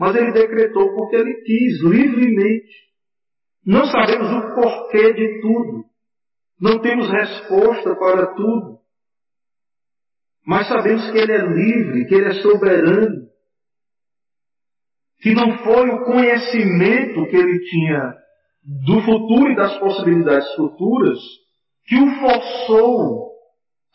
Mas 0.00 0.16
ele 0.16 0.32
decretou 0.32 0.92
porque 0.94 1.16
ele 1.16 1.34
quis, 1.42 1.80
livremente. 1.82 2.91
Não 3.64 3.86
sabemos 3.86 4.28
o 4.30 4.54
porquê 4.54 5.12
de 5.12 5.40
tudo. 5.40 5.84
Não 6.60 6.80
temos 6.80 7.08
resposta 7.08 7.94
para 7.96 8.34
tudo. 8.34 8.78
Mas 10.44 10.68
sabemos 10.68 11.10
que 11.10 11.18
ele 11.18 11.32
é 11.32 11.46
livre, 11.46 12.06
que 12.06 12.14
ele 12.14 12.28
é 12.28 12.42
soberano 12.42 13.22
que 15.22 15.32
não 15.34 15.56
foi 15.58 15.88
o 15.88 16.04
conhecimento 16.04 17.26
que 17.28 17.36
ele 17.36 17.60
tinha 17.60 18.12
do 18.84 19.00
futuro 19.02 19.52
e 19.52 19.56
das 19.56 19.78
possibilidades 19.78 20.52
futuras 20.56 21.18
que 21.86 21.96
o 21.96 22.10
forçou 22.18 23.30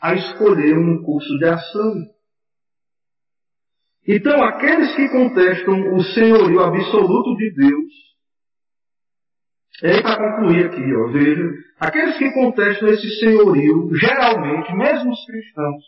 a 0.02 0.14
escolher 0.16 0.78
um 0.78 1.04
curso 1.04 1.38
de 1.38 1.46
ação. 1.46 1.94
Então, 4.08 4.42
aqueles 4.42 4.96
que 4.96 5.10
contestam 5.10 5.96
o 5.96 6.02
senhorio 6.02 6.62
absoluto 6.62 7.36
de 7.36 7.54
Deus, 7.54 7.94
é 9.84 10.02
para 10.02 10.18
concluir 10.18 10.66
aqui, 10.66 10.96
ó, 10.96 11.08
veja, 11.12 11.44
aqueles 11.80 12.18
que 12.18 12.32
contestam 12.32 12.90
esse 12.90 13.10
senhorio, 13.20 13.90
geralmente, 13.96 14.74
mesmo 14.74 15.12
os 15.12 15.26
cristãos, 15.26 15.84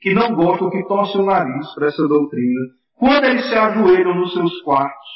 que 0.00 0.14
não 0.14 0.34
gostam, 0.34 0.70
que 0.70 0.82
torcem 0.86 1.20
o 1.20 1.24
nariz 1.24 1.74
para 1.74 1.88
essa 1.88 2.08
doutrina, 2.08 2.60
quando 2.94 3.24
eles 3.24 3.46
se 3.46 3.54
ajoelham 3.54 4.14
nos 4.14 4.32
seus 4.32 4.62
quartos, 4.62 5.08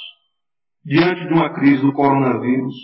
diante 0.84 1.26
de 1.26 1.32
uma 1.32 1.54
crise 1.54 1.82
do 1.82 1.92
coronavírus, 1.92 2.74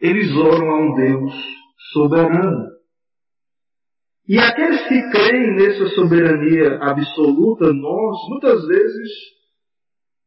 eles 0.00 0.34
oram 0.36 0.70
a 0.70 0.80
um 0.80 0.94
Deus 0.94 1.34
soberano. 1.92 2.68
E 4.28 4.38
aqueles 4.38 4.86
que 4.86 5.10
creem 5.10 5.56
nessa 5.56 5.88
soberania 5.94 6.78
absoluta, 6.82 7.72
nós, 7.72 8.16
muitas 8.28 8.66
vezes, 8.66 9.10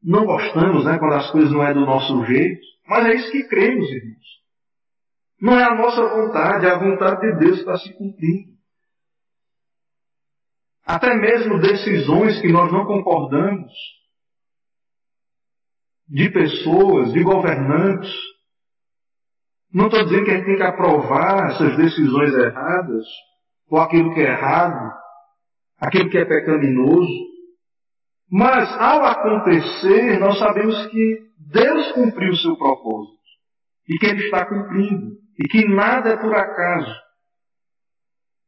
não 0.04 0.26
gostamos, 0.26 0.86
né, 0.86 0.98
quando 0.98 1.14
as 1.14 1.30
coisas 1.32 1.52
não 1.52 1.64
é 1.64 1.74
do 1.74 1.82
nosso 1.82 2.26
jeito, 2.26 2.71
mas 2.92 3.06
é 3.06 3.16
isso 3.16 3.32
que 3.32 3.48
cremos, 3.48 3.90
irmãos. 3.90 4.42
Não 5.40 5.58
é 5.58 5.64
a 5.64 5.74
nossa 5.74 6.10
vontade, 6.10 6.66
é 6.66 6.72
a 6.72 6.78
vontade 6.78 7.22
de 7.22 7.40
Deus 7.40 7.64
para 7.64 7.78
se 7.78 7.94
cumprir. 7.94 8.48
Até 10.86 11.16
mesmo 11.16 11.62
decisões 11.62 12.42
que 12.42 12.52
nós 12.52 12.70
não 12.70 12.86
concordamos, 12.86 13.72
de 16.06 16.30
pessoas, 16.32 17.14
de 17.14 17.24
governantes. 17.24 18.12
Não 19.74 19.86
estou 19.86 20.04
dizendo 20.04 20.26
que 20.26 20.32
a 20.32 20.34
gente 20.36 20.46
tem 20.48 20.58
que 20.58 20.64
aprovar 20.64 21.50
essas 21.50 21.78
decisões 21.78 22.34
erradas, 22.34 23.06
ou 23.70 23.80
aquilo 23.80 24.14
que 24.14 24.20
é 24.20 24.32
errado, 24.32 24.94
aquilo 25.80 26.10
que 26.10 26.18
é 26.18 26.26
pecaminoso. 26.26 27.31
Mas 28.32 28.72
ao 28.80 29.04
acontecer, 29.06 30.18
nós 30.18 30.40
sabemos 30.40 30.88
que 30.88 31.32
Deus 31.52 31.92
cumpriu 31.92 32.32
o 32.32 32.38
seu 32.38 32.56
propósito. 32.56 33.20
E 33.90 33.98
que 33.98 34.06
Ele 34.06 34.24
está 34.24 34.46
cumprindo. 34.46 35.18
E 35.38 35.48
que 35.50 35.68
nada 35.68 36.12
é 36.12 36.18
por 36.18 36.34
acaso. 36.34 36.96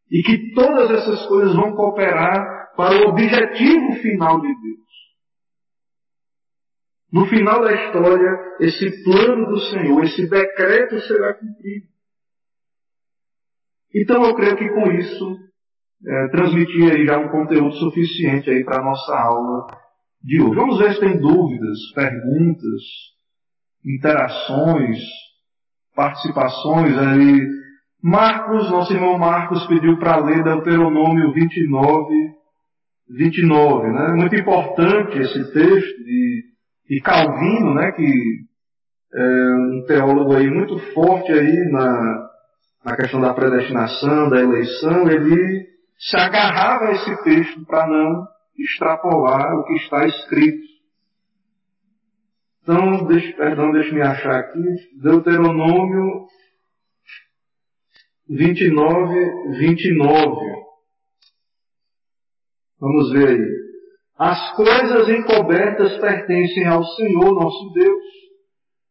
E 0.09 0.23
que 0.23 0.53
todas 0.53 0.89
essas 0.89 1.25
coisas 1.27 1.53
vão 1.53 1.75
cooperar 1.75 2.71
para 2.77 2.95
o 2.95 3.09
objetivo 3.09 3.93
final 4.01 4.39
de 4.39 4.47
Deus. 4.47 4.83
No 7.11 7.25
final 7.27 7.61
da 7.61 7.73
história, 7.73 8.55
esse 8.61 9.03
plano 9.03 9.47
do 9.47 9.59
Senhor, 9.59 10.03
esse 10.03 10.29
decreto 10.29 10.99
será 11.01 11.33
cumprido. 11.33 11.87
Então 13.93 14.23
eu 14.23 14.33
creio 14.33 14.57
que 14.57 14.69
com 14.69 14.91
isso 14.91 15.37
é, 16.05 16.27
transmiti 16.29 16.91
aí 16.91 17.05
já 17.05 17.17
um 17.17 17.29
conteúdo 17.29 17.73
suficiente 17.75 18.49
aí 18.49 18.63
para 18.63 18.81
a 18.81 18.83
nossa 18.83 19.15
aula 19.15 19.67
de 20.21 20.41
hoje. 20.41 20.55
Vamos 20.55 20.79
ver 20.79 20.93
se 20.93 20.99
tem 20.99 21.19
dúvidas, 21.19 21.77
perguntas, 21.95 22.81
interações, 23.85 24.99
participações 25.95 26.97
aí 26.97 27.63
Marcos, 28.03 28.69
nosso 28.69 28.91
irmão 28.91 29.17
Marcos 29.17 29.65
pediu 29.67 29.97
para 29.97 30.17
ler 30.17 30.43
Deuteronômio 30.43 31.31
29, 31.31 32.13
29, 33.09 33.87
né? 33.87 34.07
Muito 34.13 34.35
importante 34.35 35.19
esse 35.19 35.53
texto 35.53 36.03
de, 36.03 36.43
de 36.89 36.99
Calvino, 36.99 37.73
né? 37.73 37.93
Que 37.93 38.03
é 39.15 39.55
um 39.55 39.85
teólogo 39.87 40.35
aí 40.35 40.49
muito 40.49 40.77
forte 40.93 41.31
aí 41.31 41.71
na, 41.71 42.29
na 42.83 42.95
questão 42.97 43.21
da 43.21 43.33
predestinação, 43.33 44.29
da 44.29 44.41
eleição, 44.41 45.09
ele 45.09 45.72
se 46.09 46.17
agarrava 46.17 46.85
a 46.85 46.91
esse 46.91 47.23
texto 47.23 47.65
para 47.65 47.87
não 47.87 48.27
extrapolar 48.57 49.55
o 49.55 49.65
que 49.65 49.73
está 49.75 50.05
escrito. 50.05 50.63
Então, 52.61 53.05
deixa, 53.05 53.35
perdão, 53.37 53.71
deixa 53.71 53.93
me 53.93 54.01
achar 54.01 54.39
aqui. 54.39 54.59
Deuteronômio 55.01 56.27
29, 58.29 59.57
29. 59.59 60.63
Vamos 62.79 63.11
ver 63.13 63.29
aí. 63.29 63.63
As 64.17 64.55
coisas 64.55 65.09
encobertas 65.09 65.99
pertencem 65.99 66.67
ao 66.67 66.83
Senhor 66.83 67.33
nosso 67.33 67.73
Deus, 67.73 68.03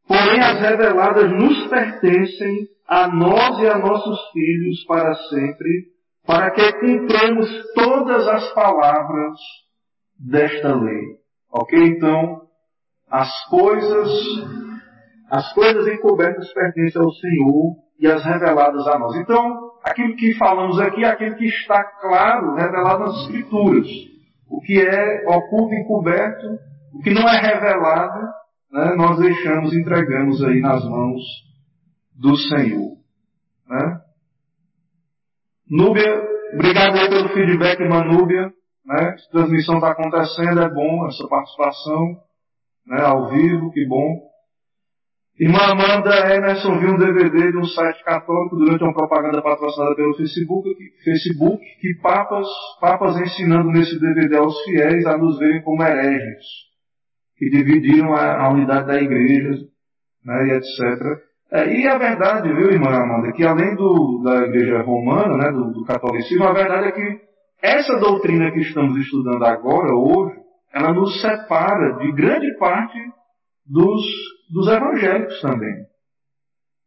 porém 0.07 0.41
as 0.41 0.61
reveladas 0.61 1.31
nos 1.31 1.67
pertencem 1.69 2.69
a 2.87 3.09
nós 3.09 3.59
e 3.61 3.69
a 3.69 3.79
nossos 3.79 4.19
filhos 4.33 4.85
para 4.87 5.15
sempre, 5.15 5.92
para 6.27 6.51
que 6.53 6.73
cumpramos 6.75 7.49
todas 7.75 8.29
as 8.29 8.53
palavras 8.53 9.39
desta 10.19 10.75
lei. 10.75 11.19
Ok? 11.53 11.79
Então, 11.79 12.43
as 13.11 13.31
coisas, 13.49 14.09
as 15.31 15.53
coisas 15.53 15.87
encobertas 15.89 16.53
pertencem 16.53 17.03
ao 17.03 17.11
Senhor, 17.11 17.83
e 18.03 18.07
as 18.09 18.25
reveladas 18.25 18.85
a 18.89 18.99
nós. 18.99 19.15
Então, 19.15 19.71
aquilo 19.85 20.17
que 20.17 20.35
falamos 20.35 20.81
aqui 20.81 21.05
é 21.05 21.09
aquilo 21.09 21.37
que 21.37 21.47
está 21.47 21.85
claro, 22.01 22.57
revelado 22.57 23.05
nas 23.05 23.23
Escrituras. 23.23 23.87
O 24.51 24.61
que 24.61 24.81
é 24.81 25.25
oculto 25.29 25.73
encoberto, 25.73 26.59
o 26.93 26.99
que 27.01 27.15
não 27.15 27.23
é 27.29 27.41
revelado, 27.41 28.27
né, 28.73 28.95
nós 28.97 29.21
deixamos, 29.21 29.73
entregamos 29.73 30.43
aí 30.43 30.61
nas 30.61 30.85
mãos 30.85 31.23
do 32.19 32.37
Senhor. 32.37 32.97
Né? 33.69 34.01
Núbia, 35.73 36.23
obrigado 36.53 36.99
aí 36.99 37.09
pelo 37.09 37.31
feedback, 37.31 37.83
Manúbia. 37.89 38.53
Né? 38.85 39.17
Transmissão 39.31 39.77
está 39.77 39.93
acontecendo, 39.93 40.61
é 40.61 40.69
bom 40.69 41.07
essa 41.09 41.27
participação 41.27 42.21
né, 42.87 43.01
ao 43.01 43.31
vivo, 43.31 43.73
que 43.73 43.87
bom. 43.87 44.21
Irmã 45.41 45.61
Amanda 45.61 46.35
Emerson 46.35 46.79
viu 46.79 46.91
um 46.91 46.99
DVD 46.99 47.53
de 47.53 47.57
um 47.57 47.65
site 47.65 48.05
católico 48.05 48.55
durante 48.57 48.85
uma 48.85 48.93
propaganda 48.93 49.41
patrocinada 49.41 49.97
pelo 49.97 50.15
Facebook, 50.15 50.75
que, 50.75 51.05
Facebook, 51.05 51.65
que 51.81 51.95
papas, 52.03 52.47
papas 52.79 53.17
ensinando 53.17 53.71
nesse 53.71 53.99
DVD 53.99 54.37
aos 54.37 54.63
fiéis 54.65 55.07
a 55.07 55.17
nos 55.17 55.39
verem 55.39 55.63
como 55.63 55.83
hereges, 55.83 56.45
que 57.39 57.49
dividiram 57.49 58.13
a, 58.13 58.45
a 58.45 58.53
unidade 58.53 58.89
da 58.89 59.01
igreja, 59.01 59.59
né, 60.23 60.49
e 60.49 60.51
etc. 60.53 61.32
É, 61.53 61.69
e 61.71 61.87
a 61.87 61.99
verdade, 61.99 62.49
viu, 62.49 62.71
irmã 62.71 62.89
Amanda, 62.89 63.31
que 63.33 63.45
além 63.45 63.75
do, 63.77 64.23
da 64.25 64.47
igreja 64.47 64.81
romana, 64.81 65.37
né, 65.37 65.53
do, 65.53 65.71
do 65.71 65.85
catolicismo, 65.85 66.45
a 66.45 66.53
verdade 66.55 66.89
é 66.89 66.93
que 66.93 67.21
essa 67.63 67.99
doutrina 67.99 68.51
que 68.51 68.61
estamos 68.61 68.97
estudando 68.97 69.45
agora, 69.45 69.95
hoje, 69.95 70.41
ela 70.73 70.95
nos 70.95 71.21
separa 71.21 71.99
de 71.99 72.11
grande 72.13 72.57
parte 72.57 72.99
dos, 73.67 74.03
dos 74.51 74.67
evangélicos 74.67 75.41
também, 75.43 75.75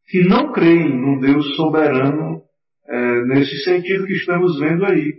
que 0.07 0.27
não 0.27 0.51
creem 0.51 0.99
num 0.99 1.19
Deus 1.19 1.55
soberano 1.55 2.41
é, 2.87 3.21
nesse 3.25 3.63
sentido 3.63 4.05
que 4.05 4.13
estamos 4.13 4.59
vendo 4.59 4.83
aí. 4.85 5.13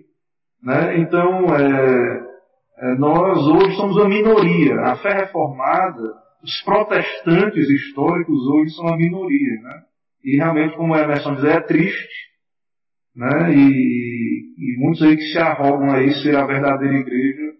Né? 0.60 0.98
Então, 0.98 1.47
é, 1.55 2.27
é, 2.78 2.94
nós 2.97 3.39
hoje 3.47 3.77
somos 3.77 3.97
a 3.98 4.09
minoria. 4.09 4.81
A 4.81 4.97
fé 4.97 5.14
reformada, 5.14 6.14
os 6.47 6.62
protestantes 6.64 7.68
históricos 7.68 8.47
hoje 8.47 8.74
são 8.74 8.89
a 8.89 8.97
minoria. 8.97 9.60
Né? 9.62 9.82
E 10.24 10.36
realmente, 10.36 10.77
como 10.77 10.97
Emerson 10.97 11.35
diz, 11.35 11.44
é 11.44 11.60
triste 11.60 12.27
né? 13.16 13.55
E, 13.55 14.55
e, 14.59 14.78
muitos 14.78 15.02
aí 15.02 15.16
que 15.16 15.32
se 15.32 15.39
arrogam 15.39 15.90
aí 15.90 16.12
ser 16.23 16.36
a 16.36 16.44
verdadeira 16.44 16.98
igreja 16.98 17.55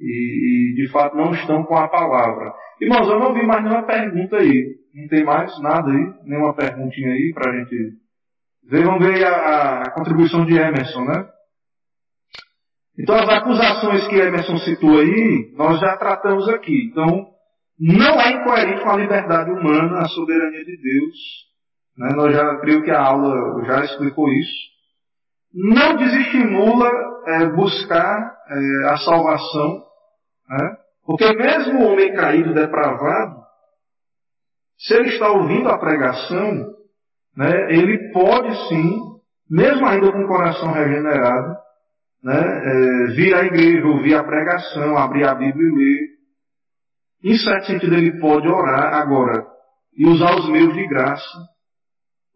e, 0.00 0.72
e, 0.72 0.74
de 0.74 0.88
fato 0.90 1.16
não 1.16 1.32
estão 1.32 1.62
com 1.62 1.76
a 1.76 1.86
palavra. 1.86 2.52
Irmãos, 2.80 3.08
eu 3.08 3.20
não 3.20 3.32
vi 3.32 3.46
mais 3.46 3.62
nenhuma 3.62 3.86
pergunta 3.86 4.36
aí. 4.36 4.80
Não 4.92 5.06
tem 5.06 5.22
mais 5.22 5.56
nada 5.60 5.90
aí? 5.90 6.14
Nenhuma 6.24 6.54
perguntinha 6.54 7.12
aí 7.12 7.32
para 7.32 7.50
a 7.52 7.56
gente 7.56 7.76
ver. 8.64 8.84
Vamos 8.84 9.06
ver 9.06 9.24
a, 9.24 9.82
a, 9.82 9.90
contribuição 9.92 10.44
de 10.44 10.56
Emerson, 10.56 11.04
né? 11.04 11.28
Então 12.98 13.14
as 13.14 13.28
acusações 13.28 14.08
que 14.08 14.16
Emerson 14.16 14.58
citou 14.58 14.98
aí, 14.98 15.52
nós 15.56 15.78
já 15.78 15.96
tratamos 15.96 16.48
aqui. 16.48 16.88
Então, 16.90 17.28
não 17.80 18.20
é 18.20 18.32
incoerente 18.32 18.82
com 18.82 18.90
a 18.90 18.96
liberdade 18.96 19.50
humana, 19.50 20.00
a 20.00 20.08
soberania 20.08 20.64
de 20.64 20.76
Deus. 20.76 21.16
Né? 21.96 22.10
Nós 22.14 22.34
já, 22.34 22.56
creio 22.60 22.82
que 22.82 22.90
a 22.90 23.02
aula 23.02 23.64
já 23.64 23.84
explicou 23.84 24.28
isso 24.32 24.70
não 25.52 25.96
desestimula 25.96 26.90
é, 27.26 27.46
buscar 27.46 28.36
é, 28.48 28.90
a 28.90 28.96
salvação, 28.98 29.82
né? 30.48 30.76
porque 31.04 31.32
mesmo 31.34 31.80
o 31.80 31.92
homem 31.92 32.14
caído, 32.14 32.54
depravado, 32.54 33.40
se 34.78 34.94
ele 34.94 35.08
está 35.08 35.28
ouvindo 35.30 35.68
a 35.68 35.78
pregação, 35.78 36.74
né, 37.36 37.72
ele 37.74 38.12
pode 38.12 38.68
sim, 38.68 38.98
mesmo 39.50 39.86
ainda 39.86 40.10
com 40.10 40.24
o 40.24 40.28
coração 40.28 40.72
regenerado, 40.72 41.56
né, 42.22 42.38
é, 42.38 43.06
vir 43.12 43.34
à 43.34 43.44
igreja, 43.44 43.86
ouvir 43.86 44.14
a 44.14 44.24
pregação, 44.24 44.96
abrir 44.96 45.26
a 45.26 45.34
Bíblia 45.34 45.66
e 45.66 45.76
ler. 45.76 46.09
Em 47.22 47.36
certo 47.36 47.66
sentido, 47.66 47.94
ele 47.94 48.18
pode 48.18 48.48
orar 48.48 48.94
agora 48.94 49.46
e 49.96 50.06
usar 50.06 50.34
os 50.38 50.48
meios 50.48 50.72
de 50.72 50.86
graça, 50.88 51.38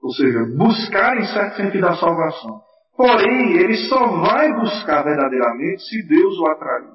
ou 0.03 0.11
seja, 0.13 0.45
buscar 0.57 1.17
em 1.17 1.25
certo 1.25 1.57
sentido 1.57 1.87
a 1.87 1.97
salvação. 1.97 2.61
Porém, 2.97 3.57
ele 3.57 3.77
só 3.89 4.07
vai 4.21 4.53
buscar 4.55 5.03
verdadeiramente 5.03 5.83
se 5.83 6.07
Deus 6.07 6.39
o 6.39 6.47
atrair. 6.47 6.91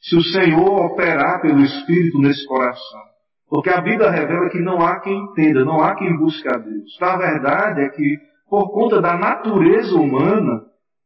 Se 0.00 0.16
o 0.16 0.22
Senhor 0.22 0.84
operar 0.84 1.40
pelo 1.40 1.60
Espírito 1.62 2.18
nesse 2.18 2.46
coração. 2.46 3.00
Porque 3.48 3.70
a 3.70 3.80
Bíblia 3.80 4.10
revela 4.10 4.50
que 4.50 4.60
não 4.60 4.80
há 4.80 5.00
quem 5.00 5.16
entenda, 5.16 5.64
não 5.64 5.80
há 5.80 5.94
quem 5.94 6.16
busque 6.18 6.48
a 6.48 6.58
Deus. 6.58 7.00
A 7.00 7.16
verdade 7.16 7.82
é 7.82 7.88
que, 7.88 8.18
por 8.48 8.70
conta 8.72 9.00
da 9.00 9.16
natureza 9.16 9.94
humana, 9.96 10.62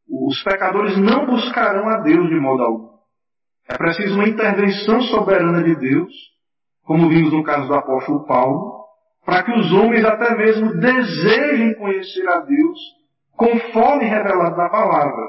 os 0.09 0.43
pecadores 0.43 0.97
não 0.97 1.25
buscarão 1.25 1.87
a 1.87 1.97
Deus 2.01 2.27
de 2.27 2.39
modo 2.39 2.63
algum. 2.63 2.88
É 3.69 3.77
preciso 3.77 4.15
uma 4.15 4.27
intervenção 4.27 4.99
soberana 5.01 5.61
de 5.61 5.75
Deus, 5.75 6.11
como 6.83 7.07
vimos 7.07 7.31
no 7.31 7.43
caso 7.43 7.67
do 7.67 7.75
apóstolo 7.75 8.25
Paulo, 8.25 8.79
para 9.23 9.43
que 9.43 9.51
os 9.51 9.71
homens 9.71 10.03
até 10.03 10.35
mesmo 10.35 10.73
desejem 10.79 11.75
conhecer 11.75 12.27
a 12.27 12.39
Deus 12.39 12.79
conforme 13.37 14.05
revelado 14.05 14.57
na 14.57 14.69
palavra. 14.69 15.23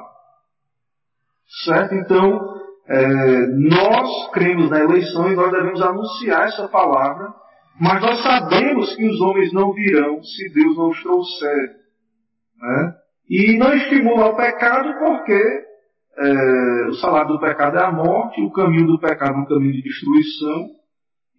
Certo? 1.64 1.94
Então, 1.96 2.40
é, 2.88 3.46
nós 3.68 4.30
cremos 4.32 4.70
na 4.70 4.80
eleição 4.80 5.30
e 5.30 5.36
nós 5.36 5.52
devemos 5.52 5.82
anunciar 5.82 6.48
essa 6.48 6.66
palavra, 6.66 7.34
mas 7.78 8.00
nós 8.00 8.22
sabemos 8.22 8.96
que 8.96 9.06
os 9.06 9.20
homens 9.20 9.52
não 9.52 9.72
virão 9.74 10.22
se 10.22 10.52
Deus 10.54 10.76
não 10.78 10.88
os 10.88 11.02
trouxer. 11.02 11.76
Né? 12.58 12.94
E 13.28 13.58
não 13.58 13.74
estimula 13.74 14.30
o 14.30 14.36
pecado 14.36 14.98
porque 14.98 15.69
é, 16.20 16.88
o 16.88 16.94
salário 16.94 17.28
do 17.28 17.40
pecado 17.40 17.78
é 17.78 17.84
a 17.84 17.90
morte, 17.90 18.40
o 18.40 18.52
caminho 18.52 18.86
do 18.86 19.00
pecado 19.00 19.34
é 19.34 19.40
um 19.40 19.46
caminho 19.46 19.72
de 19.72 19.82
destruição, 19.82 20.68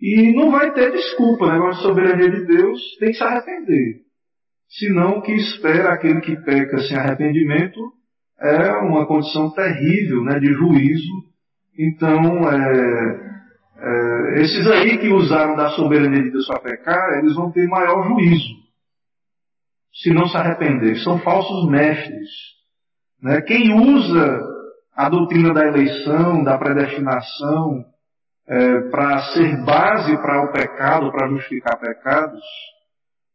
e 0.01 0.33
não 0.35 0.51
vai 0.51 0.73
ter 0.73 0.91
desculpa, 0.91 1.45
né? 1.45 1.67
A 1.67 1.73
soberania 1.73 2.29
de 2.29 2.45
Deus 2.45 2.79
tem 2.99 3.09
que 3.09 3.17
se 3.17 3.23
arrepender 3.23 4.01
senão 4.71 5.21
que 5.21 5.33
espera 5.33 5.93
aquele 5.93 6.21
que 6.21 6.35
peca 6.37 6.79
sem 6.79 6.97
arrependimento 6.97 7.79
é 8.39 8.71
uma 8.77 9.05
condição 9.05 9.51
terrível 9.51 10.23
né, 10.23 10.39
de 10.39 10.51
juízo. 10.53 11.31
Então, 11.77 12.49
é, 12.49 13.41
é, 13.77 14.41
esses 14.41 14.65
aí 14.67 14.97
que 14.97 15.09
usaram 15.09 15.55
da 15.55 15.69
soberania 15.71 16.23
de 16.23 16.31
Deus 16.31 16.47
para 16.47 16.61
pecar, 16.61 17.19
eles 17.19 17.35
vão 17.35 17.51
ter 17.51 17.67
maior 17.67 18.07
juízo 18.07 18.61
se 19.93 20.11
não 20.11 20.27
se 20.27 20.37
arrepender. 20.37 20.95
São 21.03 21.19
falsos 21.19 21.69
mestres. 21.69 22.29
Né? 23.21 23.41
Quem 23.41 23.73
usa 23.73 24.41
a 24.95 25.09
doutrina 25.09 25.53
da 25.53 25.65
eleição, 25.67 26.43
da 26.43 26.57
predestinação, 26.57 27.85
é, 28.47 28.81
para 28.89 29.19
ser 29.33 29.63
base 29.63 30.17
para 30.17 30.43
o 30.43 30.51
pecado, 30.51 31.11
para 31.11 31.29
justificar 31.29 31.79
pecados, 31.79 32.41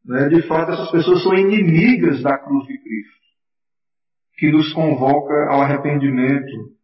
né? 0.06 0.28
De 0.28 0.42
fato, 0.42 0.72
essas 0.72 0.90
pessoas 0.90 1.22
são 1.22 1.34
inimigas 1.34 2.22
da 2.22 2.38
cruz 2.38 2.66
de 2.66 2.78
Cristo, 2.78 3.16
que 4.38 4.52
nos 4.52 4.72
convoca 4.72 5.50
ao 5.50 5.62
arrependimento, 5.62 6.76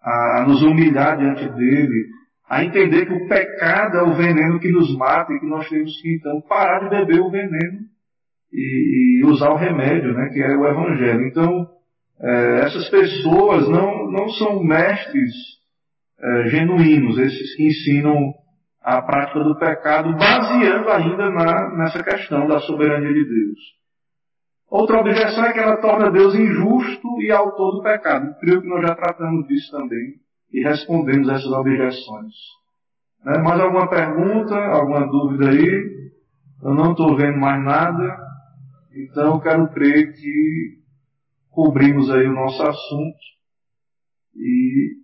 a, 0.00 0.42
a 0.42 0.46
nos 0.46 0.62
humilhar 0.62 1.18
diante 1.18 1.48
dele, 1.48 2.06
a 2.48 2.64
entender 2.64 3.06
que 3.06 3.12
o 3.12 3.28
pecado 3.28 3.98
é 3.98 4.02
o 4.02 4.14
veneno 4.14 4.60
que 4.60 4.70
nos 4.70 4.96
mata 4.96 5.32
e 5.32 5.40
que 5.40 5.46
nós 5.46 5.68
temos 5.68 6.00
que 6.00 6.14
então 6.14 6.40
parar 6.42 6.84
de 6.84 6.90
beber 6.90 7.20
o 7.20 7.30
veneno 7.30 7.80
e, 8.52 9.20
e 9.20 9.26
usar 9.26 9.50
o 9.50 9.56
remédio, 9.56 10.14
né, 10.14 10.28
que 10.32 10.40
é 10.40 10.56
o 10.56 10.66
Evangelho. 10.66 11.26
Então, 11.26 11.66
é, 12.20 12.60
essas 12.60 12.88
pessoas 12.88 13.68
não, 13.68 14.10
não 14.10 14.28
são 14.30 14.62
mestres 14.62 15.32
é, 16.20 16.48
genuínos, 16.48 17.18
esses 17.18 17.54
que 17.54 17.66
ensinam 17.66 18.34
a 18.82 19.02
prática 19.02 19.40
do 19.40 19.56
pecado, 19.56 20.16
baseando 20.16 20.88
ainda 20.90 21.30
na, 21.30 21.76
nessa 21.76 22.02
questão 22.02 22.46
da 22.46 22.58
soberania 22.60 23.12
de 23.12 23.24
Deus. 23.24 23.58
Outra 24.70 25.00
objeção 25.00 25.44
é 25.44 25.52
que 25.52 25.58
ela 25.58 25.76
torna 25.78 26.10
Deus 26.10 26.34
injusto 26.34 27.22
e 27.22 27.30
autor 27.30 27.76
do 27.76 27.82
pecado. 27.82 28.34
Creio 28.40 28.60
que 28.60 28.68
nós 28.68 28.82
já 28.82 28.94
tratamos 28.94 29.46
disso 29.46 29.70
também 29.70 30.14
e 30.52 30.62
respondemos 30.62 31.28
essas 31.28 31.50
objeções. 31.50 32.34
Né? 33.24 33.38
Mais 33.38 33.60
alguma 33.60 33.88
pergunta, 33.88 34.56
alguma 34.56 35.06
dúvida 35.06 35.50
aí? 35.50 36.10
Eu 36.62 36.74
não 36.74 36.90
estou 36.90 37.16
vendo 37.16 37.38
mais 37.38 37.62
nada, 37.64 38.18
então 38.94 39.40
quero 39.40 39.68
crer 39.68 40.12
que 40.12 40.77
cobrimos 41.58 42.08
aí 42.08 42.24
o 42.24 42.32
nosso 42.32 42.62
assunto 42.62 43.18
e 44.36 44.96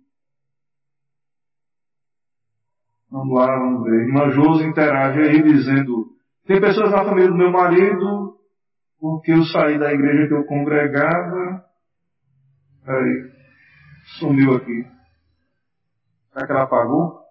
Vamos 3.11 3.33
lá, 3.33 3.45
vamos 3.45 3.83
ver. 3.83 4.07
Irmã 4.07 4.29
Josi 4.29 4.65
interage 4.65 5.19
aí 5.19 5.41
dizendo, 5.41 6.17
tem 6.45 6.59
pessoas 6.59 6.91
na 6.91 7.05
família 7.05 7.29
do 7.29 7.37
meu 7.37 7.49
marido, 7.49 8.37
porque 8.99 9.31
eu 9.31 9.43
saí 9.43 9.79
da 9.79 9.93
igreja 9.93 10.27
que 10.27 10.33
eu 10.33 10.45
congregava. 10.45 11.63
Peraí, 12.83 13.31
sumiu 14.19 14.55
aqui. 14.55 14.85
Será 16.33 16.45
que 16.45 16.51
ela 16.51 16.63
apagou? 16.63 17.21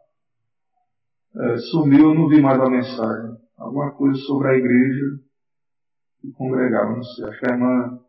É, 1.37 1.57
sumiu, 1.71 2.11
eu 2.11 2.15
não 2.15 2.29
vi 2.29 2.41
mais 2.41 2.59
a 2.59 2.71
mensagem. 2.71 3.37
Alguma 3.59 3.93
coisa 3.93 4.19
sobre 4.21 4.49
a 4.49 4.55
igreja 4.55 5.21
que 6.21 6.33
congregava, 6.33 6.97
não 6.97 7.03
sei. 7.03 7.29
Acho 7.29 7.41
que 7.41 7.51
a 7.51 7.55
irmã, 7.55 8.04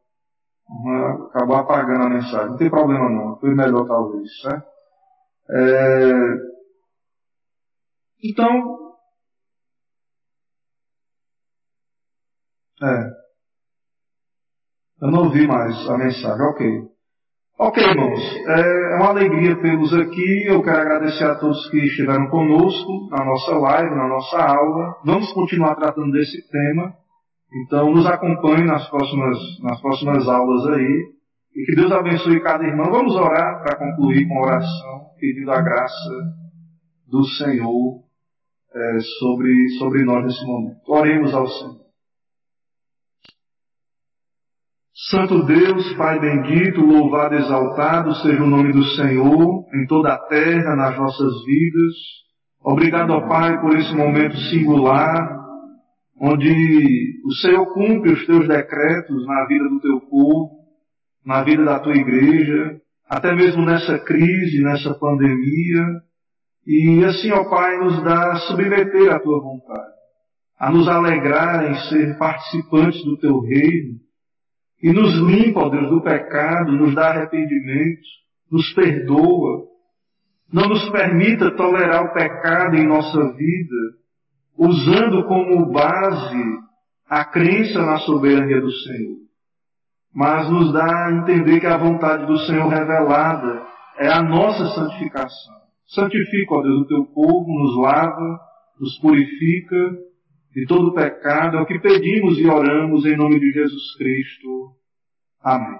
acabou 1.28 1.58
apagando 1.58 2.06
a 2.06 2.10
mensagem. 2.10 2.50
Não 2.50 2.58
tem 2.58 2.70
problema 2.70 3.10
não, 3.10 3.38
foi 3.38 3.54
melhor 3.54 3.88
talvez, 3.88 4.30
certo? 4.42 4.68
É, 5.50 6.12
então, 8.24 8.96
é, 12.82 13.12
eu 15.02 15.12
não 15.12 15.26
ouvi 15.26 15.48
mais 15.48 15.90
a 15.90 15.98
mensagem, 15.98 16.46
ok. 16.48 16.96
Ok, 17.58 17.82
irmãos, 17.82 18.20
é 18.48 18.96
uma 18.96 19.10
alegria 19.12 19.56
tê-los 19.62 19.94
aqui. 19.94 20.46
Eu 20.46 20.62
quero 20.62 20.78
agradecer 20.78 21.24
a 21.24 21.36
todos 21.36 21.70
que 21.70 21.78
estiveram 21.78 22.28
conosco 22.28 23.08
na 23.10 23.24
nossa 23.24 23.58
live, 23.58 23.96
na 23.96 24.08
nossa 24.10 24.38
aula. 24.38 24.98
Vamos 25.06 25.32
continuar 25.32 25.76
tratando 25.76 26.12
desse 26.12 26.46
tema. 26.50 26.94
Então, 27.54 27.92
nos 27.92 28.06
acompanhe 28.06 28.66
nas 28.66 28.90
próximas, 28.90 29.38
nas 29.62 29.80
próximas 29.82 30.28
aulas 30.28 30.68
aí. 30.68 31.16
E 31.56 31.66
que 31.66 31.76
Deus 31.76 31.92
abençoe 31.92 32.42
cada 32.42 32.66
irmão. 32.66 32.92
Vamos 32.92 33.16
orar 33.16 33.64
para 33.64 33.78
concluir 33.78 34.28
com 34.28 34.42
oração, 34.42 35.06
pedindo 35.20 35.52
a 35.52 35.62
graça 35.62 36.34
do 37.08 37.24
Senhor 37.24 38.04
é, 38.74 39.00
sobre, 39.20 39.70
sobre 39.78 40.04
nós 40.04 40.26
nesse 40.26 40.46
momento. 40.46 40.82
Oremos 40.88 41.34
ao 41.34 41.48
Senhor. 41.48 41.86
Santo 45.10 45.44
Deus, 45.46 45.94
Pai 45.98 46.20
bendito, 46.20 46.82
louvado, 46.82 47.36
exaltado 47.36 48.16
seja 48.16 48.42
o 48.42 48.48
nome 48.48 48.74
do 48.74 48.84
Senhor 48.96 49.66
em 49.74 49.86
toda 49.88 50.14
a 50.14 50.18
terra, 50.28 50.76
nas 50.76 50.98
nossas 50.98 51.44
vidas. 51.46 51.94
Obrigado, 52.64 53.12
ó 53.12 53.28
Pai, 53.28 53.62
por 53.62 53.78
esse 53.78 53.94
momento 53.94 54.36
singular, 54.50 55.45
onde 56.20 57.22
o 57.26 57.32
Senhor 57.42 57.66
cumpre 57.74 58.12
os 58.14 58.26
teus 58.26 58.48
decretos 58.48 59.26
na 59.26 59.46
vida 59.46 59.68
do 59.70 59.80
teu 59.82 60.00
povo, 60.02 60.52
na 61.26 61.44
vida 61.44 61.64
da 61.64 61.80
tua 61.80 61.96
igreja, 61.96 62.80
até 63.10 63.34
mesmo 63.34 63.66
nessa 63.66 64.00
crise, 64.00 64.62
nessa 64.64 64.94
pandemia. 64.94 65.84
E 66.66 67.04
assim, 67.06 67.32
ó 67.32 67.50
Pai, 67.50 67.78
nos 67.78 68.04
dá 68.04 68.32
a 68.32 68.36
submeter 68.38 69.14
à 69.14 69.20
tua 69.20 69.42
vontade, 69.42 69.94
a 70.60 70.72
nos 70.72 70.88
alegrar 70.88 71.70
em 71.70 71.76
ser 71.90 72.18
participantes 72.18 73.04
do 73.04 73.18
teu 73.18 73.40
reino, 73.40 74.00
e 74.82 74.92
nos 74.92 75.16
limpa, 75.16 75.62
ó 75.62 75.70
Deus, 75.70 75.90
do 75.90 76.02
pecado, 76.02 76.72
nos 76.72 76.94
dá 76.94 77.10
arrependimento, 77.10 78.02
nos 78.52 78.74
perdoa. 78.74 79.66
Não 80.52 80.70
nos 80.70 80.90
permita 80.90 81.56
tolerar 81.56 82.06
o 82.06 82.14
pecado 82.14 82.76
em 82.76 82.88
nossa 82.88 83.34
vida, 83.34 83.76
usando 84.58 85.26
como 85.26 85.72
base 85.72 86.44
a 87.10 87.26
crença 87.26 87.86
na 87.86 87.98
soberania 88.00 88.62
do 88.62 88.72
Senhor. 88.72 89.18
Mas 90.14 90.50
nos 90.50 90.72
dá 90.72 91.08
a 91.08 91.12
entender 91.12 91.60
que 91.60 91.68
a 91.68 91.78
vontade 91.78 92.26
do 92.26 92.38
Senhor 92.40 92.68
revelada 92.68 93.66
é 93.98 94.08
a 94.08 94.24
nossa 94.24 94.66
santificação. 94.74 95.56
Santifica, 95.88 96.56
ó 96.56 96.62
Deus, 96.62 96.82
o 96.82 96.88
teu 96.88 97.06
povo, 97.06 97.46
nos 97.48 97.78
lava, 97.78 98.40
nos 98.80 98.98
purifica, 99.00 100.06
de 100.56 100.66
todo 100.68 100.94
pecado, 100.94 101.58
é 101.58 101.62
o 101.62 101.66
que 101.66 101.78
pedimos 101.80 102.40
e 102.40 102.48
oramos 102.48 103.06
em 103.06 103.18
nome 103.18 103.40
de 103.40 103.52
Jesus 103.52 103.98
Cristo. 103.98 104.72
Amém. 105.44 105.80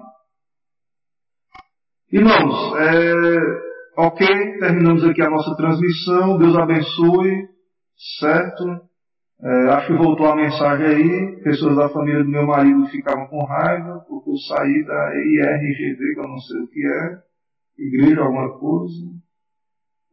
Irmãos, 2.12 2.76
é, 2.78 3.42
ok, 3.98 4.28
terminamos 4.60 5.04
aqui 5.06 5.22
a 5.22 5.30
nossa 5.30 5.56
transmissão, 5.56 6.38
Deus 6.38 6.56
abençoe, 6.58 7.55
certo? 8.20 8.64
É, 9.42 9.70
acho 9.72 9.88
que 9.88 9.98
voltou 9.98 10.28
a 10.28 10.36
mensagem 10.36 10.86
aí, 10.86 11.44
pessoas 11.44 11.76
da 11.76 11.90
família 11.90 12.24
do 12.24 12.30
meu 12.30 12.46
marido 12.46 12.86
ficavam 12.88 13.28
com 13.28 13.44
raiva, 13.44 14.06
porque 14.08 14.30
eu 14.30 14.38
saí 14.38 14.86
da 14.86 15.14
IRGV, 15.14 16.14
que 16.14 16.20
eu 16.20 16.28
não 16.28 16.40
sei 16.40 16.62
o 16.62 16.68
que 16.68 16.86
é, 16.86 17.18
igreja 17.78 18.22
alguma 18.22 18.58
coisa, 18.58 18.96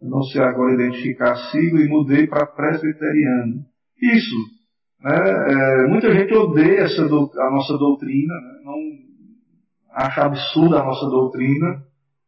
eu 0.00 0.08
não 0.08 0.22
sei 0.24 0.42
agora 0.42 0.74
identificar 0.74 1.36
sigla, 1.50 1.80
e 1.80 1.88
mudei 1.88 2.26
para 2.26 2.46
presbiteriano. 2.46 3.64
Isso. 4.02 4.34
Né? 5.00 5.14
É, 5.14 5.86
muita 5.86 6.12
gente 6.12 6.34
odeia 6.34 6.80
essa 6.80 7.02
a 7.02 7.50
nossa 7.50 7.78
doutrina, 7.78 8.34
né? 8.34 8.60
não 8.64 8.76
acha 9.92 10.22
absurda 10.22 10.80
a 10.80 10.84
nossa 10.84 11.06
doutrina. 11.06 11.84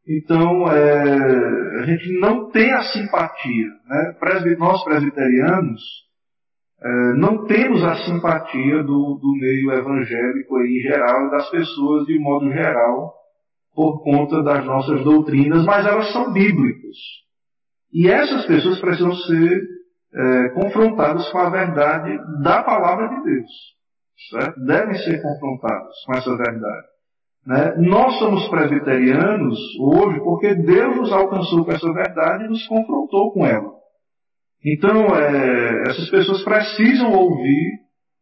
Então, 0.06 0.70
é, 0.70 1.80
a 1.80 1.86
gente 1.86 2.18
não 2.20 2.50
tem 2.50 2.72
a 2.72 2.82
simpatia. 2.82 3.68
Né? 3.86 4.56
Nós, 4.58 4.84
presbiterianos, 4.84 5.80
é, 6.82 7.14
não 7.14 7.46
temos 7.46 7.82
a 7.82 7.96
simpatia 8.04 8.82
do, 8.82 9.18
do 9.20 9.32
meio 9.40 9.72
evangélico 9.72 10.60
em 10.60 10.80
geral, 10.80 11.30
das 11.30 11.48
pessoas 11.50 12.04
de 12.06 12.18
modo 12.18 12.52
geral, 12.52 13.14
por 13.74 14.02
conta 14.02 14.42
das 14.42 14.64
nossas 14.66 15.02
doutrinas, 15.02 15.64
mas 15.64 15.86
elas 15.86 16.12
são 16.12 16.32
bíblicas. 16.32 16.96
E 17.92 18.06
essas 18.08 18.46
pessoas 18.46 18.80
precisam 18.80 19.14
ser 19.14 19.62
é, 20.14 20.48
confrontadas 20.50 21.28
com 21.30 21.38
a 21.38 21.48
verdade 21.48 22.18
da 22.42 22.62
palavra 22.62 23.08
de 23.08 23.24
Deus. 23.24 23.50
Certo? 24.30 24.64
Devem 24.64 24.94
ser 24.96 25.22
confrontadas 25.22 25.94
com 26.06 26.12
essa 26.14 26.36
verdade. 26.36 26.93
Né? 27.46 27.74
Nós 27.78 28.18
somos 28.18 28.48
presbiterianos 28.48 29.58
hoje 29.78 30.18
porque 30.20 30.54
Deus 30.54 30.96
nos 30.96 31.12
alcançou 31.12 31.64
com 31.64 31.72
essa 31.72 31.92
verdade 31.92 32.44
e 32.44 32.48
nos 32.48 32.66
confrontou 32.66 33.32
com 33.32 33.44
ela. 33.44 33.70
Então, 34.64 35.14
é, 35.14 35.82
essas 35.90 36.08
pessoas 36.08 36.42
precisam 36.42 37.12
ouvir, 37.12 37.80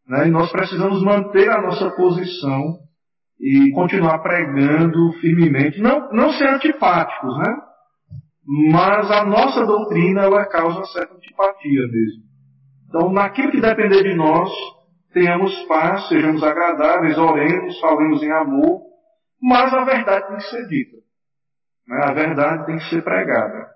né? 0.09 0.27
e 0.27 0.31
nós 0.31 0.51
precisamos 0.51 1.03
manter 1.03 1.49
a 1.49 1.63
nossa 1.63 1.91
posição 1.91 2.79
e 3.41 3.71
continuar 3.73 4.19
pregando 4.21 5.13
firmemente, 5.21 5.81
não, 5.81 6.11
não 6.13 6.33
ser 6.33 6.49
antipáticos, 6.49 7.39
né? 7.39 7.57
Mas 8.71 9.11
a 9.11 9.25
nossa 9.25 9.65
doutrina, 9.65 10.23
ela 10.23 10.45
causa 10.47 10.85
certa 10.87 11.15
antipatia 11.15 11.81
mesmo. 11.83 12.23
Então, 12.89 13.13
naquilo 13.13 13.51
que 13.51 13.61
depender 13.61 14.03
de 14.03 14.15
nós, 14.15 14.51
tenhamos 15.13 15.55
paz, 15.67 16.09
sejamos 16.09 16.43
agradáveis, 16.43 17.17
oremos, 17.19 17.81
falemos 17.81 18.23
em 18.23 18.33
amor, 18.33 18.92
mas 19.43 19.75
a 19.75 19.85
verdade 19.85 20.29
tem 20.29 20.37
que 20.37 20.51
ser 20.51 20.67
dita. 20.69 20.97
Né? 21.89 22.01
A 22.05 22.13
verdade 22.13 22.67
tem 22.67 22.79
que 22.79 22.89
ser 22.89 23.03
pregada. 23.03 23.67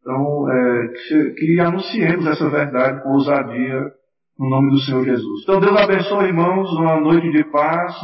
Então, 0.00 0.52
é, 0.52 0.88
que, 0.88 1.30
que 1.30 1.60
anunciemos 1.60 2.26
essa 2.26 2.50
verdade 2.50 3.02
com 3.02 3.10
ousadia 3.10 3.90
no 4.38 4.50
nome 4.50 4.70
do 4.70 4.80
Senhor 4.80 5.04
Jesus. 5.04 5.42
Então, 5.42 5.60
Deus 5.60 5.76
abençoe, 5.76 6.26
irmãos, 6.26 6.70
uma 6.72 7.00
noite 7.00 7.30
de 7.30 7.44
paz 7.44 7.94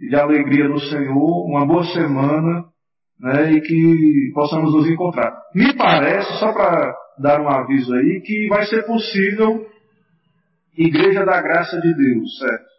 e 0.00 0.08
de 0.08 0.16
alegria 0.16 0.68
no 0.68 0.78
Senhor, 0.78 1.46
uma 1.46 1.66
boa 1.66 1.84
semana 1.84 2.64
né, 3.20 3.52
e 3.52 3.60
que 3.60 4.30
possamos 4.32 4.72
nos 4.72 4.88
encontrar. 4.88 5.36
Me 5.54 5.76
parece, 5.76 6.38
só 6.38 6.52
para 6.52 6.96
dar 7.18 7.40
um 7.40 7.48
aviso 7.48 7.92
aí, 7.92 8.22
que 8.24 8.48
vai 8.48 8.64
ser 8.66 8.86
possível 8.86 9.66
Igreja 10.76 11.24
da 11.26 11.42
Graça 11.42 11.80
de 11.80 11.92
Deus, 11.92 12.38
certo? 12.38 12.77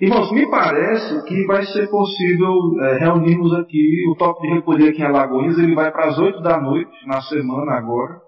Irmãos, 0.00 0.30
me 0.30 0.48
parece 0.48 1.24
que 1.24 1.44
vai 1.44 1.66
ser 1.66 1.90
possível 1.90 2.54
é, 2.82 2.98
reunirmos 2.98 3.52
aqui, 3.54 4.06
o 4.08 4.14
toque 4.14 4.46
de 4.46 4.54
recolher 4.54 4.90
aqui 4.90 5.02
em 5.02 5.04
Alagoas, 5.04 5.58
ele 5.58 5.74
vai 5.74 5.90
para 5.90 6.10
as 6.10 6.16
8 6.16 6.40
da 6.40 6.60
noite, 6.60 7.04
na 7.04 7.20
semana 7.22 7.72
agora. 7.72 8.20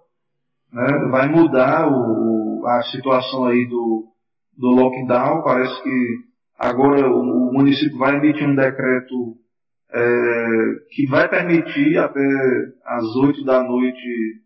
Né? 0.73 1.09
Vai 1.13 1.29
mudar 1.29 1.89
o, 1.89 2.67
a 2.67 2.83
situação 2.83 3.45
aí 3.45 3.69
do, 3.69 4.05
do 4.59 4.67
lockdown, 4.67 5.45
parece 5.45 5.81
que 5.85 6.17
agora 6.59 7.09
o, 7.09 7.21
o 7.21 7.53
município 7.53 7.99
vai 7.99 8.17
emitir 8.17 8.49
um 8.49 8.57
decreto 8.57 9.37
é, 9.93 10.01
que 10.91 11.07
vai 11.07 11.29
permitir 11.29 11.99
até 11.99 12.21
as 12.85 13.15
8 13.15 13.45
da 13.45 13.63
noite 13.63 14.43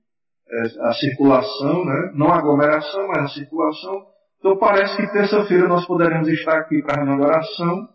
é, 0.46 0.88
a 0.88 0.92
circulação, 0.92 1.86
né? 1.86 2.12
não 2.14 2.26
a 2.26 2.36
aglomeração, 2.36 3.08
mas 3.08 3.24
a 3.24 3.28
circulação. 3.28 4.13
Então 4.44 4.58
parece 4.58 4.94
que 4.94 5.10
terça-feira 5.10 5.66
nós 5.66 5.86
poderemos 5.86 6.28
estar 6.28 6.58
aqui 6.58 6.82
para 6.82 6.96
a 6.96 6.96
reunião 6.98 7.16
de 7.16 7.24
oração 7.24 7.88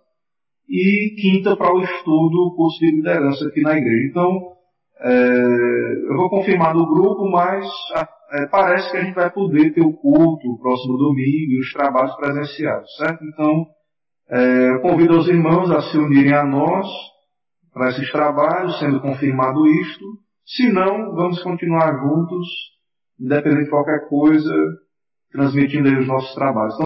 e 0.68 1.16
quinta 1.22 1.56
para 1.56 1.72
o 1.72 1.80
estudo, 1.80 2.48
o 2.48 2.56
curso 2.56 2.80
de 2.80 2.90
liderança 2.90 3.48
aqui 3.48 3.62
na 3.62 3.78
igreja. 3.78 4.08
Então, 4.10 4.54
é, 5.00 6.10
eu 6.10 6.18
vou 6.18 6.28
confirmar 6.28 6.74
no 6.74 6.88
grupo, 6.88 7.30
mas 7.30 7.68
é, 8.32 8.48
parece 8.48 8.90
que 8.90 8.98
a 8.98 9.04
gente 9.04 9.14
vai 9.14 9.30
poder 9.30 9.76
ter 9.76 9.82
o 9.82 9.94
culto 9.94 10.48
o 10.48 10.60
próximo 10.60 10.98
domingo 10.98 11.52
e 11.52 11.60
os 11.60 11.72
trabalhos 11.72 12.16
presenciais, 12.16 12.96
certo? 12.98 13.24
Então, 13.26 13.68
é, 14.32 14.80
convido 14.80 15.20
os 15.20 15.28
irmãos 15.28 15.70
a 15.70 15.82
se 15.84 16.00
unirem 16.00 16.34
a 16.34 16.48
nós 16.48 16.88
para 17.72 17.90
esses 17.90 18.12
trabalhos, 18.12 18.80
sendo 18.80 19.00
confirmado 19.02 19.68
isto. 19.68 20.04
Se 20.48 20.72
não, 20.72 21.14
vamos 21.14 21.44
continuar 21.44 21.94
juntos, 22.00 22.48
independente 23.20 23.66
de 23.66 23.70
qualquer 23.70 24.10
coisa, 24.10 24.52
transmitindo 25.32 25.90
aí 25.90 25.98
os 26.00 26.08
nossos 26.08 26.34
trabalhos. 26.34 26.76
Então, 26.76 26.78